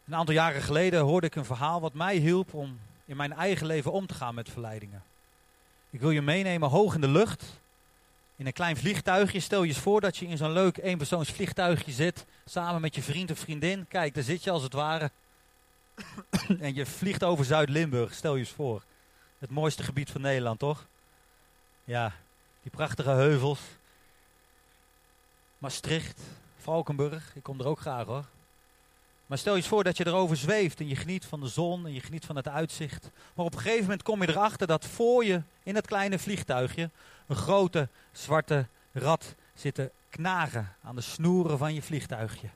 Een 0.08 0.15
aantal 0.15 0.34
jaren 0.34 0.62
geleden 0.62 1.02
hoorde 1.02 1.28
ik 1.28 1.36
een 1.36 1.46
verhaal 1.46 1.82
wat 1.82 1.93
mij 1.93 2.15
hielp 2.15 2.54
om 2.54 2.80
in 3.06 3.17
mijn 3.17 3.34
eigen 3.34 3.67
leven 3.67 3.91
om 3.91 4.08
te 4.08 4.13
gaan 4.13 4.36
met 4.36 4.50
verleidingen. 4.50 5.04
Ik 5.89 6.00
wil 6.00 6.10
je 6.10 6.22
meenemen 6.22 6.70
hoog 6.70 6.96
in 6.96 7.02
de 7.02 7.08
lucht, 7.08 7.60
in 8.36 8.46
een 8.46 8.54
klein 8.54 8.78
vliegtuigje. 8.78 9.39
Stel 9.39 9.63
je 9.63 9.67
eens 9.67 9.80
voor 9.80 10.02
dat 10.02 10.17
je 10.17 10.28
in 10.28 10.38
zo'n 10.38 10.52
leuk 10.52 10.78
eenpersoons 10.78 11.32
vliegtuigje 11.32 11.91
zit, 11.91 12.26
samen 12.46 12.82
met 12.82 12.96
je 12.96 13.02
vriend 13.02 13.32
of 13.32 13.39
vriendin. 13.39 13.88
Kijk, 13.88 14.13
daar 14.13 14.24
zit 14.24 14.43
je 14.43 14.52
als 14.52 14.63
het 14.63 14.74
ware. 14.74 15.12
en 16.60 16.76
je 16.76 16.86
vliegt 16.86 17.24
over 17.24 17.46
Zuid-Limburg, 17.46 18.13
stel 18.13 18.34
je 18.34 18.39
eens 18.39 18.50
voor. 18.50 18.84
Het 19.39 19.50
mooiste 19.50 19.84
gebied 19.84 20.10
van 20.10 20.22
Nederland, 20.22 20.60
toch? 20.60 20.88
Ja, 21.84 22.13
die 22.62 22.72
prachtige 22.72 23.10
heuvels. 23.10 23.60
Maastricht, 25.58 26.22
Valkenburg, 26.58 27.32
ik 27.36 27.43
kom 27.43 27.60
er 27.60 27.67
ook 27.67 27.80
graag 27.80 28.06
hoor. 28.06 28.26
Maar 29.27 29.37
stel 29.37 29.53
je 29.53 29.59
eens 29.59 29.67
voor 29.67 29.83
dat 29.83 29.97
je 29.97 30.07
erover 30.07 30.37
zweeft 30.37 30.79
en 30.79 30.87
je 30.87 30.95
geniet 30.95 31.25
van 31.25 31.39
de 31.39 31.47
zon 31.47 31.85
en 31.85 31.93
je 31.93 31.99
geniet 31.99 32.25
van 32.25 32.35
het 32.35 32.47
uitzicht. 32.47 33.09
Maar 33.35 33.45
op 33.45 33.53
een 33.53 33.59
gegeven 33.59 33.83
moment 33.83 34.03
kom 34.03 34.21
je 34.21 34.29
erachter 34.29 34.67
dat 34.67 34.85
voor 34.85 35.25
je 35.25 35.41
in 35.63 35.75
het 35.75 35.87
kleine 35.87 36.19
vliegtuigje 36.19 36.89
een 37.27 37.35
grote 37.35 37.89
zwarte 38.11 38.67
rat 38.91 39.35
zit 39.53 39.75
te 39.75 39.91
knagen 40.09 40.75
aan 40.83 40.95
de 40.95 41.01
snoeren 41.01 41.57
van 41.57 41.73
je 41.73 41.81
vliegtuigje. 41.81 42.49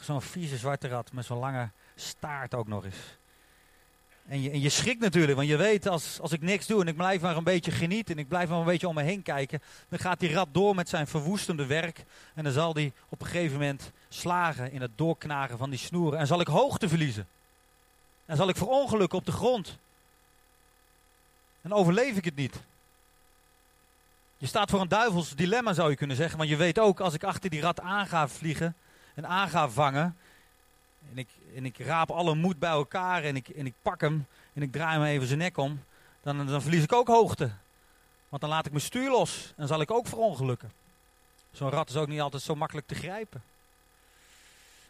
Zo'n 0.00 0.22
vieze 0.22 0.56
zwarte 0.56 0.88
rat 0.88 1.12
met 1.12 1.24
zo'n 1.24 1.38
lange 1.38 1.70
staart 1.94 2.54
ook 2.54 2.68
nog 2.68 2.84
eens. 2.84 3.18
En 4.28 4.42
je, 4.42 4.50
en 4.50 4.60
je 4.60 4.68
schrikt 4.68 5.00
natuurlijk, 5.00 5.36
want 5.36 5.48
je 5.48 5.56
weet 5.56 5.86
als, 5.86 6.20
als 6.20 6.32
ik 6.32 6.40
niks 6.40 6.66
doe 6.66 6.80
en 6.80 6.88
ik 6.88 6.96
blijf 6.96 7.20
maar 7.20 7.36
een 7.36 7.44
beetje 7.44 7.70
genieten 7.70 8.14
en 8.14 8.20
ik 8.20 8.28
blijf 8.28 8.48
maar 8.48 8.58
een 8.58 8.64
beetje 8.64 8.88
om 8.88 8.94
me 8.94 9.02
heen 9.02 9.22
kijken, 9.22 9.62
dan 9.88 9.98
gaat 9.98 10.20
die 10.20 10.32
rat 10.32 10.48
door 10.52 10.74
met 10.74 10.88
zijn 10.88 11.06
verwoestende 11.06 11.66
werk 11.66 12.04
en 12.34 12.44
dan 12.44 12.52
zal 12.52 12.72
die 12.72 12.92
op 13.08 13.20
een 13.20 13.26
gegeven 13.26 13.52
moment 13.52 13.92
slagen 14.08 14.72
in 14.72 14.80
het 14.80 14.90
doorknagen 14.98 15.58
van 15.58 15.70
die 15.70 15.78
snoeren 15.78 16.18
en 16.18 16.26
zal 16.26 16.40
ik 16.40 16.46
hoogte 16.46 16.88
verliezen. 16.88 17.26
En 18.26 18.36
zal 18.36 18.48
ik 18.48 18.56
verongelukken 18.56 19.18
op 19.18 19.26
de 19.26 19.32
grond. 19.32 19.78
En 21.60 21.72
overleef 21.72 22.16
ik 22.16 22.24
het 22.24 22.36
niet. 22.36 22.54
Je 24.36 24.46
staat 24.46 24.70
voor 24.70 24.80
een 24.80 24.88
duivels 24.88 25.34
dilemma 25.34 25.72
zou 25.72 25.90
je 25.90 25.96
kunnen 25.96 26.16
zeggen, 26.16 26.38
want 26.38 26.50
je 26.50 26.56
weet 26.56 26.78
ook 26.78 27.00
als 27.00 27.14
ik 27.14 27.24
achter 27.24 27.50
die 27.50 27.60
rat 27.60 27.80
aan 27.80 28.06
ga 28.06 28.28
vliegen 28.28 28.76
en 29.14 29.26
aan 29.26 29.48
ga 29.48 29.68
vangen, 29.68 30.16
en 31.10 31.18
ik, 31.18 31.28
en 31.54 31.64
ik 31.64 31.78
raap 31.78 32.10
alle 32.10 32.34
moed 32.34 32.58
bij 32.58 32.70
elkaar 32.70 33.24
en 33.24 33.36
ik, 33.36 33.48
en 33.48 33.66
ik 33.66 33.74
pak 33.82 34.00
hem 34.00 34.26
en 34.52 34.62
ik 34.62 34.72
draai 34.72 34.98
hem 34.98 35.06
even 35.06 35.26
zijn 35.26 35.38
nek 35.38 35.56
om, 35.56 35.82
dan, 36.22 36.46
dan 36.46 36.62
verlies 36.62 36.82
ik 36.82 36.92
ook 36.92 37.08
hoogte. 37.08 37.50
Want 38.28 38.42
dan 38.42 38.50
laat 38.50 38.66
ik 38.66 38.72
mijn 38.72 38.84
stuur 38.84 39.10
los 39.10 39.52
en 39.56 39.66
zal 39.66 39.80
ik 39.80 39.90
ook 39.90 40.06
verongelukken. 40.06 40.72
Zo'n 41.52 41.70
rat 41.70 41.88
is 41.88 41.96
ook 41.96 42.08
niet 42.08 42.20
altijd 42.20 42.42
zo 42.42 42.54
makkelijk 42.54 42.86
te 42.86 42.94
grijpen. 42.94 43.42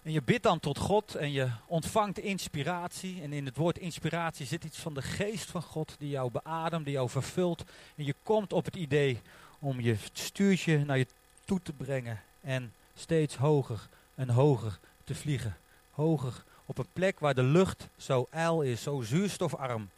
En 0.02 0.12
je 0.12 0.22
bidt 0.22 0.42
dan 0.42 0.60
tot 0.60 0.78
God 0.78 1.14
en 1.14 1.32
je 1.32 1.50
ontvangt 1.66 2.18
inspiratie. 2.18 3.22
En 3.22 3.32
in 3.32 3.46
het 3.46 3.56
woord 3.56 3.78
inspiratie 3.78 4.46
zit 4.46 4.64
iets 4.64 4.78
van 4.78 4.94
de 4.94 5.02
geest 5.02 5.50
van 5.50 5.62
God 5.62 5.94
die 5.98 6.08
jou 6.08 6.30
beademt, 6.30 6.84
die 6.84 6.94
jou 6.94 7.08
vervult. 7.08 7.64
En 7.96 8.04
je 8.04 8.14
komt 8.22 8.52
op 8.52 8.64
het 8.64 8.76
idee 8.76 9.20
om 9.58 9.80
je 9.80 9.96
stuurtje 10.12 10.84
naar 10.84 10.98
je 10.98 11.06
toe 11.44 11.60
te 11.62 11.72
brengen 11.72 12.22
en 12.40 12.74
steeds 12.94 13.36
hoger 13.36 13.88
en 14.14 14.28
hoger 14.28 14.78
te 15.04 15.14
vliegen 15.14 15.56
hoger 15.98 16.44
op 16.64 16.78
een 16.78 16.92
plek 16.92 17.20
waar 17.20 17.34
de 17.34 17.42
lucht 17.42 17.88
zo 17.96 18.26
ijl 18.30 18.62
is, 18.62 18.82
zo 18.82 19.00
zuurstofarm, 19.00 19.90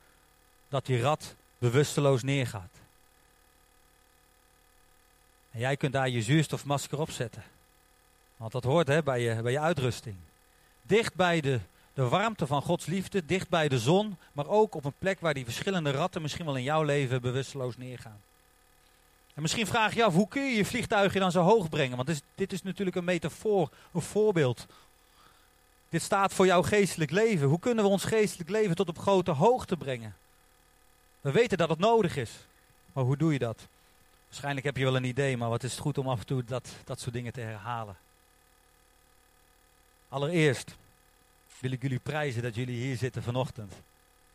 dat 0.68 0.86
die 0.86 1.00
rat 1.00 1.34
bewusteloos 1.58 2.22
neergaat. 2.22 2.74
En 5.50 5.60
jij 5.60 5.76
kunt 5.76 5.92
daar 5.92 6.08
je 6.08 6.22
zuurstofmasker 6.22 7.00
op 7.00 7.10
zetten. 7.10 7.42
Want 8.36 8.52
dat 8.52 8.64
hoort 8.64 8.88
hè, 8.88 9.02
bij, 9.02 9.20
je, 9.20 9.42
bij 9.42 9.52
je 9.52 9.60
uitrusting. 9.60 10.16
Dicht 10.82 11.14
bij 11.14 11.40
de, 11.40 11.60
de 11.94 12.08
warmte 12.08 12.46
van 12.46 12.62
Gods 12.62 12.86
liefde, 12.86 13.26
dicht 13.26 13.48
bij 13.48 13.68
de 13.68 13.78
zon, 13.78 14.16
maar 14.32 14.46
ook 14.46 14.74
op 14.74 14.84
een 14.84 14.98
plek 14.98 15.20
waar 15.20 15.34
die 15.34 15.44
verschillende 15.44 15.90
ratten 15.90 16.22
misschien 16.22 16.44
wel 16.44 16.56
in 16.56 16.62
jouw 16.62 16.82
leven 16.82 17.20
bewusteloos 17.20 17.76
neergaan. 17.76 18.20
En 19.34 19.42
misschien 19.42 19.66
vraag 19.66 19.94
je 19.94 20.04
af, 20.04 20.14
hoe 20.14 20.28
kun 20.28 20.42
je 20.42 20.56
je 20.56 20.64
vliegtuigje 20.64 21.18
dan 21.18 21.32
zo 21.32 21.42
hoog 21.42 21.68
brengen? 21.68 21.96
Want 21.96 22.08
dit 22.08 22.16
is, 22.16 22.22
dit 22.34 22.52
is 22.52 22.62
natuurlijk 22.62 22.96
een 22.96 23.04
metafoor, 23.04 23.70
een 23.92 24.00
voorbeeld 24.00 24.66
dit 25.90 26.02
staat 26.02 26.32
voor 26.32 26.46
jouw 26.46 26.62
geestelijk 26.62 27.10
leven. 27.10 27.48
Hoe 27.48 27.58
kunnen 27.58 27.84
we 27.84 27.90
ons 27.90 28.04
geestelijk 28.04 28.50
leven 28.50 28.76
tot 28.76 28.88
op 28.88 28.98
grote 28.98 29.30
hoogte 29.30 29.76
brengen? 29.76 30.16
We 31.20 31.30
weten 31.30 31.58
dat 31.58 31.68
het 31.68 31.78
nodig 31.78 32.16
is. 32.16 32.30
Maar 32.92 33.04
hoe 33.04 33.16
doe 33.16 33.32
je 33.32 33.38
dat? 33.38 33.66
Waarschijnlijk 34.26 34.66
heb 34.66 34.76
je 34.76 34.84
wel 34.84 34.96
een 34.96 35.04
idee, 35.04 35.36
maar 35.36 35.48
wat 35.48 35.62
is 35.62 35.70
het 35.70 35.80
goed 35.80 35.98
om 35.98 36.08
af 36.08 36.20
en 36.20 36.26
toe 36.26 36.44
dat, 36.44 36.68
dat 36.84 37.00
soort 37.00 37.14
dingen 37.14 37.32
te 37.32 37.40
herhalen. 37.40 37.96
Allereerst 40.08 40.76
wil 41.58 41.70
ik 41.70 41.82
jullie 41.82 41.98
prijzen 41.98 42.42
dat 42.42 42.54
jullie 42.54 42.82
hier 42.82 42.96
zitten 42.96 43.22
vanochtend. 43.22 43.72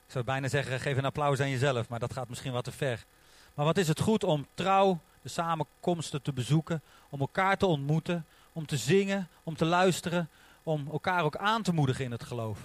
Ik 0.06 0.12
zou 0.12 0.24
bijna 0.24 0.48
zeggen, 0.48 0.80
geef 0.80 0.98
een 0.98 1.06
applaus 1.06 1.40
aan 1.40 1.50
jezelf, 1.50 1.90
maar 1.90 2.00
dat 2.00 2.14
gaat 2.14 2.30
misschien 2.30 2.52
wat 2.52 2.64
te 2.64 2.72
ver. 2.72 3.06
Maar 3.54 3.66
wat 3.66 3.78
is 3.78 3.88
het 3.88 4.00
goed 4.00 4.24
om 4.24 4.48
trouw 4.54 5.00
de 5.22 5.30
samenkomsten 5.30 6.22
te 6.22 6.34
bezoeken, 6.34 6.82
om 7.10 7.20
elkaar 7.20 7.58
te 7.58 7.66
ontmoeten, 7.66 8.26
om 8.54 8.66
te 8.66 8.78
zingen, 8.78 9.28
om 9.44 9.56
te 9.56 9.66
luisteren, 9.66 10.30
om 10.66 10.88
elkaar 10.92 11.24
ook 11.24 11.38
aan 11.38 11.62
te 11.62 11.74
moedigen 11.74 12.06
in 12.06 12.12
het 12.12 12.24
geloof. 12.24 12.60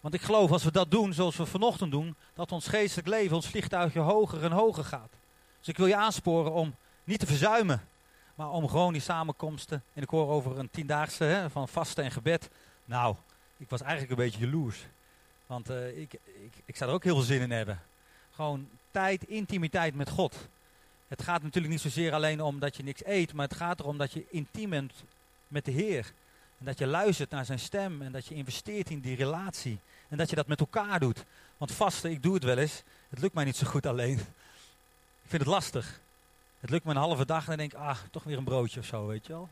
Want 0.00 0.14
ik 0.14 0.22
geloof 0.22 0.50
als 0.50 0.64
we 0.64 0.72
dat 0.72 0.90
doen 0.90 1.12
zoals 1.12 1.36
we 1.36 1.46
vanochtend 1.46 1.90
doen, 1.90 2.16
dat 2.34 2.52
ons 2.52 2.66
geestelijk 2.66 3.08
leven, 3.08 3.36
ons 3.36 3.48
vliegtuigje 3.48 4.00
hoger 4.00 4.44
en 4.44 4.52
hoger 4.52 4.84
gaat. 4.84 5.12
Dus 5.58 5.68
ik 5.68 5.76
wil 5.76 5.86
je 5.86 5.96
aansporen 5.96 6.52
om 6.52 6.74
niet 7.04 7.18
te 7.18 7.26
verzuimen, 7.26 7.88
maar 8.34 8.50
om 8.50 8.68
gewoon 8.68 8.92
die 8.92 9.02
samenkomsten. 9.02 9.82
En 9.92 10.02
ik 10.02 10.08
hoor 10.08 10.28
over 10.28 10.58
een 10.58 10.70
tiendaagse 10.70 11.24
hè, 11.24 11.50
van 11.50 11.68
vasten 11.68 12.04
en 12.04 12.10
gebed. 12.10 12.50
Nou, 12.84 13.16
ik 13.56 13.70
was 13.70 13.80
eigenlijk 13.80 14.10
een 14.10 14.24
beetje 14.24 14.44
jaloers. 14.44 14.86
Want 15.46 15.70
eh, 15.70 15.98
ik, 15.98 16.12
ik, 16.12 16.52
ik 16.64 16.76
zou 16.76 16.90
er 16.90 16.96
ook 16.96 17.04
heel 17.04 17.14
veel 17.14 17.24
zin 17.24 17.40
in 17.40 17.50
hebben. 17.50 17.82
Gewoon 18.30 18.68
tijd, 18.90 19.24
intimiteit 19.24 19.94
met 19.94 20.10
God. 20.10 20.48
Het 21.08 21.22
gaat 21.22 21.42
natuurlijk 21.42 21.72
niet 21.72 21.82
zozeer 21.82 22.12
alleen 22.12 22.42
om 22.42 22.58
dat 22.58 22.76
je 22.76 22.82
niks 22.82 23.04
eet, 23.04 23.32
maar 23.32 23.48
het 23.48 23.56
gaat 23.56 23.80
erom 23.80 23.98
dat 23.98 24.12
je 24.12 24.26
intiem 24.30 24.70
bent 24.70 24.92
met 25.48 25.64
de 25.64 25.70
Heer. 25.70 26.12
En 26.64 26.70
dat 26.70 26.78
je 26.78 26.86
luistert 26.86 27.30
naar 27.30 27.44
zijn 27.44 27.58
stem 27.58 28.02
en 28.02 28.12
dat 28.12 28.26
je 28.26 28.34
investeert 28.34 28.90
in 28.90 29.00
die 29.00 29.16
relatie. 29.16 29.78
En 30.08 30.16
dat 30.16 30.30
je 30.30 30.36
dat 30.36 30.46
met 30.46 30.60
elkaar 30.60 31.00
doet. 31.00 31.24
Want 31.56 31.72
vasten, 31.72 32.10
ik 32.10 32.22
doe 32.22 32.34
het 32.34 32.44
wel 32.44 32.58
eens. 32.58 32.82
Het 33.08 33.18
lukt 33.18 33.34
mij 33.34 33.44
niet 33.44 33.56
zo 33.56 33.66
goed 33.66 33.86
alleen. 33.86 34.18
Ik 34.18 35.28
vind 35.28 35.42
het 35.42 35.50
lastig. 35.50 36.00
Het 36.60 36.70
lukt 36.70 36.84
me 36.84 36.90
een 36.90 36.96
halve 36.96 37.26
dag 37.26 37.40
en 37.40 37.46
dan 37.46 37.56
denk 37.56 37.72
ik, 37.72 37.78
ah, 37.78 37.98
toch 38.10 38.22
weer 38.22 38.38
een 38.38 38.44
broodje 38.44 38.80
of 38.80 38.86
zo, 38.86 39.06
weet 39.06 39.26
je 39.26 39.32
wel. 39.32 39.48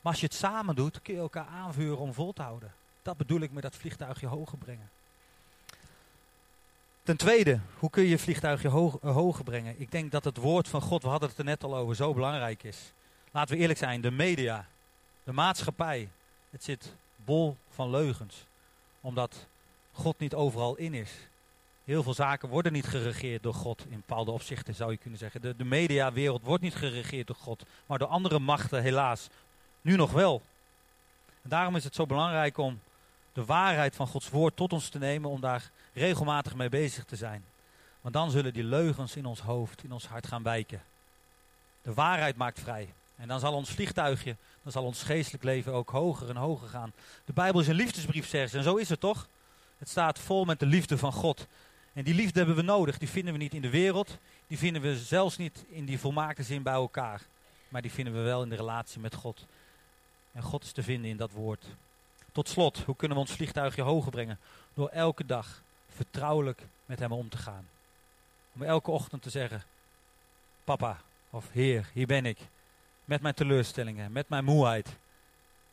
Maar 0.00 0.12
als 0.12 0.20
je 0.20 0.26
het 0.26 0.34
samen 0.34 0.74
doet, 0.74 1.02
kun 1.02 1.14
je 1.14 1.20
elkaar 1.20 1.46
aanvuren 1.46 1.98
om 1.98 2.12
vol 2.12 2.32
te 2.32 2.42
houden. 2.42 2.72
Dat 3.02 3.16
bedoel 3.16 3.40
ik 3.40 3.52
met 3.52 3.62
dat 3.62 3.76
vliegtuigje 3.76 4.26
hoger 4.26 4.58
brengen. 4.58 4.90
Ten 7.02 7.16
tweede, 7.16 7.60
hoe 7.78 7.90
kun 7.90 8.02
je 8.02 8.08
je 8.08 8.18
vliegtuigje 8.18 8.68
hoog, 8.68 8.98
eh, 8.98 9.12
hoger 9.12 9.44
brengen? 9.44 9.80
Ik 9.80 9.90
denk 9.90 10.10
dat 10.10 10.24
het 10.24 10.36
woord 10.36 10.68
van 10.68 10.80
God, 10.80 11.02
we 11.02 11.08
hadden 11.08 11.28
het 11.28 11.38
er 11.38 11.44
net 11.44 11.64
al 11.64 11.76
over, 11.76 11.96
zo 11.96 12.14
belangrijk 12.14 12.62
is. 12.62 12.92
Laten 13.30 13.54
we 13.54 13.60
eerlijk 13.60 13.78
zijn, 13.78 14.00
de 14.00 14.10
media, 14.10 14.66
de 15.24 15.32
maatschappij, 15.32 16.08
het 16.52 16.64
zit 16.64 16.94
bol 17.16 17.56
van 17.68 17.90
leugens. 17.90 18.44
Omdat 19.00 19.46
God 19.92 20.18
niet 20.18 20.34
overal 20.34 20.76
in 20.76 20.94
is. 20.94 21.10
Heel 21.84 22.02
veel 22.02 22.14
zaken 22.14 22.48
worden 22.48 22.72
niet 22.72 22.86
geregeerd 22.86 23.42
door 23.42 23.54
God 23.54 23.84
in 23.88 24.02
bepaalde 24.06 24.30
opzichten, 24.30 24.74
zou 24.74 24.90
je 24.90 24.96
kunnen 24.96 25.18
zeggen. 25.18 25.40
De, 25.40 25.56
de 25.56 25.64
mediawereld 25.64 26.42
wordt 26.42 26.62
niet 26.62 26.74
geregeerd 26.74 27.26
door 27.26 27.36
God, 27.36 27.62
maar 27.86 27.98
door 27.98 28.08
andere 28.08 28.38
machten 28.38 28.82
helaas. 28.82 29.28
Nu 29.80 29.96
nog 29.96 30.12
wel. 30.12 30.42
En 31.42 31.48
daarom 31.48 31.76
is 31.76 31.84
het 31.84 31.94
zo 31.94 32.06
belangrijk 32.06 32.58
om 32.58 32.80
de 33.32 33.44
waarheid 33.44 33.94
van 33.94 34.06
Gods 34.06 34.30
woord 34.30 34.56
tot 34.56 34.72
ons 34.72 34.88
te 34.88 34.98
nemen, 34.98 35.30
om 35.30 35.40
daar 35.40 35.70
regelmatig 35.92 36.54
mee 36.54 36.68
bezig 36.68 37.04
te 37.04 37.16
zijn. 37.16 37.44
Want 38.00 38.14
dan 38.14 38.30
zullen 38.30 38.52
die 38.52 38.64
leugens 38.64 39.16
in 39.16 39.26
ons 39.26 39.40
hoofd, 39.40 39.84
in 39.84 39.92
ons 39.92 40.06
hart 40.06 40.26
gaan 40.26 40.42
wijken. 40.42 40.82
De 41.82 41.94
waarheid 41.94 42.36
maakt 42.36 42.60
vrij. 42.60 42.88
En 43.22 43.28
dan 43.28 43.40
zal 43.40 43.52
ons 43.52 43.70
vliegtuigje, 43.70 44.36
dan 44.62 44.72
zal 44.72 44.84
ons 44.84 45.02
geestelijk 45.02 45.44
leven 45.44 45.72
ook 45.72 45.90
hoger 45.90 46.28
en 46.28 46.36
hoger 46.36 46.68
gaan. 46.68 46.92
De 47.24 47.32
Bijbel 47.32 47.60
is 47.60 47.68
een 47.68 47.74
liefdesbrief, 47.74 48.28
zeggen 48.28 48.50
ze. 48.50 48.56
En 48.56 48.62
zo 48.62 48.76
is 48.76 48.88
het 48.88 49.00
toch? 49.00 49.28
Het 49.78 49.88
staat 49.88 50.18
vol 50.18 50.44
met 50.44 50.60
de 50.60 50.66
liefde 50.66 50.98
van 50.98 51.12
God. 51.12 51.46
En 51.92 52.04
die 52.04 52.14
liefde 52.14 52.38
hebben 52.38 52.56
we 52.56 52.62
nodig. 52.62 52.98
Die 52.98 53.08
vinden 53.08 53.32
we 53.32 53.38
niet 53.38 53.54
in 53.54 53.62
de 53.62 53.70
wereld. 53.70 54.18
Die 54.46 54.58
vinden 54.58 54.82
we 54.82 54.96
zelfs 54.96 55.36
niet 55.36 55.64
in 55.68 55.84
die 55.84 55.98
volmaakte 55.98 56.42
zin 56.42 56.62
bij 56.62 56.72
elkaar. 56.72 57.22
Maar 57.68 57.82
die 57.82 57.90
vinden 57.90 58.14
we 58.14 58.20
wel 58.20 58.42
in 58.42 58.48
de 58.48 58.56
relatie 58.56 59.00
met 59.00 59.14
God. 59.14 59.46
En 60.32 60.42
God 60.42 60.64
is 60.64 60.72
te 60.72 60.82
vinden 60.82 61.10
in 61.10 61.16
dat 61.16 61.30
woord. 61.30 61.64
Tot 62.32 62.48
slot, 62.48 62.78
hoe 62.78 62.96
kunnen 62.96 63.16
we 63.16 63.22
ons 63.22 63.32
vliegtuigje 63.32 63.82
hoger 63.82 64.10
brengen? 64.10 64.38
Door 64.74 64.88
elke 64.88 65.26
dag 65.26 65.62
vertrouwelijk 65.88 66.62
met 66.86 66.98
hem 66.98 67.12
om 67.12 67.28
te 67.28 67.38
gaan. 67.38 67.68
Om 68.52 68.62
elke 68.62 68.90
ochtend 68.90 69.22
te 69.22 69.30
zeggen, 69.30 69.62
papa 70.64 71.00
of 71.30 71.50
heer, 71.50 71.90
hier 71.92 72.06
ben 72.06 72.26
ik. 72.26 72.38
Met 73.04 73.20
mijn 73.20 73.34
teleurstellingen, 73.34 74.12
met 74.12 74.28
mijn 74.28 74.44
moeheid, 74.44 74.88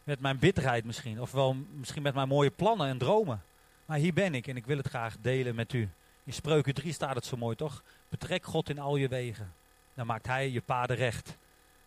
met 0.03 0.19
mijn 0.19 0.39
bitterheid 0.39 0.85
misschien. 0.85 1.21
Of 1.21 1.31
wel 1.31 1.55
misschien 1.71 2.01
met 2.01 2.13
mijn 2.13 2.27
mooie 2.27 2.49
plannen 2.49 2.87
en 2.87 2.97
dromen. 2.97 3.41
Maar 3.85 3.97
hier 3.97 4.13
ben 4.13 4.35
ik 4.35 4.47
en 4.47 4.57
ik 4.57 4.65
wil 4.65 4.77
het 4.77 4.87
graag 4.87 5.15
delen 5.21 5.55
met 5.55 5.73
u. 5.73 5.89
In 6.23 6.33
Spreuken 6.33 6.73
3 6.73 6.93
staat 6.93 7.15
het 7.15 7.25
zo 7.25 7.37
mooi 7.37 7.55
toch? 7.55 7.83
Betrek 8.09 8.45
God 8.45 8.69
in 8.69 8.79
al 8.79 8.95
je 8.95 9.07
wegen. 9.07 9.53
Dan 9.93 10.05
maakt 10.05 10.27
hij 10.27 10.49
je 10.49 10.61
paden 10.61 10.95
recht. 10.95 11.37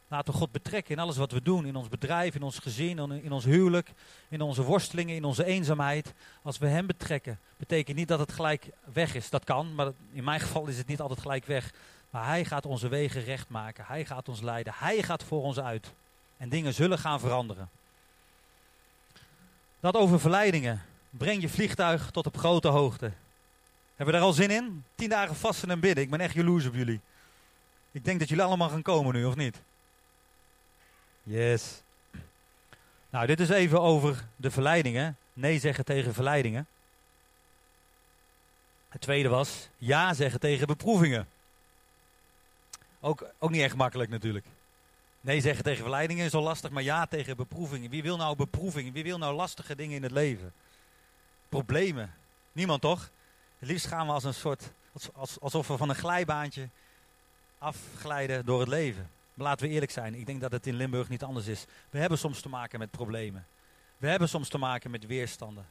Laten 0.08 0.32
we 0.32 0.38
God 0.38 0.52
betrekken 0.52 0.94
in 0.94 1.00
alles 1.00 1.16
wat 1.16 1.32
we 1.32 1.42
doen. 1.42 1.66
In 1.66 1.76
ons 1.76 1.88
bedrijf, 1.88 2.34
in 2.34 2.42
ons 2.42 2.58
gezin, 2.58 3.22
in 3.22 3.32
ons 3.32 3.44
huwelijk, 3.44 3.90
in 4.28 4.40
onze 4.40 4.62
worstelingen, 4.62 5.16
in 5.16 5.24
onze 5.24 5.44
eenzaamheid. 5.44 6.12
Als 6.42 6.58
we 6.58 6.66
Hem 6.66 6.86
betrekken, 6.86 7.38
betekent 7.56 7.96
niet 7.96 8.08
dat 8.08 8.18
het 8.18 8.32
gelijk 8.32 8.68
weg 8.92 9.14
is. 9.14 9.30
Dat 9.30 9.44
kan, 9.44 9.74
maar 9.74 9.92
in 10.12 10.24
mijn 10.24 10.40
geval 10.40 10.66
is 10.66 10.78
het 10.78 10.86
niet 10.86 11.00
altijd 11.00 11.20
gelijk 11.20 11.44
weg. 11.44 11.72
Maar 12.12 12.26
Hij 12.26 12.44
gaat 12.44 12.66
onze 12.66 12.88
wegen 12.88 13.24
recht 13.24 13.48
maken. 13.48 13.84
Hij 13.86 14.04
gaat 14.04 14.28
ons 14.28 14.40
leiden. 14.40 14.72
Hij 14.76 15.02
gaat 15.02 15.22
voor 15.22 15.42
ons 15.42 15.60
uit. 15.60 15.92
En 16.36 16.48
dingen 16.48 16.74
zullen 16.74 16.98
gaan 16.98 17.20
veranderen. 17.20 17.70
Dat 19.80 19.94
over 19.94 20.20
verleidingen. 20.20 20.82
Breng 21.10 21.42
je 21.42 21.48
vliegtuig 21.48 22.10
tot 22.10 22.26
op 22.26 22.36
grote 22.36 22.68
hoogte. 22.68 23.12
Hebben 23.96 24.06
we 24.06 24.12
daar 24.12 24.28
al 24.28 24.32
zin 24.32 24.50
in? 24.50 24.84
Tien 24.94 25.08
dagen 25.08 25.36
vasten 25.36 25.70
en 25.70 25.80
bidden. 25.80 26.04
Ik 26.04 26.10
ben 26.10 26.20
echt 26.20 26.34
jaloers 26.34 26.66
op 26.66 26.74
jullie. 26.74 27.00
Ik 27.92 28.04
denk 28.04 28.18
dat 28.18 28.28
jullie 28.28 28.44
allemaal 28.44 28.68
gaan 28.68 28.82
komen 28.82 29.14
nu, 29.14 29.24
of 29.24 29.36
niet? 29.36 29.60
Yes. 31.22 31.82
Nou, 33.10 33.26
dit 33.26 33.40
is 33.40 33.48
even 33.48 33.80
over 33.80 34.24
de 34.36 34.50
verleidingen. 34.50 35.16
Nee 35.32 35.58
zeggen 35.58 35.84
tegen 35.84 36.14
verleidingen. 36.14 36.66
Het 38.88 39.00
tweede 39.00 39.28
was 39.28 39.68
ja 39.76 40.14
zeggen 40.14 40.40
tegen 40.40 40.66
beproevingen. 40.66 41.26
Ook, 43.04 43.24
ook 43.38 43.50
niet 43.50 43.62
echt 43.62 43.74
makkelijk 43.74 44.10
natuurlijk. 44.10 44.46
Nee 45.20 45.40
zeggen 45.40 45.64
tegen 45.64 45.80
verleidingen 45.80 46.24
is 46.24 46.34
al 46.34 46.42
lastig, 46.42 46.70
maar 46.70 46.82
ja 46.82 47.06
tegen 47.06 47.36
beproevingen. 47.36 47.90
Wie 47.90 48.02
wil 48.02 48.16
nou 48.16 48.36
beproevingen? 48.36 48.92
Wie 48.92 49.02
wil 49.02 49.18
nou 49.18 49.34
lastige 49.34 49.76
dingen 49.76 49.96
in 49.96 50.02
het 50.02 50.12
leven? 50.12 50.52
Problemen. 51.48 52.14
Niemand 52.52 52.80
toch? 52.80 53.10
Het 53.58 53.68
liefst 53.68 53.86
gaan 53.86 54.06
we 54.06 54.12
als 54.12 54.24
een 54.24 54.34
soort, 54.34 54.72
als, 55.12 55.40
alsof 55.40 55.68
we 55.68 55.76
van 55.76 55.88
een 55.88 55.94
glijbaantje 55.94 56.68
afglijden 57.58 58.44
door 58.44 58.60
het 58.60 58.68
leven. 58.68 59.10
Maar 59.34 59.46
laten 59.46 59.66
we 59.66 59.72
eerlijk 59.72 59.92
zijn, 59.92 60.14
ik 60.14 60.26
denk 60.26 60.40
dat 60.40 60.52
het 60.52 60.66
in 60.66 60.74
Limburg 60.74 61.08
niet 61.08 61.22
anders 61.22 61.46
is. 61.46 61.64
We 61.90 61.98
hebben 61.98 62.18
soms 62.18 62.40
te 62.40 62.48
maken 62.48 62.78
met 62.78 62.90
problemen. 62.90 63.46
We 63.96 64.08
hebben 64.08 64.28
soms 64.28 64.48
te 64.48 64.58
maken 64.58 64.90
met 64.90 65.06
weerstanden. 65.06 65.66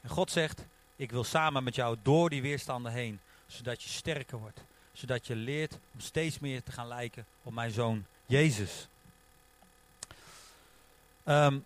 En 0.00 0.08
God 0.08 0.30
zegt, 0.30 0.66
ik 0.96 1.10
wil 1.10 1.24
samen 1.24 1.64
met 1.64 1.74
jou 1.74 1.96
door 2.02 2.30
die 2.30 2.42
weerstanden 2.42 2.92
heen, 2.92 3.20
zodat 3.46 3.82
je 3.82 3.88
sterker 3.88 4.38
wordt. 4.38 4.64
Zodat 4.92 5.26
je 5.26 5.36
leert 5.36 5.78
om 5.94 6.00
steeds 6.00 6.38
meer 6.38 6.62
te 6.62 6.72
gaan 6.72 6.88
lijken 6.88 7.26
op 7.42 7.52
mijn 7.52 7.70
zoon 7.70 8.04
Jezus. 8.26 8.88
Ehm, 11.24 11.58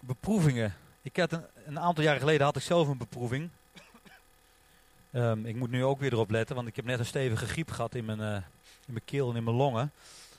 beproevingen. 0.00 0.74
Ik 1.02 1.16
had 1.16 1.32
een, 1.32 1.44
een, 1.64 1.78
aantal 1.78 2.04
jaren 2.04 2.20
geleden 2.20 2.46
had 2.46 2.56
ik 2.56 2.62
zelf 2.62 2.88
een 2.88 2.98
beproeving. 2.98 3.50
Ehm, 5.10 5.46
ik 5.46 5.56
moet 5.56 5.70
nu 5.70 5.84
ook 5.84 6.00
weer 6.00 6.12
erop 6.12 6.30
letten, 6.30 6.56
want 6.56 6.68
ik 6.68 6.76
heb 6.76 6.84
net 6.84 6.98
een 6.98 7.06
stevige 7.06 7.46
griep 7.46 7.70
gehad 7.70 7.94
in 7.94 8.04
mijn, 8.04 8.20
uh, 8.20 8.34
in 8.86 8.92
mijn 8.92 9.04
keel 9.04 9.30
en 9.30 9.36
in 9.36 9.44
mijn 9.44 9.56
longen. 9.56 9.92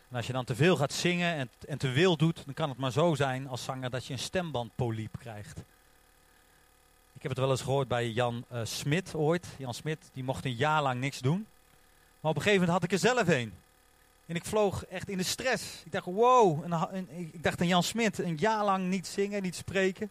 En 0.09 0.17
als 0.17 0.27
je 0.27 0.33
dan 0.33 0.45
te 0.45 0.55
veel 0.55 0.75
gaat 0.75 0.93
zingen 0.93 1.35
en, 1.35 1.49
en 1.67 1.77
te 1.77 1.89
wil 1.89 2.17
doet, 2.17 2.45
dan 2.45 2.53
kan 2.53 2.69
het 2.69 2.77
maar 2.77 2.91
zo 2.91 3.15
zijn 3.15 3.47
als 3.47 3.63
zanger 3.63 3.89
dat 3.89 4.05
je 4.05 4.13
een 4.13 4.19
stembandpoliep 4.19 5.15
krijgt. 5.19 5.57
Ik 7.13 7.21
heb 7.21 7.31
het 7.31 7.39
wel 7.39 7.51
eens 7.51 7.61
gehoord 7.61 7.87
bij 7.87 8.09
Jan 8.09 8.45
uh, 8.51 8.59
Smit 8.63 9.15
ooit. 9.15 9.47
Jan 9.57 9.73
Smit, 9.73 10.09
die 10.13 10.23
mocht 10.23 10.45
een 10.45 10.55
jaar 10.55 10.81
lang 10.81 10.99
niks 10.99 11.19
doen. 11.19 11.47
Maar 12.21 12.31
op 12.31 12.37
een 12.37 12.43
gegeven 12.43 12.65
moment 12.65 12.69
had 12.69 12.83
ik 12.83 12.91
er 12.91 13.09
zelf 13.09 13.27
een. 13.27 13.53
En 14.25 14.35
ik 14.35 14.45
vloog 14.45 14.85
echt 14.85 15.09
in 15.09 15.17
de 15.17 15.23
stress. 15.23 15.63
Ik 15.85 15.91
dacht, 15.91 16.05
wow. 16.05 16.65
Ik 17.09 17.43
dacht 17.43 17.61
aan 17.61 17.67
Jan 17.67 17.83
Smit, 17.83 18.19
een 18.19 18.37
jaar 18.37 18.63
lang 18.63 18.87
niet 18.87 19.07
zingen, 19.07 19.41
niet 19.41 19.55
spreken. 19.55 20.09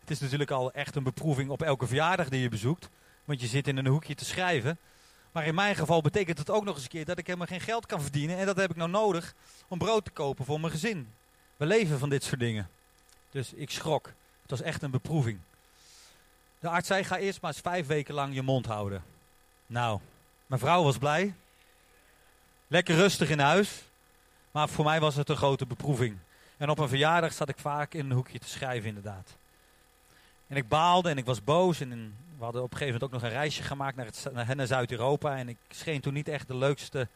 Het 0.00 0.10
is 0.10 0.20
natuurlijk 0.20 0.50
al 0.50 0.72
echt 0.72 0.96
een 0.96 1.02
beproeving 1.02 1.50
op 1.50 1.62
elke 1.62 1.86
verjaardag 1.86 2.28
die 2.28 2.40
je 2.40 2.48
bezoekt. 2.48 2.88
Want 3.24 3.40
je 3.40 3.46
zit 3.46 3.68
in 3.68 3.76
een 3.76 3.86
hoekje 3.86 4.14
te 4.14 4.24
schrijven. 4.24 4.78
Maar 5.32 5.46
in 5.46 5.54
mijn 5.54 5.76
geval 5.76 6.00
betekent 6.00 6.38
het 6.38 6.50
ook 6.50 6.64
nog 6.64 6.74
eens 6.74 6.82
een 6.82 6.90
keer 6.90 7.04
dat 7.04 7.18
ik 7.18 7.26
helemaal 7.26 7.46
geen 7.46 7.60
geld 7.60 7.86
kan 7.86 8.02
verdienen. 8.02 8.36
En 8.36 8.46
dat 8.46 8.56
heb 8.56 8.70
ik 8.70 8.76
nou 8.76 8.90
nodig 8.90 9.34
om 9.68 9.78
brood 9.78 10.04
te 10.04 10.10
kopen 10.10 10.44
voor 10.44 10.60
mijn 10.60 10.72
gezin. 10.72 11.12
We 11.56 11.66
leven 11.66 11.98
van 11.98 12.08
dit 12.08 12.24
soort 12.24 12.40
dingen. 12.40 12.68
Dus 13.30 13.52
ik 13.52 13.70
schrok. 13.70 14.06
Het 14.42 14.50
was 14.50 14.62
echt 14.62 14.82
een 14.82 14.90
beproeving. 14.90 15.38
De 16.58 16.68
arts 16.68 16.86
zei, 16.86 17.04
ga 17.04 17.16
eerst 17.16 17.40
maar 17.40 17.50
eens 17.50 17.60
vijf 17.60 17.86
weken 17.86 18.14
lang 18.14 18.34
je 18.34 18.42
mond 18.42 18.66
houden. 18.66 19.04
Nou, 19.66 20.00
mijn 20.46 20.60
vrouw 20.60 20.82
was 20.82 20.98
blij. 20.98 21.34
Lekker 22.66 22.94
rustig 22.94 23.30
in 23.30 23.38
huis. 23.38 23.82
Maar 24.50 24.68
voor 24.68 24.84
mij 24.84 25.00
was 25.00 25.14
het 25.14 25.28
een 25.28 25.36
grote 25.36 25.66
beproeving. 25.66 26.18
En 26.56 26.70
op 26.70 26.78
een 26.78 26.88
verjaardag 26.88 27.32
zat 27.32 27.48
ik 27.48 27.58
vaak 27.58 27.94
in 27.94 28.04
een 28.04 28.16
hoekje 28.16 28.38
te 28.38 28.48
schrijven 28.48 28.88
inderdaad. 28.88 29.36
En 30.46 30.56
ik 30.56 30.68
baalde 30.68 31.08
en 31.08 31.18
ik 31.18 31.24
was 31.24 31.44
boos 31.44 31.80
en 31.80 32.16
we 32.38 32.44
hadden 32.44 32.62
op 32.62 32.72
een 32.72 32.78
gegeven 32.78 33.00
moment 33.00 33.02
ook 33.02 33.20
nog 33.20 33.30
een 33.30 33.38
reisje 33.38 33.62
gemaakt 33.62 33.96
naar, 33.96 34.06
het, 34.06 34.54
naar, 34.56 34.66
Zuid-Europa. 34.66 35.36
En 35.36 35.48
ik 35.48 35.56
scheen 35.70 36.00
toen 36.00 36.12
niet 36.12 36.28
echt 36.28 36.48
de 36.48 36.56
leukste, 36.56 37.08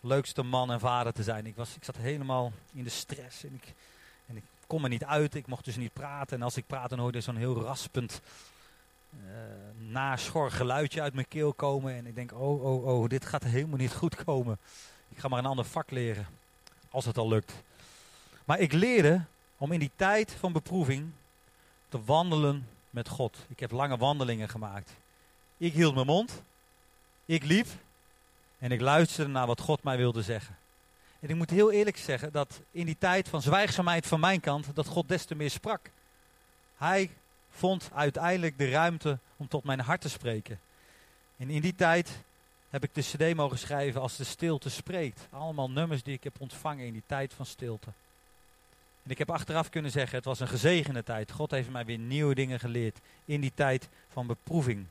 leukste 0.00 0.42
man 0.42 0.72
en 0.72 0.80
vader 0.80 1.12
te 1.12 1.22
zijn. 1.22 1.46
Ik, 1.46 1.56
was, 1.56 1.76
ik 1.76 1.84
zat 1.84 1.96
helemaal 1.96 2.52
in 2.72 2.84
de 2.84 2.90
stress. 2.90 3.44
En 3.44 3.54
ik, 3.54 3.74
en 4.26 4.36
ik 4.36 4.44
kon 4.66 4.80
me 4.80 4.88
niet 4.88 5.04
uit. 5.04 5.34
Ik 5.34 5.46
mocht 5.46 5.64
dus 5.64 5.76
niet 5.76 5.92
praten. 5.92 6.36
En 6.36 6.42
als 6.42 6.56
ik 6.56 6.66
praatte, 6.66 6.88
dan 6.88 6.98
hoorde 6.98 7.20
zo'n 7.20 7.36
heel 7.36 7.62
raspend, 7.62 8.20
uh, 9.14 9.20
naschor 9.78 10.50
geluidje 10.50 11.02
uit 11.02 11.14
mijn 11.14 11.28
keel 11.28 11.52
komen. 11.52 11.94
En 11.94 12.06
ik 12.06 12.14
denk, 12.14 12.32
oh, 12.32 12.64
oh, 12.64 12.86
oh, 12.86 13.08
dit 13.08 13.26
gaat 13.26 13.44
helemaal 13.44 13.78
niet 13.78 13.92
goed 13.92 14.24
komen. 14.24 14.58
Ik 15.08 15.18
ga 15.18 15.28
maar 15.28 15.38
een 15.38 15.46
ander 15.46 15.64
vak 15.64 15.90
leren. 15.90 16.26
Als 16.90 17.04
het 17.04 17.18
al 17.18 17.28
lukt. 17.28 17.52
Maar 18.44 18.58
ik 18.58 18.72
leerde 18.72 19.24
om 19.56 19.72
in 19.72 19.78
die 19.78 19.90
tijd 19.96 20.32
van 20.38 20.52
beproeving 20.52 21.10
te 21.88 22.04
wandelen 22.04 22.68
met 22.90 23.08
God. 23.08 23.38
Ik 23.48 23.60
heb 23.60 23.70
lange 23.70 23.96
wandelingen 23.96 24.48
gemaakt. 24.48 24.90
Ik 25.56 25.72
hield 25.72 25.94
mijn 25.94 26.06
mond. 26.06 26.42
Ik 27.24 27.44
liep. 27.44 27.66
En 28.58 28.72
ik 28.72 28.80
luisterde 28.80 29.30
naar 29.30 29.46
wat 29.46 29.60
God 29.60 29.82
mij 29.82 29.96
wilde 29.96 30.22
zeggen. 30.22 30.56
En 31.20 31.28
ik 31.28 31.36
moet 31.36 31.50
heel 31.50 31.72
eerlijk 31.72 31.96
zeggen 31.96 32.32
dat 32.32 32.60
in 32.70 32.86
die 32.86 32.96
tijd 32.98 33.28
van 33.28 33.42
zwijgzaamheid 33.42 34.06
van 34.06 34.20
mijn 34.20 34.40
kant, 34.40 34.74
dat 34.74 34.86
God 34.86 35.08
des 35.08 35.24
te 35.24 35.34
meer 35.34 35.50
sprak. 35.50 35.90
Hij 36.76 37.10
vond 37.52 37.90
uiteindelijk 37.94 38.58
de 38.58 38.70
ruimte 38.70 39.18
om 39.36 39.48
tot 39.48 39.64
mijn 39.64 39.80
hart 39.80 40.00
te 40.00 40.08
spreken. 40.08 40.60
En 41.36 41.50
in 41.50 41.60
die 41.60 41.74
tijd 41.74 42.22
heb 42.70 42.84
ik 42.84 42.94
de 42.94 43.00
cd 43.00 43.34
mogen 43.34 43.58
schrijven 43.58 44.00
als 44.00 44.16
de 44.16 44.24
stilte 44.24 44.70
spreekt. 44.70 45.26
Allemaal 45.30 45.70
nummers 45.70 46.02
die 46.02 46.14
ik 46.14 46.24
heb 46.24 46.34
ontvangen 46.38 46.86
in 46.86 46.92
die 46.92 47.02
tijd 47.06 47.34
van 47.34 47.46
stilte. 47.46 47.88
En 49.02 49.10
ik 49.10 49.18
heb 49.18 49.30
achteraf 49.30 49.68
kunnen 49.68 49.90
zeggen, 49.90 50.16
het 50.16 50.24
was 50.24 50.40
een 50.40 50.48
gezegende 50.48 51.02
tijd. 51.02 51.30
God 51.30 51.50
heeft 51.50 51.70
mij 51.70 51.84
weer 51.84 51.98
nieuwe 51.98 52.34
dingen 52.34 52.60
geleerd 52.60 52.98
in 53.24 53.40
die 53.40 53.52
tijd 53.54 53.88
van 54.12 54.26
beproeving. 54.26 54.86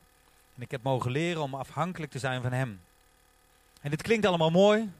En 0.54 0.62
ik 0.62 0.70
heb 0.70 0.82
mogen 0.82 1.10
leren 1.10 1.42
om 1.42 1.54
afhankelijk 1.54 2.12
te 2.12 2.18
zijn 2.18 2.42
van 2.42 2.52
Hem. 2.52 2.80
En 3.80 3.90
dit 3.90 4.02
klinkt 4.02 4.26
allemaal 4.26 4.50
mooi. 4.50 4.90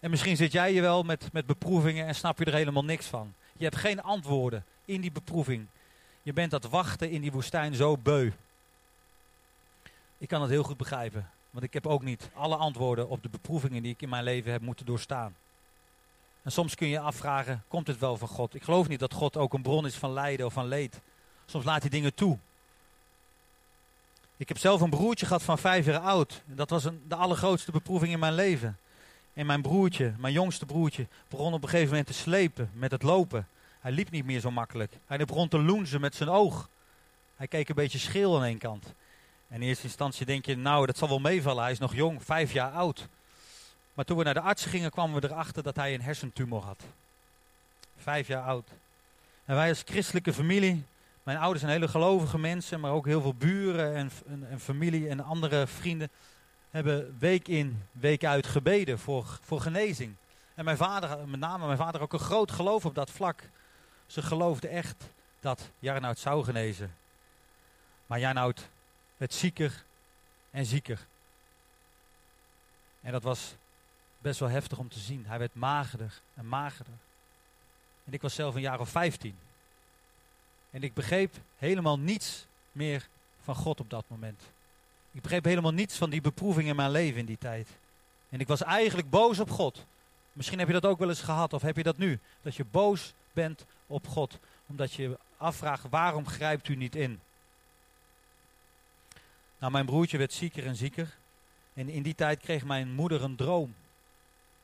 En 0.00 0.10
misschien 0.10 0.36
zit 0.36 0.52
jij 0.52 0.72
je 0.72 0.80
wel 0.80 1.02
met, 1.02 1.32
met 1.32 1.46
beproevingen 1.46 2.06
en 2.06 2.14
snap 2.14 2.38
je 2.38 2.44
er 2.44 2.54
helemaal 2.54 2.84
niks 2.84 3.06
van. 3.06 3.34
Je 3.56 3.64
hebt 3.64 3.76
geen 3.76 4.02
antwoorden 4.02 4.64
in 4.84 5.00
die 5.00 5.12
beproeving. 5.12 5.66
Je 6.24 6.32
bent 6.32 6.50
dat 6.50 6.64
wachten 6.64 7.10
in 7.10 7.20
die 7.20 7.32
woestijn 7.32 7.74
zo 7.74 7.96
beu. 7.96 8.30
Ik 10.18 10.28
kan 10.28 10.40
het 10.40 10.50
heel 10.50 10.62
goed 10.62 10.76
begrijpen. 10.76 11.30
Want 11.50 11.64
ik 11.64 11.72
heb 11.72 11.86
ook 11.86 12.02
niet 12.02 12.30
alle 12.34 12.56
antwoorden 12.56 13.08
op 13.08 13.22
de 13.22 13.28
beproevingen 13.28 13.82
die 13.82 13.92
ik 13.92 14.02
in 14.02 14.08
mijn 14.08 14.24
leven 14.24 14.52
heb 14.52 14.60
moeten 14.60 14.86
doorstaan. 14.86 15.36
En 16.42 16.52
soms 16.52 16.74
kun 16.74 16.88
je 16.88 17.00
afvragen, 17.00 17.64
komt 17.68 17.86
het 17.86 17.98
wel 17.98 18.16
van 18.16 18.28
God? 18.28 18.54
Ik 18.54 18.62
geloof 18.62 18.88
niet 18.88 18.98
dat 18.98 19.12
God 19.12 19.36
ook 19.36 19.52
een 19.52 19.62
bron 19.62 19.86
is 19.86 19.94
van 19.94 20.12
lijden 20.12 20.46
of 20.46 20.52
van 20.52 20.66
leed. 20.66 21.00
Soms 21.46 21.64
laat 21.64 21.80
hij 21.80 21.90
dingen 21.90 22.14
toe. 22.14 22.38
Ik 24.36 24.48
heb 24.48 24.58
zelf 24.58 24.80
een 24.80 24.90
broertje 24.90 25.26
gehad 25.26 25.42
van 25.42 25.58
vijf 25.58 25.86
jaar 25.86 25.98
oud. 25.98 26.42
Dat 26.44 26.70
was 26.70 26.84
een, 26.84 27.02
de 27.08 27.14
allergrootste 27.14 27.72
beproeving 27.72 28.12
in 28.12 28.18
mijn 28.18 28.34
leven. 28.34 28.78
En 29.32 29.46
mijn 29.46 29.62
broertje, 29.62 30.14
mijn 30.18 30.32
jongste 30.32 30.66
broertje, 30.66 31.06
begon 31.28 31.52
op 31.52 31.62
een 31.62 31.68
gegeven 31.68 31.90
moment 31.90 32.06
te 32.06 32.12
slepen 32.12 32.70
met 32.72 32.90
het 32.90 33.02
lopen. 33.02 33.48
Hij 33.84 33.92
liep 33.92 34.10
niet 34.10 34.24
meer 34.24 34.40
zo 34.40 34.50
makkelijk. 34.50 34.92
Hij 35.06 35.24
begon 35.24 35.48
te 35.48 35.58
loenzen 35.58 36.00
met 36.00 36.14
zijn 36.14 36.28
oog. 36.28 36.68
Hij 37.36 37.46
keek 37.46 37.68
een 37.68 37.74
beetje 37.74 37.98
scheel 37.98 38.36
aan 38.36 38.44
één 38.44 38.58
kant. 38.58 38.92
En 39.48 39.62
in 39.62 39.68
eerste 39.68 39.84
instantie 39.84 40.26
denk 40.26 40.46
je, 40.46 40.56
nou, 40.56 40.86
dat 40.86 40.98
zal 40.98 41.08
wel 41.08 41.18
meevallen. 41.18 41.62
Hij 41.62 41.72
is 41.72 41.78
nog 41.78 41.94
jong, 41.94 42.24
vijf 42.24 42.52
jaar 42.52 42.70
oud. 42.70 43.08
Maar 43.94 44.04
toen 44.04 44.18
we 44.18 44.24
naar 44.24 44.34
de 44.34 44.40
arts 44.40 44.64
gingen, 44.64 44.90
kwamen 44.90 45.20
we 45.20 45.28
erachter 45.28 45.62
dat 45.62 45.76
hij 45.76 45.94
een 45.94 46.02
hersentumor 46.02 46.62
had. 46.62 46.82
Vijf 47.96 48.26
jaar 48.26 48.42
oud. 48.42 48.68
En 49.44 49.54
wij 49.54 49.68
als 49.68 49.82
christelijke 49.84 50.32
familie, 50.32 50.84
mijn 51.22 51.38
ouders 51.38 51.60
zijn 51.60 51.72
hele 51.72 51.88
gelovige 51.88 52.38
mensen, 52.38 52.80
maar 52.80 52.92
ook 52.92 53.06
heel 53.06 53.20
veel 53.20 53.34
buren 53.34 53.94
en, 53.94 54.10
en, 54.50 54.60
familie 54.60 55.08
en 55.08 55.20
andere 55.20 55.66
vrienden, 55.66 56.10
hebben 56.70 57.16
week 57.18 57.48
in, 57.48 57.82
week 57.92 58.24
uit 58.24 58.46
gebeden 58.46 58.98
voor, 58.98 59.38
voor 59.42 59.60
genezing. 59.60 60.14
En 60.54 60.64
mijn 60.64 60.76
vader, 60.76 61.28
met 61.28 61.40
name 61.40 61.66
mijn 61.66 61.78
vader, 61.78 62.00
ook 62.00 62.12
een 62.12 62.18
groot 62.18 62.50
geloof 62.50 62.84
op 62.84 62.94
dat 62.94 63.10
vlak. 63.10 63.42
Ze 64.14 64.22
geloofden 64.22 64.70
echt 64.70 65.04
dat 65.40 65.70
Jarnoud 65.78 66.18
zou 66.18 66.44
genezen. 66.44 66.94
Maar 68.06 68.18
Jarnoud 68.18 68.68
werd 69.16 69.34
zieker 69.34 69.84
en 70.50 70.66
zieker. 70.66 71.06
En 73.00 73.12
dat 73.12 73.22
was 73.22 73.54
best 74.18 74.40
wel 74.40 74.48
heftig 74.48 74.78
om 74.78 74.88
te 74.88 74.98
zien. 74.98 75.24
Hij 75.26 75.38
werd 75.38 75.54
magerder 75.54 76.20
en 76.34 76.46
magerder. 76.46 76.94
En 78.04 78.12
ik 78.12 78.22
was 78.22 78.34
zelf 78.34 78.54
een 78.54 78.60
jaar 78.60 78.80
of 78.80 78.88
vijftien. 78.88 79.38
En 80.70 80.82
ik 80.82 80.94
begreep 80.94 81.34
helemaal 81.56 81.98
niets 81.98 82.46
meer 82.72 83.08
van 83.42 83.54
God 83.54 83.80
op 83.80 83.90
dat 83.90 84.04
moment. 84.08 84.42
Ik 85.12 85.22
begreep 85.22 85.44
helemaal 85.44 85.72
niets 85.72 85.96
van 85.96 86.10
die 86.10 86.20
beproeving 86.20 86.68
in 86.68 86.76
mijn 86.76 86.90
leven 86.90 87.20
in 87.20 87.26
die 87.26 87.38
tijd. 87.38 87.68
En 88.28 88.40
ik 88.40 88.48
was 88.48 88.62
eigenlijk 88.62 89.10
boos 89.10 89.40
op 89.40 89.50
God. 89.50 89.84
Misschien 90.32 90.58
heb 90.58 90.66
je 90.66 90.74
dat 90.74 90.86
ook 90.86 90.98
wel 90.98 91.08
eens 91.08 91.22
gehad, 91.22 91.52
of 91.52 91.62
heb 91.62 91.76
je 91.76 91.82
dat 91.82 91.96
nu? 91.96 92.20
Dat 92.42 92.54
je 92.54 92.64
boos 92.64 93.14
bent 93.32 93.64
op 93.86 94.06
God, 94.06 94.38
omdat 94.66 94.92
je 94.92 95.18
afvraagt 95.36 95.88
waarom 95.90 96.26
grijpt 96.26 96.68
u 96.68 96.76
niet 96.76 96.94
in? 96.94 97.20
Nou, 99.58 99.72
mijn 99.72 99.86
broertje 99.86 100.18
werd 100.18 100.32
zieker 100.32 100.66
en 100.66 100.76
zieker. 100.76 101.16
En 101.74 101.88
in 101.88 102.02
die 102.02 102.14
tijd 102.14 102.40
kreeg 102.40 102.64
mijn 102.64 102.92
moeder 102.92 103.22
een 103.22 103.36
droom. 103.36 103.74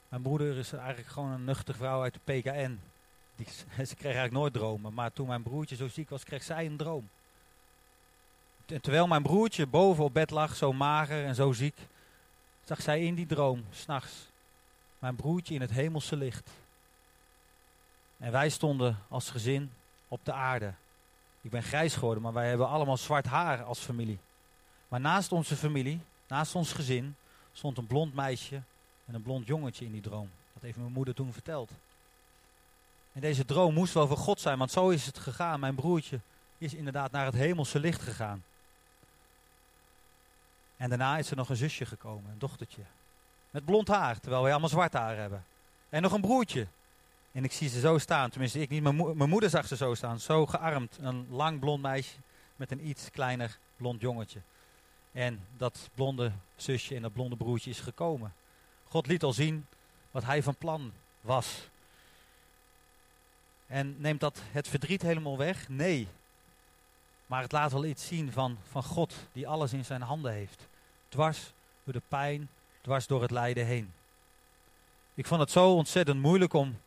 Mijn 0.09 0.23
moeder 0.23 0.57
is 0.57 0.73
eigenlijk 0.73 1.09
gewoon 1.09 1.31
een 1.31 1.45
nuchtige 1.45 1.79
vrouw 1.79 2.03
uit 2.03 2.15
de 2.15 2.33
PKN. 2.33 2.81
Die, 3.37 3.47
ze 3.87 3.95
kreeg 3.95 4.03
eigenlijk 4.15 4.33
nooit 4.33 4.53
dromen. 4.53 4.95
Maar 4.95 5.13
toen 5.13 5.27
mijn 5.27 5.43
broertje 5.43 5.77
zo 5.77 5.89
ziek 5.89 6.11
was, 6.11 6.25
kreeg 6.25 6.43
zij 6.43 6.67
een 6.67 6.77
droom. 6.77 7.09
En 8.67 8.81
terwijl 8.81 9.07
mijn 9.07 9.23
broertje 9.23 9.67
boven 9.67 10.05
op 10.05 10.15
bed 10.15 10.31
lag, 10.31 10.57
zo 10.57 10.73
mager 10.73 11.25
en 11.25 11.35
zo 11.35 11.53
ziek, 11.53 11.77
zag 12.65 12.83
zij 12.83 13.05
in 13.05 13.15
die 13.15 13.27
droom, 13.27 13.65
s'nachts, 13.71 14.13
mijn 14.99 15.17
broertje 15.17 15.55
in 15.55 15.61
het 15.61 15.71
hemelse 15.71 16.17
licht. 16.17 16.51
En 18.21 18.33
wij 18.33 18.49
stonden 18.49 18.99
als 19.09 19.31
gezin 19.31 19.73
op 20.09 20.21
de 20.25 20.33
aarde. 20.33 20.73
Ik 21.41 21.51
ben 21.51 21.63
grijs 21.63 21.95
geworden, 21.95 22.23
maar 22.23 22.33
wij 22.33 22.49
hebben 22.49 22.69
allemaal 22.69 22.97
zwart 22.97 23.27
haar 23.27 23.63
als 23.63 23.79
familie. 23.79 24.19
Maar 24.89 25.01
naast 25.01 25.33
onze 25.33 25.57
familie, 25.57 26.01
naast 26.29 26.55
ons 26.55 26.73
gezin, 26.73 27.17
stond 27.53 27.79
een 27.79 27.87
blond 27.87 28.15
meisje 28.15 28.63
en 29.07 29.15
een 29.15 29.23
blond 29.23 29.47
jongetje 29.47 29.85
in 29.85 29.93
die 29.93 30.01
droom. 30.01 30.31
Dat 30.53 30.63
heeft 30.63 30.77
mijn 30.77 30.93
moeder 30.93 31.15
toen 31.15 31.33
verteld. 31.33 31.71
En 33.13 33.21
deze 33.21 33.45
droom 33.45 33.75
moest 33.75 33.95
wel 33.95 34.07
voor 34.07 34.17
God 34.17 34.41
zijn, 34.41 34.59
want 34.59 34.71
zo 34.71 34.89
is 34.89 35.07
het 35.07 35.19
gegaan. 35.19 35.61
Mijn 35.61 35.75
broertje 35.75 36.21
is 36.59 36.75
inderdaad 36.75 37.11
naar 37.11 37.25
het 37.25 37.35
hemelse 37.35 37.81
licht 37.81 38.03
gegaan. 38.03 38.45
En 40.77 40.89
daarna 40.89 41.19
is 41.19 41.31
er 41.31 41.37
nog 41.37 41.49
een 41.49 41.57
zusje 41.57 41.87
gekomen, 41.87 42.31
een 42.31 42.39
dochtertje. 42.39 42.83
Met 43.51 43.65
blond 43.65 43.89
haar, 43.89 44.21
terwijl 44.21 44.43
wij 44.43 44.51
allemaal 44.51 44.71
zwart 44.71 44.93
haar 44.93 45.17
hebben. 45.17 45.45
En 45.89 46.03
nog 46.03 46.13
een 46.13 46.21
broertje. 46.21 46.67
En 47.33 47.45
ik 47.45 47.53
zie 47.53 47.69
ze 47.69 47.81
zo 47.81 47.99
staan, 47.99 48.31
tenminste 48.31 48.61
ik 48.61 48.69
niet, 48.69 48.83
mijn, 48.83 49.29
moeder 49.29 49.51
zag 49.51 49.66
ze 49.66 49.77
zo 49.77 49.95
staan. 49.95 50.21
Zo 50.21 50.47
gearmd, 50.47 50.99
een 51.01 51.27
lang 51.31 51.61
blond 51.61 51.83
meisje 51.83 52.16
met 52.57 52.71
een 52.71 52.88
iets 52.88 53.11
kleiner 53.11 53.59
blond 53.77 54.01
jongetje. 54.01 54.40
En 55.12 55.47
dat 55.57 55.88
blonde 55.95 56.33
zusje 56.57 56.95
en 56.95 57.03
dat 57.03 57.12
blonde 57.12 57.37
broertje 57.37 57.71
is 57.71 57.81
gekomen. 57.81 58.35
God 58.88 59.07
liet 59.07 59.23
al 59.23 59.33
zien 59.33 59.66
wat 60.11 60.25
hij 60.25 60.43
van 60.43 60.57
plan 60.57 60.93
was. 61.21 61.69
En 63.66 64.01
neemt 64.01 64.21
dat 64.21 64.40
het 64.51 64.69
verdriet 64.69 65.03
helemaal 65.03 65.38
weg? 65.38 65.69
Nee. 65.69 66.09
Maar 67.27 67.43
het 67.43 67.53
laat 67.53 67.73
wel 67.73 67.85
iets 67.85 68.07
zien 68.07 68.33
van, 68.33 68.59
van 68.71 68.83
God 68.83 69.14
die 69.33 69.49
alles 69.49 69.73
in 69.73 69.85
zijn 69.85 70.03
handen 70.03 70.33
heeft. 70.33 70.66
Dwars 71.09 71.53
door 71.85 71.93
de 71.93 72.03
pijn, 72.09 72.49
dwars 72.81 73.07
door 73.07 73.23
het 73.23 73.31
lijden 73.31 73.66
heen. 73.66 73.93
Ik 75.14 75.27
vond 75.27 75.40
het 75.40 75.51
zo 75.51 75.75
ontzettend 75.75 76.21
moeilijk 76.21 76.53
om, 76.53 76.79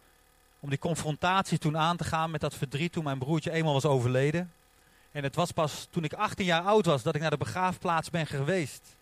om 0.63 0.69
die 0.69 0.79
confrontatie 0.79 1.57
toen 1.57 1.77
aan 1.77 1.97
te 1.97 2.03
gaan 2.03 2.31
met 2.31 2.41
dat 2.41 2.55
verdriet 2.55 2.91
toen 2.91 3.03
mijn 3.03 3.17
broertje 3.17 3.51
eenmaal 3.51 3.73
was 3.73 3.85
overleden. 3.85 4.51
En 5.11 5.23
het 5.23 5.35
was 5.35 5.51
pas 5.51 5.87
toen 5.89 6.03
ik 6.03 6.13
18 6.13 6.45
jaar 6.45 6.61
oud 6.61 6.85
was 6.85 7.03
dat 7.03 7.15
ik 7.15 7.21
naar 7.21 7.29
de 7.29 7.37
begraafplaats 7.37 8.09
ben 8.09 8.27
geweest. 8.27 8.95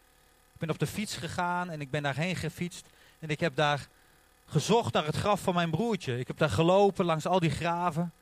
Ik 0.53 0.59
ben 0.59 0.69
op 0.69 0.79
de 0.79 0.87
fiets 0.87 1.15
gegaan 1.15 1.69
en 1.69 1.81
ik 1.81 1.89
ben 1.89 2.03
daarheen 2.03 2.35
gefietst. 2.35 2.85
En 3.19 3.29
ik 3.29 3.39
heb 3.39 3.55
daar 3.55 3.87
gezocht 4.45 4.93
naar 4.93 5.05
het 5.05 5.15
graf 5.15 5.41
van 5.41 5.53
mijn 5.53 5.69
broertje. 5.69 6.19
Ik 6.19 6.27
heb 6.27 6.37
daar 6.37 6.49
gelopen 6.49 7.05
langs 7.05 7.25
al 7.25 7.39
die 7.39 7.49
graven. 7.49 8.13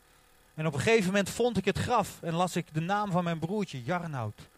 En 0.54 0.68
op 0.68 0.74
een 0.74 0.80
gegeven 0.80 1.06
moment 1.06 1.30
vond 1.30 1.58
ik 1.58 1.66
het 1.66 1.78
graf 1.78 2.22
en 2.22 2.34
las 2.34 2.56
ik 2.56 2.74
de 2.74 2.82
naam 2.82 3.12
van 3.12 3.24
mijn 3.24 3.40
broertje, 3.40 3.84
Jarnoud. 3.84 4.50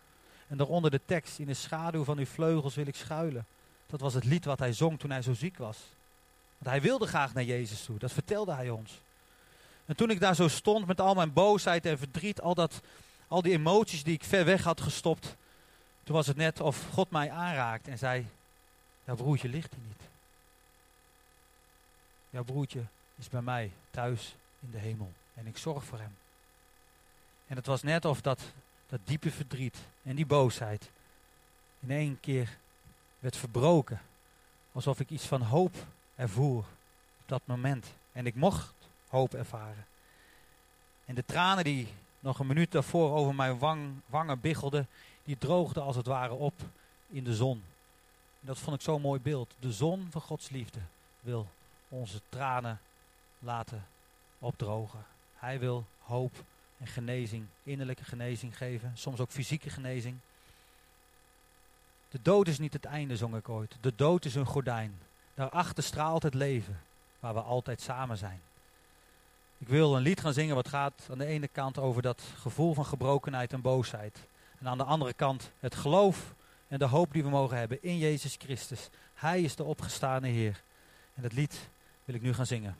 En 0.47 0.57
daaronder 0.57 0.91
de 0.91 1.01
tekst, 1.05 1.39
in 1.39 1.45
de 1.45 1.53
schaduw 1.53 2.03
van 2.03 2.17
uw 2.17 2.25
vleugels 2.25 2.75
wil 2.75 2.87
ik 2.87 2.95
schuilen. 2.95 3.45
Dat 3.85 3.99
was 3.99 4.13
het 4.13 4.25
lied 4.25 4.45
wat 4.45 4.59
hij 4.59 4.73
zong 4.73 4.99
toen 4.99 5.11
hij 5.11 5.21
zo 5.21 5.33
ziek 5.33 5.57
was. 5.57 5.77
Want 6.61 6.75
hij 6.75 6.81
wilde 6.81 7.07
graag 7.07 7.33
naar 7.33 7.43
Jezus 7.43 7.83
toe, 7.83 7.99
dat 7.99 8.11
vertelde 8.11 8.53
hij 8.53 8.69
ons. 8.69 9.01
En 9.85 9.95
toen 9.95 10.09
ik 10.09 10.19
daar 10.19 10.35
zo 10.35 10.47
stond 10.47 10.87
met 10.87 11.01
al 11.01 11.13
mijn 11.13 11.33
boosheid 11.33 11.85
en 11.85 11.97
verdriet, 11.97 12.41
al, 12.41 12.55
dat, 12.55 12.81
al 13.27 13.41
die 13.41 13.53
emoties 13.53 14.03
die 14.03 14.13
ik 14.13 14.23
ver 14.23 14.45
weg 14.45 14.63
had 14.63 14.81
gestopt, 14.81 15.35
toen 16.03 16.15
was 16.15 16.27
het 16.27 16.37
net 16.37 16.59
of 16.59 16.87
God 16.93 17.09
mij 17.09 17.31
aanraakte 17.31 17.91
en 17.91 17.97
zei, 17.97 18.27
jouw 19.03 19.15
broertje 19.15 19.49
ligt 19.49 19.73
hier 19.73 19.83
niet. 19.87 20.01
Jouw 22.29 22.43
broertje 22.43 22.83
is 23.15 23.29
bij 23.29 23.41
mij 23.41 23.71
thuis 23.91 24.35
in 24.59 24.71
de 24.71 24.77
hemel 24.77 25.11
en 25.33 25.47
ik 25.47 25.57
zorg 25.57 25.83
voor 25.83 25.99
hem. 25.99 26.15
En 27.47 27.55
het 27.55 27.65
was 27.65 27.81
net 27.81 28.05
of 28.05 28.21
dat, 28.21 28.41
dat 28.87 28.99
diepe 29.03 29.31
verdriet 29.31 29.77
en 30.03 30.15
die 30.15 30.25
boosheid 30.25 30.89
in 31.79 31.91
één 31.91 32.19
keer 32.19 32.57
werd 33.19 33.37
verbroken. 33.37 34.01
Alsof 34.71 34.99
ik 34.99 35.09
iets 35.09 35.25
van 35.25 35.41
hoop 35.41 35.75
ervoer 36.21 36.63
op 37.21 37.25
dat 37.25 37.41
moment. 37.45 37.93
En 38.11 38.25
ik 38.25 38.35
mocht 38.35 38.73
hoop 39.07 39.33
ervaren. 39.33 39.85
En 41.05 41.15
de 41.15 41.25
tranen 41.25 41.63
die 41.63 41.87
nog 42.19 42.39
een 42.39 42.47
minuut 42.47 42.71
daarvoor 42.71 43.11
over 43.11 43.35
mijn 43.35 43.57
wang, 43.57 43.91
wangen 44.05 44.39
biggelden, 44.39 44.87
die 45.23 45.37
droogden 45.37 45.83
als 45.83 45.95
het 45.95 46.05
ware 46.05 46.33
op 46.33 46.53
in 47.07 47.23
de 47.23 47.35
zon. 47.35 47.63
Dat 48.39 48.59
vond 48.59 48.75
ik 48.75 48.81
zo'n 48.81 49.01
mooi 49.01 49.19
beeld. 49.19 49.53
De 49.59 49.71
zon 49.71 50.07
van 50.11 50.21
Gods 50.21 50.49
liefde 50.49 50.79
wil 51.19 51.47
onze 51.87 52.21
tranen 52.29 52.79
laten 53.39 53.85
opdrogen. 54.39 55.05
Hij 55.35 55.59
wil 55.59 55.85
hoop 55.99 56.43
en 56.77 56.87
genezing, 56.87 57.45
innerlijke 57.63 58.03
genezing 58.03 58.57
geven, 58.57 58.91
soms 58.95 59.19
ook 59.19 59.31
fysieke 59.31 59.69
genezing. 59.69 60.17
De 62.09 62.19
dood 62.21 62.47
is 62.47 62.59
niet 62.59 62.73
het 62.73 62.85
einde, 62.85 63.17
zong 63.17 63.35
ik 63.35 63.49
ooit. 63.49 63.75
De 63.81 63.93
dood 63.95 64.25
is 64.25 64.35
een 64.35 64.45
gordijn. 64.45 64.99
Daarachter 65.41 65.83
straalt 65.83 66.23
het 66.23 66.33
leven, 66.33 66.79
waar 67.19 67.33
we 67.33 67.39
altijd 67.39 67.81
samen 67.81 68.17
zijn. 68.17 68.41
Ik 69.57 69.67
wil 69.67 69.95
een 69.95 70.01
lied 70.01 70.19
gaan 70.19 70.33
zingen 70.33 70.55
wat 70.55 70.67
gaat 70.67 71.07
aan 71.11 71.17
de 71.17 71.25
ene 71.25 71.47
kant 71.47 71.77
over 71.77 72.01
dat 72.01 72.21
gevoel 72.37 72.73
van 72.73 72.85
gebrokenheid 72.85 73.53
en 73.53 73.61
boosheid. 73.61 74.19
En 74.59 74.67
aan 74.67 74.77
de 74.77 74.83
andere 74.83 75.13
kant 75.13 75.51
het 75.59 75.75
geloof 75.75 76.33
en 76.67 76.79
de 76.79 76.85
hoop 76.85 77.13
die 77.13 77.23
we 77.23 77.29
mogen 77.29 77.57
hebben 77.57 77.83
in 77.83 77.97
Jezus 77.97 78.35
Christus. 78.39 78.89
Hij 79.13 79.41
is 79.41 79.55
de 79.55 79.63
opgestane 79.63 80.27
Heer. 80.27 80.61
En 81.13 81.21
dat 81.21 81.33
lied 81.33 81.69
wil 82.05 82.15
ik 82.15 82.21
nu 82.21 82.33
gaan 82.33 82.45
zingen. 82.45 82.75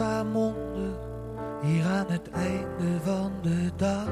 Langzaam 0.00 0.36
onder, 0.36 0.98
hier 1.62 1.84
aan 1.84 2.06
het 2.08 2.30
einde 2.30 3.00
van 3.04 3.32
de 3.42 3.70
dag. 3.76 4.08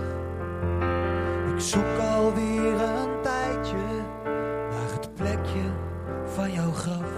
Ik 1.55 1.61
zoek 1.61 1.99
alweer 2.17 2.81
een 2.81 3.23
tijdje 3.23 3.77
naar 4.71 4.93
het 4.93 5.15
plekje 5.15 5.65
van 6.25 6.53
jouw 6.53 6.73
graf. 6.73 7.11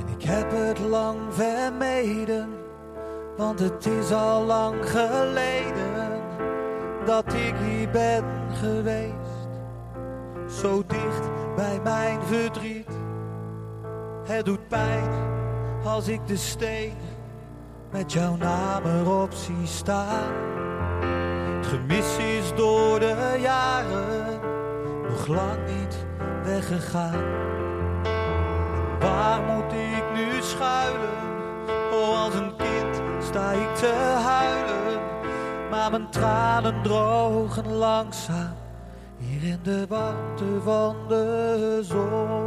En 0.00 0.18
ik 0.18 0.22
heb 0.22 0.50
het 0.50 0.78
lang 0.78 1.18
vermeden, 1.30 2.48
want 3.36 3.58
het 3.58 3.86
is 3.86 4.12
al 4.12 4.44
lang 4.44 4.90
geleden 4.90 6.22
dat 7.04 7.32
ik 7.32 7.54
hier 7.68 7.90
ben 7.90 8.24
geweest. 8.52 9.48
Zo 10.60 10.82
dicht 10.86 11.54
bij 11.56 11.80
mijn 11.82 12.22
verdriet, 12.22 12.90
het 14.26 14.44
doet 14.44 14.68
pijn 14.68 15.10
als 15.84 16.08
ik 16.08 16.26
de 16.26 16.36
steen 16.36 17.03
met 17.94 18.12
jouw 18.12 18.36
naam 18.36 18.84
erop 18.84 19.32
zie 19.32 19.66
staan. 19.66 20.32
Het 21.56 21.66
gemis 21.66 22.16
is 22.16 22.54
door 22.56 22.98
de 23.00 23.38
jaren 23.40 24.40
nog 25.08 25.26
lang 25.26 25.58
niet 25.66 26.06
weggegaan. 26.44 27.24
Waar 29.00 29.42
moet 29.42 29.72
ik 29.72 30.04
nu 30.14 30.42
schuilen? 30.42 31.22
Oh, 31.92 32.22
als 32.24 32.34
een 32.34 32.56
kind 32.56 33.02
sta 33.22 33.52
ik 33.52 33.74
te 33.74 33.92
huilen. 34.22 35.00
Maar 35.70 35.90
mijn 35.90 36.10
tranen 36.10 36.82
drogen 36.82 37.72
langzaam 37.72 38.54
hier 39.18 39.42
in 39.42 39.60
de 39.62 39.86
warmte 39.88 40.60
van 40.64 40.96
de 41.08 41.78
zon. 41.82 42.43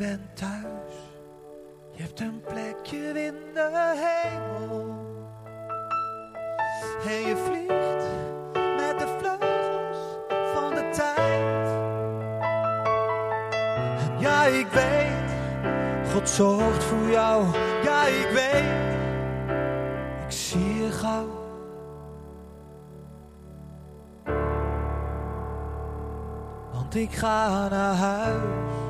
Bent 0.00 0.36
thuis, 0.36 0.94
je 1.92 2.02
hebt 2.02 2.20
een 2.20 2.40
plekje 2.40 2.98
in 2.98 3.34
de 3.54 3.94
hemel. 3.96 5.08
En 7.06 7.20
je 7.28 7.36
vliegt 7.36 8.04
met 8.76 8.98
de 8.98 9.16
vleugels 9.18 9.96
van 10.54 10.74
de 10.74 10.88
tijd. 10.92 11.68
Ja, 14.20 14.44
ik 14.44 14.66
weet, 14.66 15.32
God 16.12 16.28
zorgt 16.28 16.84
voor 16.84 17.10
jou. 17.10 17.46
Ja, 17.82 18.06
ik 18.06 18.30
weet, 18.32 18.94
ik 20.24 20.32
zie 20.32 20.74
je 20.82 20.90
gauw. 20.90 21.38
Want 26.72 26.94
ik 26.94 27.12
ga 27.12 27.68
naar 27.68 27.94
huis. 27.94 28.89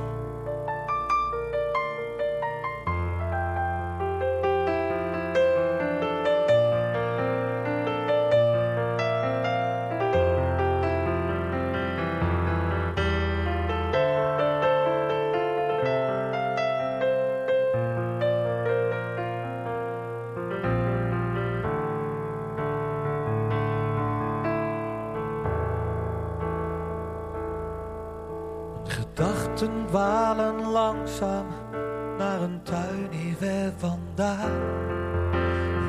Naar 32.19 32.41
een 32.41 32.61
tuin 32.63 33.09
hier 33.11 33.37
ver 33.37 33.73
vandaan. 33.77 34.51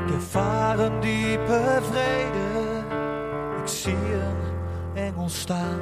Ik 0.05 0.13
ervaar 0.13 0.79
een 0.79 0.99
diepe 0.99 1.79
vrede, 1.81 2.83
ik 3.61 3.67
zie 3.67 4.13
een 4.13 4.97
engel 4.97 5.29
staan. 5.29 5.79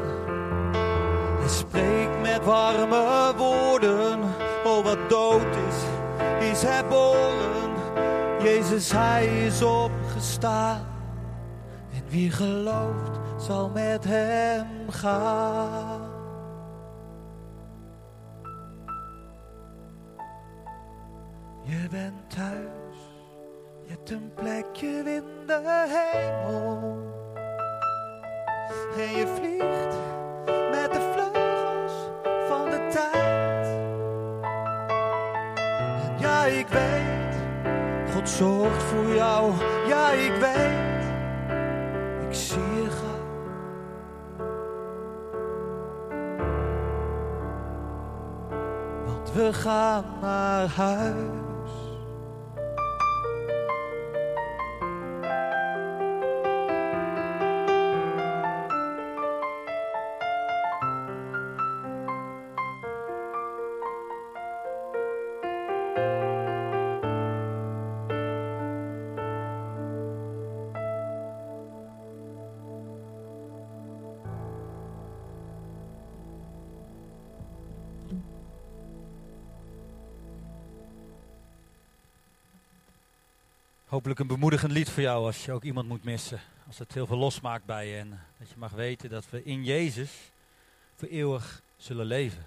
Hij 1.39 1.49
spreekt 1.49 2.21
met 2.21 2.45
warme 2.45 3.33
woorden, 3.37 4.19
oh 4.63 4.83
wat 4.83 5.09
dood 5.09 5.55
is, 5.67 5.77
is 6.49 6.61
herboren. 6.61 7.71
Jezus, 8.43 8.91
hij 8.91 9.45
is 9.45 9.61
opgestaan. 9.61 10.85
En 11.93 12.03
wie 12.07 12.31
gelooft, 12.31 13.19
zal 13.37 13.69
met 13.69 14.03
hem 14.03 14.67
gaan. 14.89 16.08
Je 21.69 21.87
bent 21.89 22.29
thuis, 22.29 22.97
je 23.83 23.89
hebt 23.89 24.09
een 24.09 24.31
plekje 24.35 24.87
in 24.87 25.23
de 25.45 25.85
hemel. 25.87 26.97
En 28.95 29.11
je 29.17 29.27
vliegt 29.27 29.95
met 30.71 30.93
de 30.93 31.11
vleugels 31.13 31.93
van 32.47 32.69
de 32.69 32.87
tijd. 32.91 33.65
En 36.05 36.19
ja, 36.19 36.45
ik 36.45 36.67
weet, 36.67 37.35
God 38.13 38.29
zorgt 38.29 38.83
voor 38.83 39.13
jou. 39.13 39.53
Ja, 39.87 40.11
ik 40.11 40.35
weet, 40.39 41.05
ik 42.27 42.33
zie 42.33 42.73
je 42.75 42.89
gaan. 42.89 43.27
Want 49.05 49.33
we 49.33 49.53
gaan 49.53 50.05
naar 50.21 50.67
huis. 50.67 51.48
Hopelijk 83.99 84.23
een 84.23 84.37
bemoedigend 84.37 84.71
lied 84.71 84.89
voor 84.89 85.03
jou 85.03 85.25
als 85.25 85.45
je 85.45 85.51
ook 85.51 85.63
iemand 85.63 85.87
moet 85.87 86.03
missen. 86.03 86.39
Als 86.67 86.77
het 86.77 86.93
heel 86.93 87.05
veel 87.05 87.17
losmaakt 87.17 87.65
bij 87.65 87.87
je. 87.87 87.97
En 87.97 88.19
dat 88.37 88.49
je 88.49 88.55
mag 88.57 88.71
weten 88.71 89.09
dat 89.09 89.29
we 89.29 89.43
in 89.43 89.63
Jezus 89.63 90.11
voor 90.95 91.07
eeuwig 91.07 91.61
zullen 91.77 92.05
leven. 92.05 92.45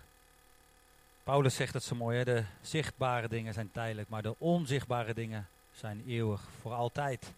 Paulus 1.25 1.55
zegt 1.55 1.75
het 1.75 1.83
zo 1.83 1.95
mooi, 1.95 2.19
hè? 2.19 2.25
de 2.25 2.45
zichtbare 2.63 3.29
dingen 3.29 3.53
zijn 3.53 3.71
tijdelijk, 3.73 4.09
maar 4.09 4.23
de 4.23 4.35
onzichtbare 4.39 5.15
dingen 5.15 5.49
zijn 5.73 6.03
eeuwig, 6.07 6.41
voor 6.61 6.73
altijd. 6.73 7.33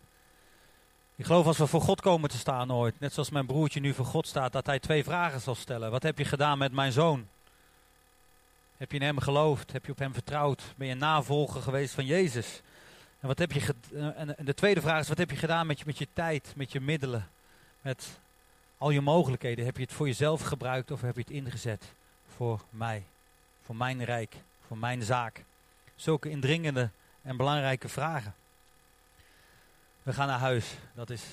Ik 1.16 1.24
geloof 1.24 1.46
als 1.46 1.58
we 1.58 1.66
voor 1.66 1.82
God 1.82 2.00
komen 2.00 2.30
te 2.30 2.38
staan 2.38 2.72
ooit, 2.72 3.00
net 3.00 3.12
zoals 3.12 3.30
mijn 3.30 3.46
broertje 3.46 3.80
nu 3.80 3.94
voor 3.94 4.06
God 4.06 4.26
staat, 4.26 4.52
dat 4.52 4.66
hij 4.66 4.78
twee 4.78 5.04
vragen 5.04 5.40
zal 5.40 5.54
stellen. 5.54 5.90
Wat 5.90 6.02
heb 6.02 6.18
je 6.18 6.24
gedaan 6.24 6.58
met 6.58 6.72
mijn 6.72 6.92
zoon? 6.92 7.28
Heb 8.76 8.92
je 8.92 8.98
in 8.98 9.04
hem 9.04 9.18
geloofd? 9.18 9.72
Heb 9.72 9.86
je 9.86 9.92
op 9.92 9.98
hem 9.98 10.12
vertrouwd? 10.12 10.62
Ben 10.76 10.88
je 10.88 10.94
navolger 10.94 11.62
geweest 11.62 11.94
van 11.94 12.06
Jezus? 12.06 12.62
En, 13.24 13.30
wat 13.30 13.38
heb 13.38 13.52
je 13.52 13.74
eh, 13.94 14.20
en 14.20 14.44
de 14.44 14.54
tweede 14.54 14.80
vraag 14.80 15.00
is, 15.00 15.08
wat 15.08 15.18
heb 15.18 15.30
je 15.30 15.36
gedaan 15.36 15.66
met 15.66 15.78
je, 15.78 15.84
met 15.86 15.98
je 15.98 16.08
tijd, 16.12 16.52
met 16.56 16.72
je 16.72 16.80
middelen, 16.80 17.28
met 17.80 18.18
al 18.78 18.90
je 18.90 19.00
mogelijkheden? 19.00 19.64
Heb 19.64 19.76
je 19.76 19.82
het 19.82 19.92
voor 19.92 20.06
jezelf 20.06 20.42
gebruikt 20.42 20.90
of 20.90 21.00
heb 21.00 21.14
je 21.14 21.20
het 21.20 21.30
ingezet 21.30 21.92
voor 22.36 22.60
mij, 22.70 23.02
voor 23.62 23.76
mijn 23.76 24.04
rijk, 24.04 24.36
voor 24.66 24.78
mijn 24.78 25.02
zaak? 25.02 25.44
Zulke 25.94 26.30
indringende 26.30 26.90
en 27.22 27.36
belangrijke 27.36 27.88
vragen. 27.88 28.34
We 30.02 30.12
gaan 30.12 30.26
naar 30.26 30.38
huis. 30.38 30.74
Dat 30.94 31.10
is 31.10 31.24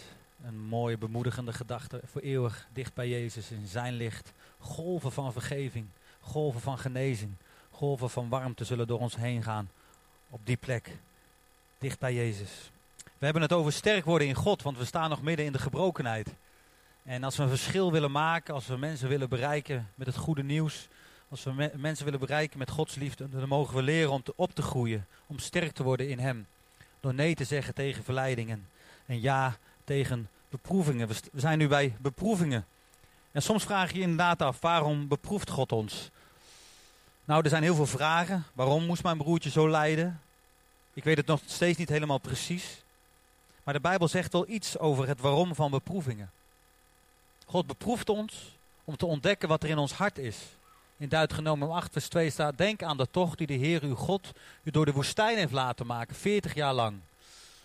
een 0.46 0.60
mooie, 0.60 0.98
bemoedigende 0.98 1.54
gedachte. 1.54 2.02
Voor 2.06 2.22
eeuwig 2.22 2.68
dicht 2.74 2.94
bij 2.94 3.10
Jezus 3.10 3.52
in 3.52 3.68
zijn 3.68 3.94
licht. 3.94 4.32
Golven 4.60 5.12
van 5.12 5.32
vergeving, 5.32 5.88
golven 6.22 6.62
van 6.62 6.78
genezing, 6.78 7.34
golven 7.72 8.10
van 8.10 8.30
warmte 8.30 8.64
zullen 8.64 8.88
door 8.88 9.00
ons 9.00 9.16
heen 9.16 9.44
gaan. 9.44 9.70
Op 10.30 10.40
die 10.44 10.58
plek, 10.58 10.98
dicht 11.82 12.00
bij 12.00 12.14
Jezus. 12.14 12.72
We 13.04 13.26
hebben 13.26 13.42
het 13.42 13.54
over 13.54 13.72
sterk 13.74 14.06
worden 14.06 14.28
in 14.28 14.36
God, 14.36 14.62
want 14.62 14.78
we 14.78 14.86
staan 14.86 15.10
nog 15.10 15.22
midden 15.22 15.46
in 15.46 15.52
de 15.52 15.60
gebrokenheid. 15.60 16.28
En 17.04 17.24
als 17.24 17.38
we 17.38 17.44
een 17.44 17.50
verschil 17.50 17.92
willen 17.92 18.12
maken, 18.12 18.54
als 18.54 18.68
we 18.68 18.78
mensen 18.78 19.10
willen 19.10 19.30
bereiken 19.30 19.90
met 19.96 20.08
het 20.08 20.16
goede 20.16 20.44
nieuws, 20.44 20.88
als 21.30 21.44
we 21.44 21.54
me- 21.54 21.72
mensen 21.76 22.06
willen 22.06 22.20
bereiken 22.20 22.58
met 22.58 22.70
Gods 22.70 22.96
liefde, 22.96 23.30
dan 23.30 23.48
mogen 23.48 23.76
we 23.76 23.82
leren 23.82 24.12
om 24.12 24.24
te, 24.24 24.34
op 24.36 24.56
te 24.56 24.62
groeien, 24.62 25.08
om 25.28 25.40
sterk 25.40 25.72
te 25.72 25.84
worden 25.84 26.10
in 26.10 26.20
Hem. 26.20 26.48
Door 27.00 27.14
nee 27.14 27.36
te 27.36 27.44
zeggen 27.44 27.74
tegen 27.74 28.04
verleidingen 28.04 28.68
en 29.06 29.22
ja 29.22 29.58
tegen 29.84 30.30
beproevingen. 30.50 31.08
We, 31.08 31.16
we 31.32 31.40
zijn 31.40 31.58
nu 31.58 31.68
bij 31.68 31.96
beproevingen. 32.00 32.66
En 33.32 33.42
soms 33.42 33.64
vraag 33.64 33.92
je 33.92 33.96
je 33.96 34.02
inderdaad 34.02 34.42
af, 34.42 34.62
waarom 34.62 35.08
beproeft 35.08 35.50
God 35.50 35.72
ons? 35.72 36.10
Nou, 37.26 37.44
er 37.44 37.50
zijn 37.50 37.64
heel 37.64 37.76
veel 37.76 37.86
vragen. 37.86 38.44
Waarom 38.54 38.86
moest 38.86 39.04
mijn 39.04 39.18
broertje 39.18 39.50
zo 39.50 39.70
lijden? 39.70 40.22
Ik 40.94 41.04
weet 41.04 41.18
het 41.18 41.26
nog 41.26 41.42
steeds 41.46 41.78
niet 41.78 41.90
helemaal 41.90 42.18
precies. 42.18 42.82
Maar 43.64 43.74
de 43.74 43.80
Bijbel 43.80 44.08
zegt 44.08 44.34
wel 44.34 44.50
iets 44.50 44.78
over 44.78 45.08
het 45.08 45.20
waarom 45.20 45.56
van 45.56 45.72
beproevingen. 45.72 46.32
God 47.46 47.68
beproeft 47.68 48.10
ons 48.10 48.56
om 48.84 48.98
te 48.98 49.06
ontdekken 49.06 49.48
wat 49.48 49.64
er 49.64 49.70
in 49.70 49.78
ons 49.78 49.94
hart 49.94 50.18
is. 50.18 50.38
In 50.98 51.10
Deuteronomium 51.10 51.72
8 51.72 51.92
vers 51.92 52.08
2 52.08 52.30
staat, 52.30 52.58
denk 52.58 52.84
aan 52.84 52.98
de 52.98 53.08
tocht 53.12 53.38
die 53.38 53.48
de 53.48 53.54
Heer 53.54 53.84
uw 53.84 53.96
God 53.96 54.32
u 54.64 54.72
door 54.72 54.86
de 54.86 54.92
woestijn 54.92 55.38
heeft 55.38 55.52
laten 55.52 55.86
maken, 55.86 56.16
40 56.16 56.54
jaar 56.54 56.74
lang. 56.74 57.00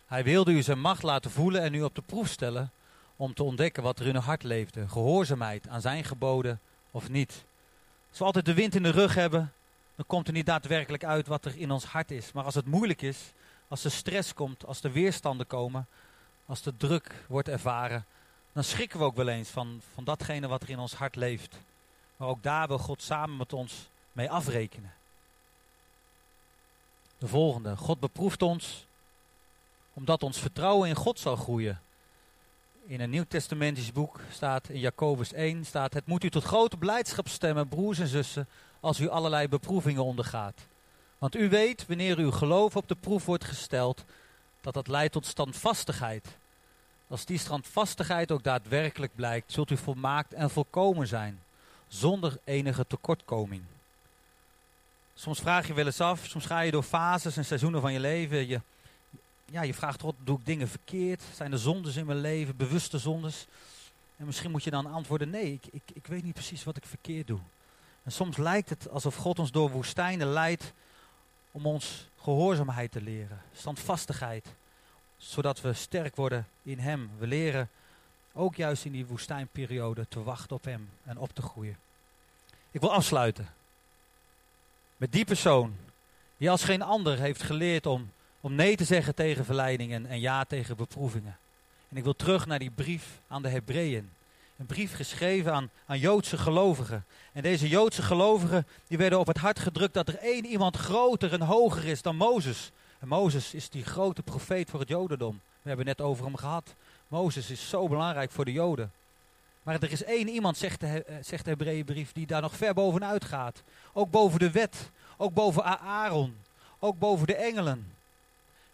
Hij 0.07 0.25
wilde 0.25 0.53
u 0.53 0.63
zijn 0.63 0.81
macht 0.81 1.03
laten 1.03 1.31
voelen 1.31 1.63
en 1.63 1.75
u 1.75 1.83
op 1.83 1.95
de 1.95 2.03
proef 2.07 2.29
stellen 2.29 2.71
om 3.17 3.35
te 3.35 3.43
ontdekken 3.43 3.83
wat 3.83 3.99
er 3.99 4.07
in 4.07 4.15
uw 4.15 4.21
hart 4.21 4.43
leefde. 4.43 4.89
Gehoorzaamheid 4.89 5.69
aan 5.69 5.81
zijn 5.81 6.05
geboden 6.05 6.61
of 6.91 7.09
niet. 7.09 7.45
Als 8.09 8.19
we 8.19 8.25
altijd 8.25 8.45
de 8.45 8.55
wind 8.55 8.75
in 8.75 8.83
de 8.83 8.91
rug 8.91 9.15
hebben, 9.15 9.53
dan 9.97 10.07
komt 10.07 10.27
er 10.27 10.33
niet 10.33 10.47
daadwerkelijk 10.47 11.05
uit 11.05 11.27
wat 11.27 11.45
er 11.45 11.57
in 11.57 11.71
ons 11.71 11.85
hart 11.85 12.11
is. 12.11 12.33
Maar 12.33 12.45
als 12.45 12.55
het 12.55 12.67
moeilijk 12.67 13.03
is, 13.03 13.33
als 13.69 13.85
er 13.85 13.91
stress 13.91 14.35
komt, 14.35 14.67
als 14.67 14.83
er 14.83 14.93
weerstanden 14.93 15.47
komen, 15.47 15.87
als 16.47 16.63
de 16.63 16.77
druk 16.77 17.25
wordt 17.29 17.49
ervaren, 17.49 18.05
dan 18.53 18.65
schrikken 18.65 18.99
we 18.99 19.05
ook 19.05 19.17
wel 19.17 19.29
eens 19.29 19.49
van, 19.49 19.81
van 19.95 20.05
datgene 20.05 20.49
wat 20.49 20.63
er 20.63 20.71
in 20.71 20.79
ons 20.79 20.95
hart 20.95 21.17
leeft. 21.17 21.59
Maar 22.17 22.29
ook 22.29 22.43
daar 22.43 22.69
wil 22.69 22.79
God 22.79 23.03
samen 23.03 23.37
met 23.37 23.53
ons 23.53 23.89
mee 24.13 24.31
afrekenen. 24.31 24.93
De 27.19 27.29
volgende. 27.29 27.77
God 27.77 28.01
beproeft 28.01 28.43
ons 28.43 28.87
omdat 29.93 30.23
ons 30.23 30.39
vertrouwen 30.39 30.89
in 30.89 30.95
God 30.95 31.19
zal 31.19 31.37
groeien. 31.37 31.81
In 32.87 33.01
een 33.01 33.11
Nieuw-Testamentisch 33.11 33.93
boek 33.93 34.21
staat 34.31 34.69
in 34.69 34.81
Jacobus 34.81 35.33
1 35.33 35.65
staat: 35.65 35.95
Het 35.95 36.07
moet 36.07 36.25
u 36.25 36.31
tot 36.31 36.45
grote 36.45 36.77
blijdschap 36.77 37.29
stemmen, 37.29 37.69
broers 37.69 37.99
en 37.99 38.07
zussen, 38.07 38.49
als 38.87 39.01
u 39.01 39.09
allerlei 39.09 39.49
beproevingen 39.49 40.05
ondergaat. 40.05 40.67
Want 41.19 41.37
u 41.37 41.49
weet, 41.49 41.87
wanneer 41.87 42.19
uw 42.19 42.31
geloof 42.31 42.77
op 42.77 42.89
de 42.89 42.95
proef 42.95 43.25
wordt 43.25 43.45
gesteld, 43.45 44.05
dat 44.61 44.75
dat 44.75 44.89
leidt 44.89 45.13
tot 45.13 45.27
standvastigheid. 45.27 46.27
Als 47.09 47.25
die 47.25 47.39
standvastigheid 47.39 48.31
ook 48.33 48.43
daadwerkelijk 48.43 49.15
blijkt, 49.15 49.53
zult 49.53 49.71
u 49.71 49.77
volmaakt 49.77 50.33
en 50.33 50.51
volkomen 50.51 51.07
zijn, 51.07 51.43
zonder 51.89 52.39
enige 52.45 52.87
tekortkoming. 52.87 53.63
Soms 55.15 55.41
vraag 55.41 55.67
je 55.67 55.75
wel 55.75 55.87
eens 55.87 56.01
af, 56.01 56.27
soms 56.27 56.47
ga 56.47 56.61
je 56.61 56.71
door 56.71 56.83
fases 56.83 57.37
en 57.37 57.45
seizoenen 57.45 57.81
van 57.81 57.93
je 57.93 58.01
leven. 58.01 58.47
Je, 58.47 58.61
ja, 59.45 59.63
je 59.63 59.75
vraagt 59.75 60.01
God, 60.01 60.15
doe 60.25 60.39
ik 60.39 60.47
dingen 60.47 60.69
verkeerd? 60.69 61.23
Zijn 61.35 61.53
er 61.53 61.59
zondes 61.59 61.97
in 61.97 62.07
mijn 62.07 62.21
leven, 62.21 62.57
bewuste 62.57 62.99
zondes? 62.99 63.47
En 64.17 64.27
misschien 64.27 64.51
moet 64.51 64.65
je 64.65 64.71
dan 64.71 64.87
antwoorden, 64.87 65.31
nee, 65.31 65.53
ik, 65.53 65.67
ik, 65.71 65.83
ik 65.95 66.07
weet 66.07 66.25
niet 66.25 66.35
precies 66.35 66.65
wat 66.65 66.77
ik 66.77 66.87
verkeerd 66.87 67.27
doe. 67.27 67.39
En 68.07 68.13
soms 68.13 68.37
lijkt 68.37 68.69
het 68.69 68.89
alsof 68.89 69.17
God 69.17 69.39
ons 69.39 69.51
door 69.51 69.71
woestijnen 69.71 70.27
leidt 70.27 70.73
om 71.51 71.67
ons 71.67 72.09
gehoorzaamheid 72.21 72.93
te 72.93 73.01
leren, 73.01 73.43
standvastigheid, 73.55 74.47
zodat 75.17 75.61
we 75.61 75.73
sterk 75.73 76.17
worden 76.17 76.47
in 76.63 76.79
Hem. 76.79 77.11
We 77.19 77.27
leren 77.27 77.69
ook 78.33 78.55
juist 78.55 78.85
in 78.85 78.93
die 78.93 79.07
woestijnperiode 79.07 80.07
te 80.09 80.23
wachten 80.23 80.57
op 80.57 80.65
Hem 80.65 80.91
en 81.05 81.19
op 81.19 81.33
te 81.33 81.43
groeien. 81.43 81.77
Ik 82.71 82.81
wil 82.81 82.93
afsluiten 82.93 83.49
met 84.97 85.13
die 85.13 85.25
persoon 85.25 85.77
die 86.37 86.51
als 86.51 86.65
geen 86.65 86.83
ander 86.83 87.19
heeft 87.19 87.43
geleerd 87.43 87.87
om, 87.87 88.11
om 88.41 88.55
nee 88.55 88.77
te 88.77 88.85
zeggen 88.85 89.15
tegen 89.15 89.45
verleidingen 89.45 90.07
en 90.07 90.21
ja 90.21 90.45
tegen 90.45 90.77
beproevingen. 90.77 91.39
En 91.89 91.97
ik 91.97 92.05
wil 92.05 92.17
terug 92.17 92.47
naar 92.47 92.59
die 92.59 92.71
brief 92.71 93.21
aan 93.29 93.43
de 93.43 93.49
Hebreeën. 93.49 94.11
Een 94.57 94.67
brief 94.67 94.95
geschreven 94.95 95.53
aan, 95.55 95.71
aan 95.87 95.99
Joodse 95.99 96.39
gelovigen. 96.39 97.05
En 97.33 97.43
deze 97.43 97.69
Joodse 97.69 98.03
gelovigen 98.03 98.67
die 98.87 98.99
werden 98.99 99.19
op 99.19 99.27
het 99.27 99.39
hart 99.39 99.59
gedrukt 99.59 99.95
dat 99.95 100.09
er 100.09 100.19
één 100.19 100.45
iemand 100.47 100.77
groter 100.77 101.33
en 101.33 101.41
hoger 101.41 101.85
is 101.85 102.03
dan 102.03 102.17
Mozes. 102.17 102.71
En 102.99 103.09
Mozes 103.09 103.55
is 103.55 103.69
die 103.71 103.85
grote 103.85 104.23
profeet 104.23 104.71
voor 104.71 104.81
het 104.81 104.89
Jodendom. 104.89 105.41
We 105.63 105.69
hebben 105.69 105.87
het 105.87 105.99
net 105.99 106.07
over 106.07 106.25
hem 106.25 106.37
gehad. 106.37 106.75
Mozes 107.09 107.51
is 107.51 107.69
zo 107.69 107.89
belangrijk 107.89 108.31
voor 108.31 108.45
de 108.45 108.53
Joden. 108.53 108.93
Maar 109.63 109.83
er 109.83 109.91
is 109.93 110.05
één 110.05 110.29
iemand, 110.29 110.57
zegt 110.57 110.81
de, 110.81 110.87
He- 110.87 111.23
zegt 111.23 111.45
de 111.45 111.51
Hebreeënbrief, 111.51 112.13
die 112.13 112.27
daar 112.27 112.41
nog 112.41 112.57
ver 112.57 112.75
bovenuit 112.75 113.25
gaat. 113.25 113.63
Ook 113.93 114.11
boven 114.11 114.39
de 114.39 114.51
wet, 114.51 114.91
ook 115.17 115.35
boven 115.35 115.65
Aaron, 115.81 116.37
ook 116.79 116.99
boven 116.99 117.27
de 117.27 117.35
engelen. 117.35 117.93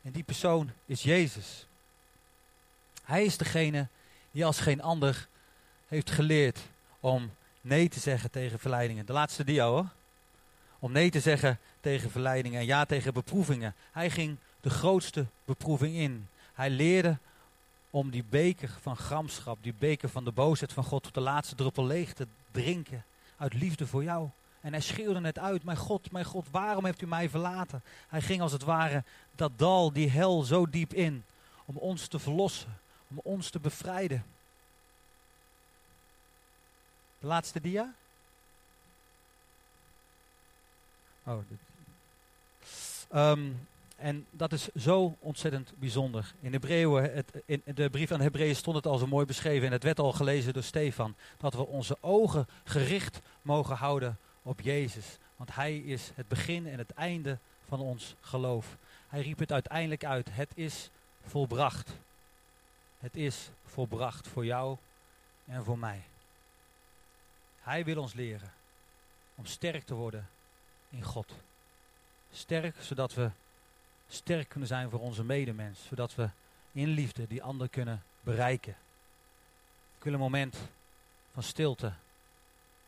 En 0.03 0.13
die 0.13 0.23
persoon 0.23 0.71
is 0.87 1.03
Jezus. 1.03 1.67
Hij 3.05 3.25
is 3.25 3.37
degene 3.37 3.89
die 4.31 4.45
als 4.45 4.61
geen 4.61 4.83
ander 4.83 5.29
heeft 5.93 6.11
geleerd 6.11 6.59
om 7.01 7.31
nee 7.61 7.89
te 7.89 8.01
zeggen 8.01 8.31
tegen 8.31 8.59
verleidingen. 8.59 9.07
De 9.07 9.13
laatste 9.13 9.45
dia 9.45 9.67
hoor. 9.67 9.87
Om 10.79 10.93
nee 10.93 11.11
te 11.11 11.21
zeggen 11.21 11.59
tegen 11.81 12.11
verleidingen 12.11 12.61
en 12.61 12.67
ja 12.67 12.85
tegen 12.85 13.13
beproevingen. 13.13 13.75
Hij 13.91 14.11
ging 14.11 14.37
de 14.61 14.71
grootste 14.71 15.27
beproeving 15.45 15.95
in. 15.95 16.29
Hij 16.55 16.71
leerde 16.71 17.19
om 17.91 18.11
die 18.11 18.25
beker 18.29 18.71
van 18.81 18.97
gramschap, 18.97 19.59
die 19.63 19.75
beker 19.79 20.09
van 20.09 20.25
de 20.25 20.33
boosheid 20.33 20.73
van 20.73 20.85
God 20.85 21.03
tot 21.03 21.15
de 21.15 21.21
laatste 21.21 21.55
druppel 21.55 21.87
leeg 21.87 22.13
te 22.13 22.27
drinken. 22.51 23.05
Uit 23.37 23.55
liefde 23.55 23.87
voor 23.87 24.03
jou. 24.03 24.29
En 24.61 24.73
hij 24.73 24.81
schreeuwde 24.81 25.21
het 25.21 25.39
uit, 25.39 25.65
mijn 25.65 25.77
God, 25.77 26.13
mijn 26.13 26.25
God, 26.25 26.47
waarom 26.51 26.85
heeft 26.85 27.03
u 27.03 27.07
mij 27.07 27.29
verlaten? 27.29 27.83
Hij 28.09 28.21
ging 28.21 28.41
als 28.41 28.53
het 28.53 28.63
ware 28.63 29.05
dat 29.35 29.53
dal, 29.57 29.93
die 29.93 30.11
hel 30.11 30.43
zo 30.43 30.69
diep 30.69 30.95
in. 30.95 31.25
Om 31.65 31.77
ons 31.77 32.07
te 32.07 32.19
verlossen, 32.19 32.79
om 33.09 33.21
ons 33.23 33.51
te 33.51 33.59
bevrijden. 33.59 34.25
De 37.23 37.29
laatste 37.29 37.61
dia? 37.61 37.95
Oh. 41.23 41.39
Ehm, 43.11 43.51
en 43.97 44.27
dat 44.31 44.53
is 44.53 44.69
zo 44.69 45.17
ontzettend 45.19 45.73
bijzonder. 45.79 46.35
In, 46.41 46.53
Hebreeën, 46.53 47.25
in 47.47 47.63
de 47.65 47.91
brief 47.91 48.11
aan 48.11 48.19
de 48.19 48.25
Hebreeën 48.25 48.57
stond 48.57 48.77
het 48.77 48.87
al 48.87 48.99
zo 48.99 49.07
mooi 49.07 49.27
beschreven 49.27 49.67
en 49.67 49.73
het 49.73 49.83
werd 49.83 49.99
al 49.99 50.13
gelezen 50.13 50.53
door 50.53 50.63
Stefan. 50.63 51.15
Dat 51.39 51.55
we 51.55 51.67
onze 51.67 51.97
ogen 52.01 52.47
gericht 52.65 53.21
mogen 53.43 53.77
houden 53.77 54.19
op 54.43 54.61
Jezus. 54.61 55.19
Want 55.37 55.55
Hij 55.55 55.77
is 55.77 56.11
het 56.15 56.29
begin 56.29 56.67
en 56.67 56.79
het 56.79 56.91
einde 56.91 57.39
van 57.69 57.81
ons 57.81 58.15
geloof. 58.21 58.77
Hij 59.09 59.21
riep 59.21 59.39
het 59.39 59.53
uiteindelijk 59.53 60.05
uit. 60.05 60.29
Het 60.31 60.51
is 60.55 60.91
volbracht. 61.27 61.91
Het 62.99 63.17
is 63.17 63.51
volbracht 63.65 64.29
voor 64.29 64.45
jou 64.45 64.77
en 65.45 65.65
voor 65.65 65.79
mij. 65.79 66.03
Hij 67.63 67.85
wil 67.85 68.01
ons 68.01 68.15
leren 68.15 68.53
om 69.35 69.47
sterk 69.47 69.85
te 69.85 69.95
worden 69.95 70.29
in 70.91 71.03
God. 71.03 71.33
Sterk 72.33 72.77
zodat 72.81 73.15
we 73.15 73.31
sterk 74.09 74.49
kunnen 74.49 74.69
zijn 74.69 74.91
voor 74.91 75.01
onze 75.01 75.25
medemens. 75.25 75.87
Zodat 75.89 76.15
we 76.15 76.31
in 76.73 76.89
liefde 76.89 77.27
die 77.27 77.43
ander 77.43 77.69
kunnen 77.69 78.03
bereiken. 78.21 78.77
Ik 79.97 80.05
wil 80.05 80.13
een 80.13 80.19
moment 80.19 80.57
van 81.33 81.43
stilte 81.43 81.93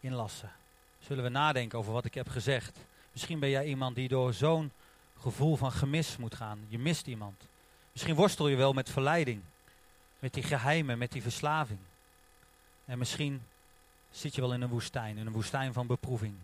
inlassen. 0.01 0.53
Zullen 0.99 1.25
we 1.25 1.31
nadenken 1.31 1.79
over 1.79 1.93
wat 1.93 2.05
ik 2.05 2.15
heb 2.15 2.29
gezegd. 2.29 2.79
Misschien 3.13 3.39
ben 3.39 3.51
jij 3.51 3.67
iemand 3.67 3.97
die 3.97 4.09
door 4.09 4.33
zo'n 4.33 4.73
gevoel 5.19 5.57
van 5.57 5.73
gemis 5.73 6.17
moet 6.17 6.35
gaan. 6.35 6.67
Je 6.69 6.79
mist 6.79 7.07
iemand. 7.07 7.49
Misschien 7.93 8.15
worstel 8.15 8.49
je 8.49 8.57
wel 8.57 8.73
met 8.73 8.91
verleiding. 8.91 9.43
Met 10.19 10.35
die 10.35 10.43
geheimen, 10.43 10.99
met 10.99 11.13
die 11.13 11.23
verslaving. 11.23 11.79
En 12.85 12.99
misschien 12.99 13.43
zit 14.17 14.35
je 14.35 14.41
wel 14.41 14.53
in 14.53 14.63
een 14.63 14.69
woestijn, 14.69 15.17
in 15.19 15.27
een 15.27 15.33
woestijn 15.33 15.73
van 15.73 15.87
beproeving. 15.87 16.35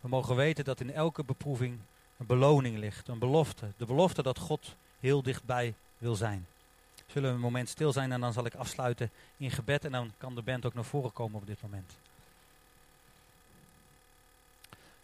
We 0.00 0.08
mogen 0.08 0.36
weten 0.36 0.64
dat 0.64 0.80
in 0.80 0.92
elke 0.92 1.24
beproeving 1.24 1.78
een 2.16 2.26
beloning 2.26 2.78
ligt, 2.78 3.08
een 3.08 3.18
belofte. 3.18 3.66
De 3.76 3.86
belofte 3.86 4.22
dat 4.22 4.38
God 4.38 4.74
heel 5.00 5.22
dichtbij 5.22 5.74
wil 5.98 6.14
zijn. 6.14 6.46
Zullen 7.06 7.28
we 7.28 7.34
een 7.34 7.42
moment 7.42 7.68
stil 7.68 7.92
zijn 7.92 8.12
en 8.12 8.20
dan 8.20 8.32
zal 8.32 8.46
ik 8.46 8.54
afsluiten 8.54 9.10
in 9.36 9.50
gebed 9.50 9.84
en 9.84 9.92
dan 9.92 10.12
kan 10.18 10.34
de 10.34 10.42
band 10.42 10.66
ook 10.66 10.74
naar 10.74 10.84
voren 10.84 11.12
komen 11.12 11.40
op 11.40 11.46
dit 11.46 11.62
moment. 11.62 11.92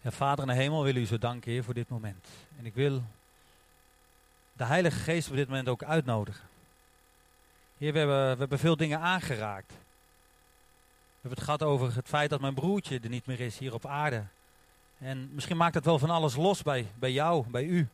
Ja, 0.00 0.10
Vader 0.10 0.48
in 0.48 0.54
de 0.54 0.60
hemel, 0.60 0.82
wil 0.82 0.96
u 0.96 1.06
zo 1.06 1.18
danken, 1.18 1.50
Heer, 1.50 1.64
voor 1.64 1.74
dit 1.74 1.88
moment. 1.88 2.26
En 2.58 2.66
ik 2.66 2.74
wil 2.74 3.02
de 4.52 4.64
Heilige 4.64 4.98
Geest 4.98 5.30
op 5.30 5.36
dit 5.36 5.48
moment 5.48 5.68
ook 5.68 5.82
uitnodigen. 5.82 6.48
Heer, 7.78 7.92
we 7.92 7.98
hebben, 7.98 8.32
we 8.32 8.38
hebben 8.38 8.58
veel 8.58 8.76
dingen 8.76 9.00
aangeraakt. 9.00 9.72
We 11.20 11.28
hebben 11.28 11.44
het 11.44 11.58
gehad 11.58 11.72
over 11.72 11.94
het 11.94 12.08
feit 12.08 12.30
dat 12.30 12.40
mijn 12.40 12.54
broertje 12.54 13.00
er 13.02 13.08
niet 13.08 13.26
meer 13.26 13.40
is 13.40 13.58
hier 13.58 13.74
op 13.74 13.86
aarde. 13.86 14.24
En 14.98 15.30
misschien 15.32 15.56
maakt 15.56 15.74
het 15.74 15.84
wel 15.84 15.98
van 15.98 16.10
alles 16.10 16.36
los 16.36 16.62
bij, 16.62 16.86
bij 16.98 17.12
jou, 17.12 17.44
bij 17.50 17.64
u. 17.64 17.88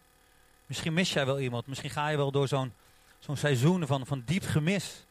Misschien 0.67 0.93
mis 0.93 1.13
jij 1.13 1.27
wel 1.27 1.41
iemand. 1.41 1.67
Misschien 1.67 1.91
ga 1.91 2.09
je 2.09 2.17
wel 2.17 2.31
door 2.31 2.49
zo'n 2.49 2.73
zo'n 3.19 3.37
seizoen 3.37 3.87
van, 3.87 4.07
van 4.07 4.23
diep 4.27 4.45
gemis. 4.45 5.05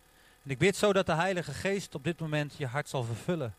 En 0.43 0.49
ik 0.51 0.57
bid 0.57 0.75
zo 0.75 0.93
dat 0.93 1.05
de 1.05 1.13
Heilige 1.13 1.53
Geest 1.53 1.95
op 1.95 2.03
dit 2.03 2.19
moment 2.19 2.53
je 2.57 2.67
hart 2.67 2.89
zal 2.89 3.03
vervullen. 3.03 3.55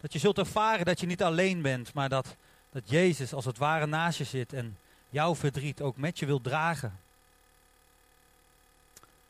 Dat 0.00 0.12
je 0.12 0.18
zult 0.18 0.38
ervaren 0.38 0.84
dat 0.84 1.00
je 1.00 1.06
niet 1.06 1.22
alleen 1.22 1.62
bent, 1.62 1.94
maar 1.94 2.08
dat, 2.08 2.36
dat 2.72 2.90
Jezus 2.90 3.32
als 3.32 3.44
het 3.44 3.58
ware 3.58 3.86
naast 3.86 4.18
je 4.18 4.24
zit 4.24 4.52
en 4.52 4.76
jouw 5.08 5.34
verdriet 5.34 5.80
ook 5.80 5.96
met 5.96 6.18
je 6.18 6.26
wil 6.26 6.40
dragen. 6.40 6.98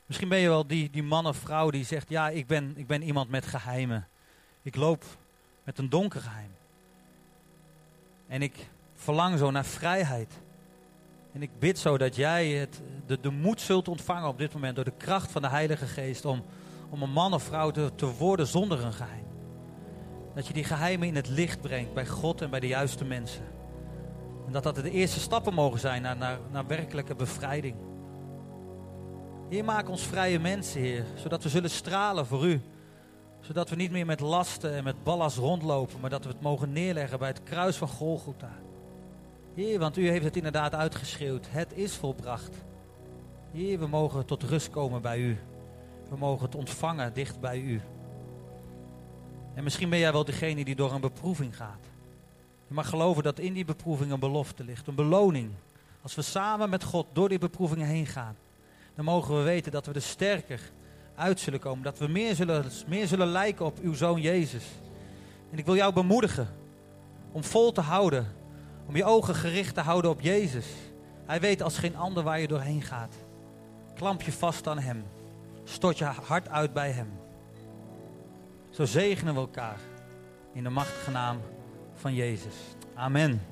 Misschien 0.05 0.29
ben 0.29 0.39
je 0.39 0.47
wel 0.47 0.67
die, 0.67 0.89
die 0.89 1.03
man 1.03 1.27
of 1.27 1.37
vrouw 1.37 1.69
die 1.69 1.85
zegt, 1.85 2.09
ja, 2.09 2.29
ik 2.29 2.47
ben, 2.47 2.73
ik 2.77 2.87
ben 2.87 3.01
iemand 3.01 3.29
met 3.29 3.45
geheimen. 3.45 4.07
Ik 4.61 4.75
loop 4.75 5.03
met 5.63 5.77
een 5.77 5.89
donker 5.89 6.21
geheim. 6.21 6.51
En 8.27 8.41
ik 8.41 8.69
verlang 8.95 9.37
zo 9.37 9.51
naar 9.51 9.65
vrijheid. 9.65 10.33
En 11.33 11.41
ik 11.41 11.59
bid 11.59 11.79
zo 11.79 11.97
dat 11.97 12.15
jij 12.15 12.47
het, 12.47 12.81
de, 13.05 13.19
de 13.19 13.29
moed 13.29 13.61
zult 13.61 13.87
ontvangen 13.87 14.27
op 14.27 14.37
dit 14.37 14.53
moment 14.53 14.75
door 14.75 14.85
de 14.85 14.93
kracht 14.97 15.31
van 15.31 15.41
de 15.41 15.47
Heilige 15.47 15.85
Geest 15.85 16.25
om, 16.25 16.43
om 16.89 17.01
een 17.01 17.11
man 17.11 17.33
of 17.33 17.43
vrouw 17.43 17.71
te, 17.71 17.91
te 17.95 18.05
worden 18.05 18.47
zonder 18.47 18.85
een 18.85 18.93
geheim. 18.93 19.25
Dat 20.35 20.47
je 20.47 20.53
die 20.53 20.63
geheimen 20.63 21.07
in 21.07 21.15
het 21.15 21.27
licht 21.27 21.61
brengt 21.61 21.93
bij 21.93 22.07
God 22.07 22.41
en 22.41 22.49
bij 22.49 22.59
de 22.59 22.67
juiste 22.67 23.05
mensen. 23.05 23.45
En 24.45 24.51
dat 24.51 24.63
dat 24.63 24.75
de 24.75 24.91
eerste 24.91 25.19
stappen 25.19 25.53
mogen 25.53 25.79
zijn 25.79 26.01
naar, 26.01 26.17
naar, 26.17 26.39
naar 26.51 26.67
werkelijke 26.67 27.15
bevrijding. 27.15 27.75
Heer, 29.49 29.65
maak 29.65 29.89
ons 29.89 30.03
vrije 30.03 30.39
mensen, 30.39 30.81
Heer, 30.81 31.05
zodat 31.15 31.43
we 31.43 31.49
zullen 31.49 31.69
stralen 31.69 32.25
voor 32.25 32.45
U. 32.45 32.61
Zodat 33.41 33.69
we 33.69 33.75
niet 33.75 33.91
meer 33.91 34.05
met 34.05 34.19
lasten 34.19 34.73
en 34.73 34.83
met 34.83 35.03
ballast 35.03 35.37
rondlopen, 35.37 35.99
maar 35.99 36.09
dat 36.09 36.23
we 36.23 36.29
het 36.29 36.41
mogen 36.41 36.71
neerleggen 36.71 37.19
bij 37.19 37.27
het 37.27 37.43
kruis 37.43 37.75
van 37.75 37.87
Golgotha. 37.87 38.51
Heer, 39.55 39.79
want 39.79 39.97
U 39.97 40.09
heeft 40.09 40.23
het 40.23 40.35
inderdaad 40.35 40.75
uitgeschreeuwd. 40.75 41.47
Het 41.49 41.73
is 41.73 41.95
volbracht. 41.95 42.55
Heer, 43.51 43.79
we 43.79 43.87
mogen 43.87 44.25
tot 44.25 44.43
rust 44.43 44.69
komen 44.69 45.01
bij 45.01 45.19
U. 45.19 45.37
We 46.09 46.17
mogen 46.17 46.45
het 46.45 46.55
ontvangen 46.55 47.13
dicht 47.13 47.39
bij 47.39 47.59
U. 47.59 47.81
En 49.53 49.63
misschien 49.63 49.89
ben 49.89 49.99
jij 49.99 50.11
wel 50.11 50.25
degene 50.25 50.65
die 50.65 50.75
door 50.75 50.93
een 50.93 51.01
beproeving 51.01 51.55
gaat. 51.57 51.85
Je 52.67 52.73
mag 52.73 52.89
geloven 52.89 53.23
dat 53.23 53.39
in 53.39 53.53
die 53.53 53.65
beproeving 53.65 54.11
een 54.11 54.19
belofte 54.19 54.63
ligt, 54.63 54.87
een 54.87 54.95
beloning. 54.95 55.51
Als 56.01 56.15
we 56.15 56.21
samen 56.21 56.69
met 56.69 56.83
God 56.83 57.07
door 57.13 57.29
die 57.29 57.37
beproevingen 57.37 57.87
heen 57.87 58.05
gaan, 58.05 58.35
dan 58.95 59.05
mogen 59.05 59.37
we 59.37 59.41
weten 59.41 59.71
dat 59.71 59.85
we 59.85 59.93
er 59.93 60.01
sterker 60.01 60.61
uit 61.21 61.39
zullen 61.39 61.59
komen. 61.59 61.83
Dat 61.83 61.97
we 61.97 62.07
meer 62.07 62.35
zullen, 62.35 62.65
meer 62.87 63.07
zullen 63.07 63.27
lijken 63.27 63.65
op 63.65 63.79
uw 63.81 63.93
zoon 63.93 64.21
Jezus. 64.21 64.63
En 65.51 65.57
ik 65.57 65.65
wil 65.65 65.75
jou 65.75 65.93
bemoedigen 65.93 66.47
om 67.31 67.43
vol 67.43 67.71
te 67.71 67.81
houden, 67.81 68.27
om 68.87 68.95
je 68.95 69.03
ogen 69.03 69.35
gericht 69.35 69.73
te 69.73 69.81
houden 69.81 70.11
op 70.11 70.21
Jezus. 70.21 70.65
Hij 71.25 71.39
weet 71.39 71.61
als 71.61 71.77
geen 71.77 71.95
ander 71.95 72.23
waar 72.23 72.39
je 72.39 72.47
doorheen 72.47 72.81
gaat. 72.81 73.15
Klamp 73.95 74.21
je 74.21 74.31
vast 74.31 74.67
aan 74.67 74.79
Hem. 74.79 75.03
Stort 75.63 75.97
je 75.97 76.05
hart 76.05 76.49
uit 76.49 76.73
bij 76.73 76.91
Hem. 76.91 77.11
Zo 78.69 78.85
zegenen 78.85 79.33
we 79.33 79.39
elkaar 79.39 79.79
in 80.53 80.63
de 80.63 80.69
machtige 80.69 81.11
naam 81.11 81.41
van 81.93 82.13
Jezus. 82.13 82.55
Amen. 82.95 83.50